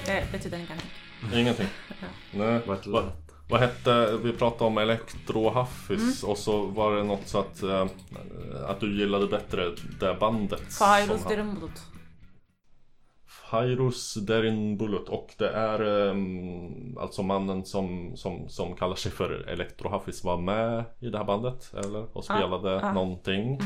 [0.06, 0.90] Det betyder ingenting.
[1.34, 1.66] Ingenting.
[2.32, 2.60] Nej.
[2.66, 3.05] Vad Vad,
[3.48, 7.86] vad hette, vi pratade om Electro-Haffis och så var det något så att, eh,
[8.68, 9.70] att du gillade bättre
[10.01, 10.72] det bandet.
[10.72, 11.24] som Fairuz
[13.51, 19.48] Fairuz Derin Bullet och det är ehm, alltså mannen som, som, som kallar sig för
[19.48, 22.16] Electro-Haffis var med i det här bandet eller?
[22.16, 22.93] Och spelade ja.
[22.93, 23.60] någonting.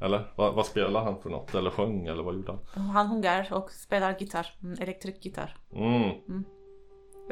[0.00, 1.54] Eller vad, vad spelade han för något?
[1.54, 2.84] Eller sjöng eller vad gjorde han?
[2.86, 4.46] Han sjunger och spelar gitarr.
[4.62, 5.56] Mm, Elektrikgitarr.
[5.72, 6.44] Mm,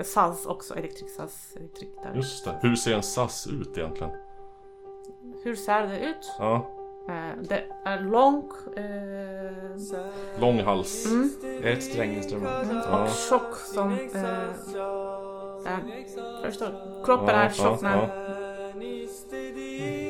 [0.04, 0.74] Saz också.
[0.74, 1.56] Elektriksaz.
[1.56, 2.14] Elektrikgitarr.
[2.14, 2.58] just det.
[2.62, 4.12] Hur ser en SAS ut egentligen?
[5.44, 6.34] Hur ser det ut?
[6.38, 6.75] Ja,
[7.40, 11.06] Det är lång eh, lång hals.
[11.40, 12.68] Det är ett stränginstrument.
[12.72, 13.02] Ja.
[13.02, 13.92] och tjock som...
[13.92, 15.78] Eh, eh,
[16.44, 17.04] förstår?
[17.04, 18.26] Kroppen är tjock när...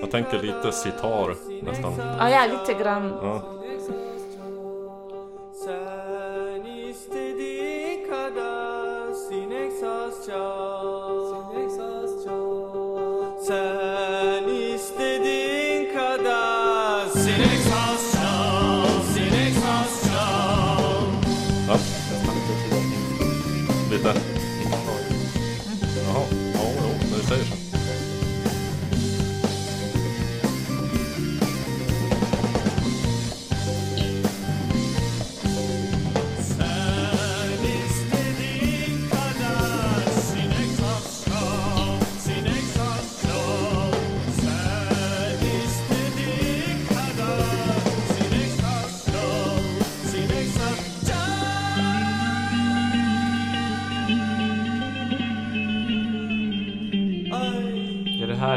[0.01, 1.93] Jag tänker lite sitar nästan.
[2.18, 3.09] Ah, ja, lite grann.
[3.23, 3.52] Ja.
[5.52, 5.97] Sen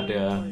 [0.10, 0.49] det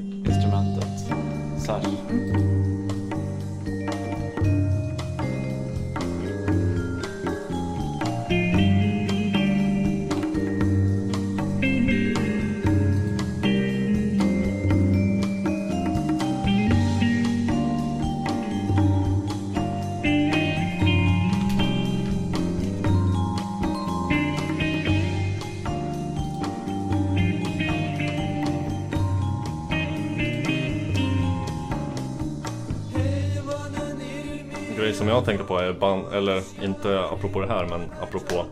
[34.97, 38.45] som jag tänker på är band, eller inte apropå det här men apropå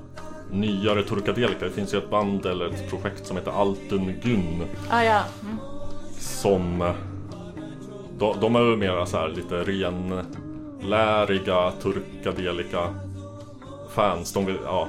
[0.51, 1.65] nyare Turkadelika.
[1.65, 5.21] Det finns ju ett band eller ett projekt som heter Altun Gun Ah, ja.
[5.43, 5.57] Mm.
[6.19, 6.93] som
[8.19, 12.93] de, de är ju mera så här lite renläriga Turkadelika
[13.89, 14.33] fans.
[14.33, 14.87] De vill, ja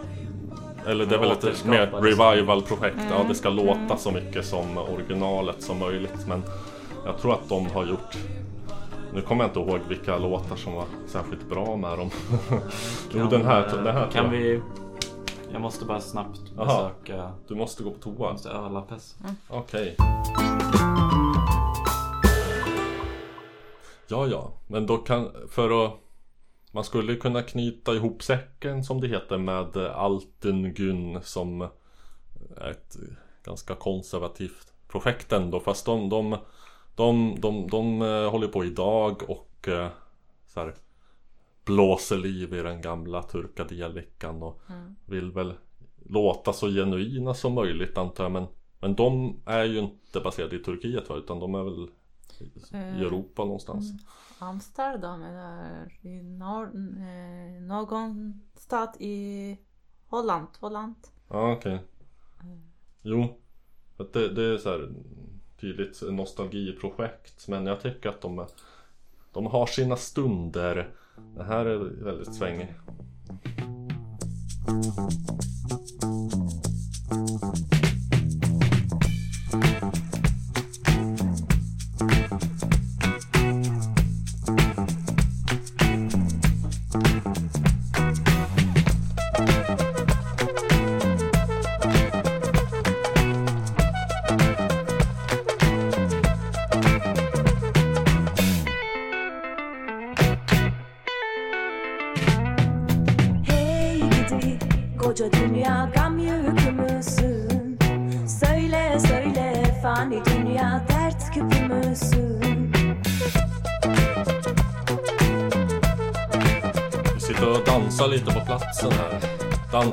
[0.86, 2.96] eller det är väl ett mer revival-projekt.
[3.10, 6.26] Ja, det ska låta så mycket som originalet som möjligt.
[6.28, 6.42] Men
[7.04, 8.16] jag tror att de har gjort
[9.16, 12.10] nu kommer jag inte ihåg vilka låtar som var särskilt bra med dem.
[13.12, 14.62] jo, Kan, den här, den här Kan vi...
[15.52, 16.90] Jag måste bara snabbt Aha.
[17.04, 17.32] besöka...
[17.48, 18.14] Du måste gå på toa.
[18.18, 19.16] Jag måste öla pess.
[19.48, 19.96] Okej.
[24.08, 25.92] Ja, ja, men då kan för att
[26.72, 31.62] man skulle kunna knyta ihop säcken som det heter med Altengun som
[32.56, 32.96] är ett
[33.44, 36.36] ganska konservativt projekt ändå fast de, de,
[36.96, 39.88] de, de, de, eh, håller på idag och eh,
[40.46, 40.74] så här,
[41.64, 44.60] blåser liv i den gamla turkadelikan och
[45.06, 45.54] vill väl
[46.08, 48.46] låta så genuina som möjligt antar jag men,
[48.80, 51.16] men de är ju inte baserade i Turkiet va?
[51.16, 51.88] utan de är väl
[52.40, 53.92] i Eh, Europa någonstans.
[54.38, 56.66] Amsterdam eller i norr,
[57.00, 59.58] eh, någon stad i
[60.06, 60.48] Holland.
[60.60, 60.94] Holland.
[61.28, 61.80] Ja okej.
[63.02, 63.40] Jo.
[63.96, 64.94] för att Det, det är så här
[65.66, 68.46] tydligt nostalgiprojekt men jag tycker att de,
[69.32, 70.88] de har sina stunder.
[71.36, 72.74] Det här är väldigt svängig.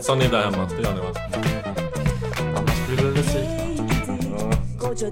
[0.04, 0.70] Dansar ni där hemma?
[0.70, 1.08] Det gör ni va?
[2.58, 3.50] Annars blir det musik.
[4.80, 5.10] Godja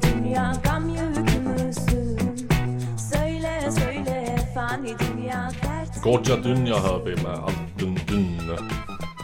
[6.35, 8.57] Dunja hör vi med Altun Dun.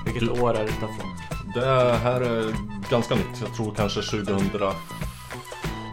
[0.06, 1.54] Vilket år är detta från?
[1.54, 2.56] Det här är
[2.90, 3.42] ganska nytt.
[3.42, 4.26] Jag tror kanske 2000...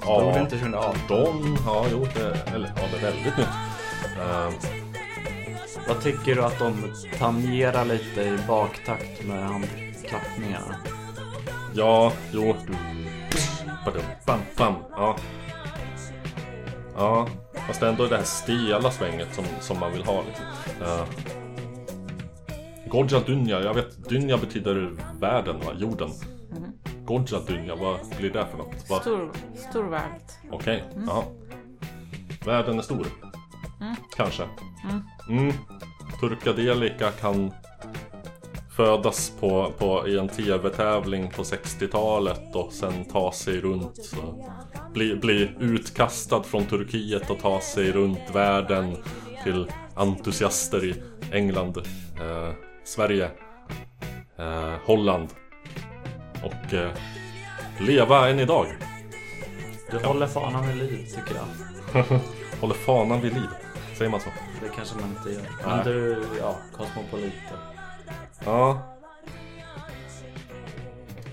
[0.03, 1.59] Stod det inte 2018?
[1.67, 3.47] Ja, jo, det, eller, ja, det är väldigt nytt.
[4.19, 4.84] Eh,
[5.89, 10.77] Vad tycker du att de tangerar lite i baktakt med handklappningarna?
[11.75, 12.55] ja, jo.
[14.27, 14.75] Bam, bam.
[14.91, 15.17] Ja.
[16.97, 17.29] Ja,
[17.67, 20.23] fast det är ändå det här stela svänget som, som man vill ha.
[20.23, 20.45] Liksom.
[20.83, 21.05] Uh,
[22.89, 25.73] Godja Dunja, jag vet, Dunja betyder världen, va?
[25.77, 26.11] Jorden.
[27.05, 28.91] Godja Dunja, vad blir det för något?
[28.91, 29.33] Vad- Stor,
[29.71, 30.21] stor värld.
[30.51, 31.23] Okej, jaha.
[32.45, 33.07] Världen är stor.
[34.17, 34.43] Kanske.
[35.29, 35.53] Mm.
[36.21, 37.53] Turkadelika kan
[38.77, 44.05] födas på, på, i en tv-tävling på 60-talet och sen ta sig runt.
[44.05, 44.51] Så
[44.93, 48.97] bli, bli utkastad från Turkiet och ta sig runt världen
[49.45, 51.03] till entusiaster i
[51.33, 51.79] England,
[52.21, 52.53] eh,
[52.85, 53.31] Sverige,
[54.39, 55.29] eh, Holland
[56.45, 56.91] och eh,
[57.81, 58.67] leva än idag.
[59.91, 62.05] Du håller fanan vid liv tycker jag.
[62.61, 63.49] Håller fanan vid liv.
[63.97, 64.31] Säger man så?
[64.63, 65.41] Det kanske man inte gör.
[65.43, 65.51] Nej.
[65.67, 67.59] Men du, ja, kosmopoliter.
[68.45, 68.91] Ja.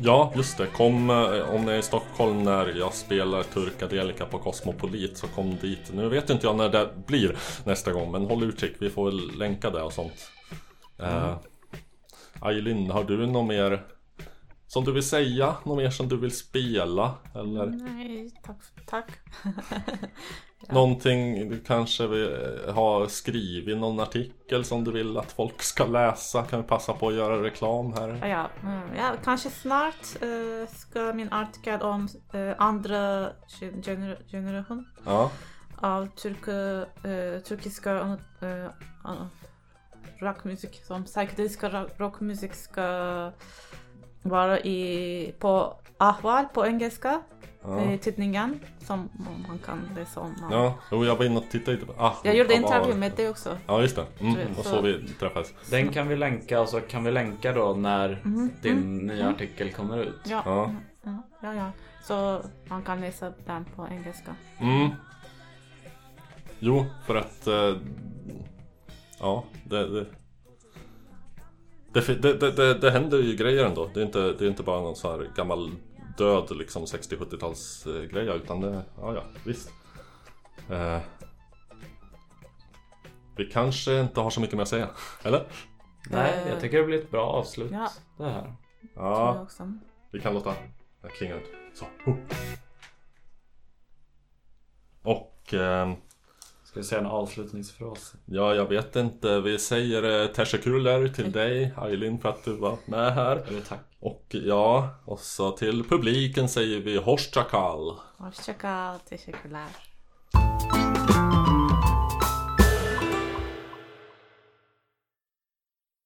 [0.04, 0.68] Ja, just det.
[0.68, 5.58] Kom eh, om ni är i Stockholm när jag spelar Turkadelika på Cosmopolit så kom
[5.58, 5.92] dit.
[5.94, 8.76] Nu vet inte jag när det blir nästa gång men håll utkik.
[8.80, 10.32] Vi får väl länka det och sånt.
[11.00, 11.38] Eh,
[12.40, 13.86] Aylin, har du något mer
[14.68, 15.56] som du vill säga?
[15.64, 17.14] Något mer som du vill spela?
[17.36, 18.58] Eller Nej, tack.
[18.86, 19.10] tack.
[20.70, 26.44] någonting du kanske eh, har skrivit någon artikel som du vill att folk ska läsa?
[26.44, 28.28] Kan vi passa på att göra reklam här?
[28.28, 33.30] Ja, mm, ja, kanske snart eh, ska min artikel om eh, andra
[33.62, 35.32] gen- gener generation Ja.
[35.78, 36.48] av turk,
[37.06, 38.18] eh, turkiska
[40.20, 42.82] rockmusik som psykedeliska rock- rockmusik ska
[44.22, 47.22] vara i, på Ahval på engelska
[47.64, 47.98] Ja.
[48.02, 49.10] tidningen som
[49.48, 50.36] man kan läsa om.
[50.42, 51.94] man- Ja, jo, jag var inne och tittade lite på...
[52.04, 52.98] Ah, Jag gjorde intervju det?
[53.00, 53.58] med dig också.
[53.68, 54.06] Ja, just det.
[54.20, 55.54] Mm, och så vi träffades.
[55.70, 58.22] Den kan vi länka och så kan vi länka då när
[58.62, 60.20] din nya artikel kommer ut.
[60.24, 60.64] Ja, Ja.
[60.64, 61.72] mm, ja, ja, ja.
[62.04, 64.36] Så man kan läsa den på engelska.
[64.60, 64.90] Mm.
[66.60, 67.48] Jo, för att...
[67.48, 67.76] Eh,
[69.20, 70.06] ja, det...
[71.94, 73.90] Det, det, det, det, det, händer ju grejer ändå.
[73.94, 75.72] Det är inte, det är inte bara någon så här gammal
[76.18, 78.84] död liksom 60-70-tals eh, grejer utan det...
[78.98, 79.72] Ja, ja, visst.
[80.70, 81.00] Eh,
[83.38, 84.90] vi kanske inte har så mycket mer att säga,
[85.24, 85.48] eller?
[86.10, 87.90] Nej, jag tycker det blir ett bra avslut Ja.
[88.18, 88.54] det här.
[88.96, 89.74] Ja, också.
[90.12, 90.54] vi kan låta
[91.02, 91.46] det klinga ut.
[91.74, 91.86] Så.
[95.04, 95.54] Och...
[95.54, 95.94] ehm,
[96.64, 98.14] Ska vi säga en avslutningsfras?
[98.26, 99.42] Ja, jag vet inte.
[99.42, 103.36] Vi säger eh, teşekkürler till dig, Aylin, för att du var med här.
[103.48, 103.80] Eller tack.
[104.02, 108.00] Och ja, och så till publiken säger vi hoşça kal.
[109.10, 109.91] till cirkulär!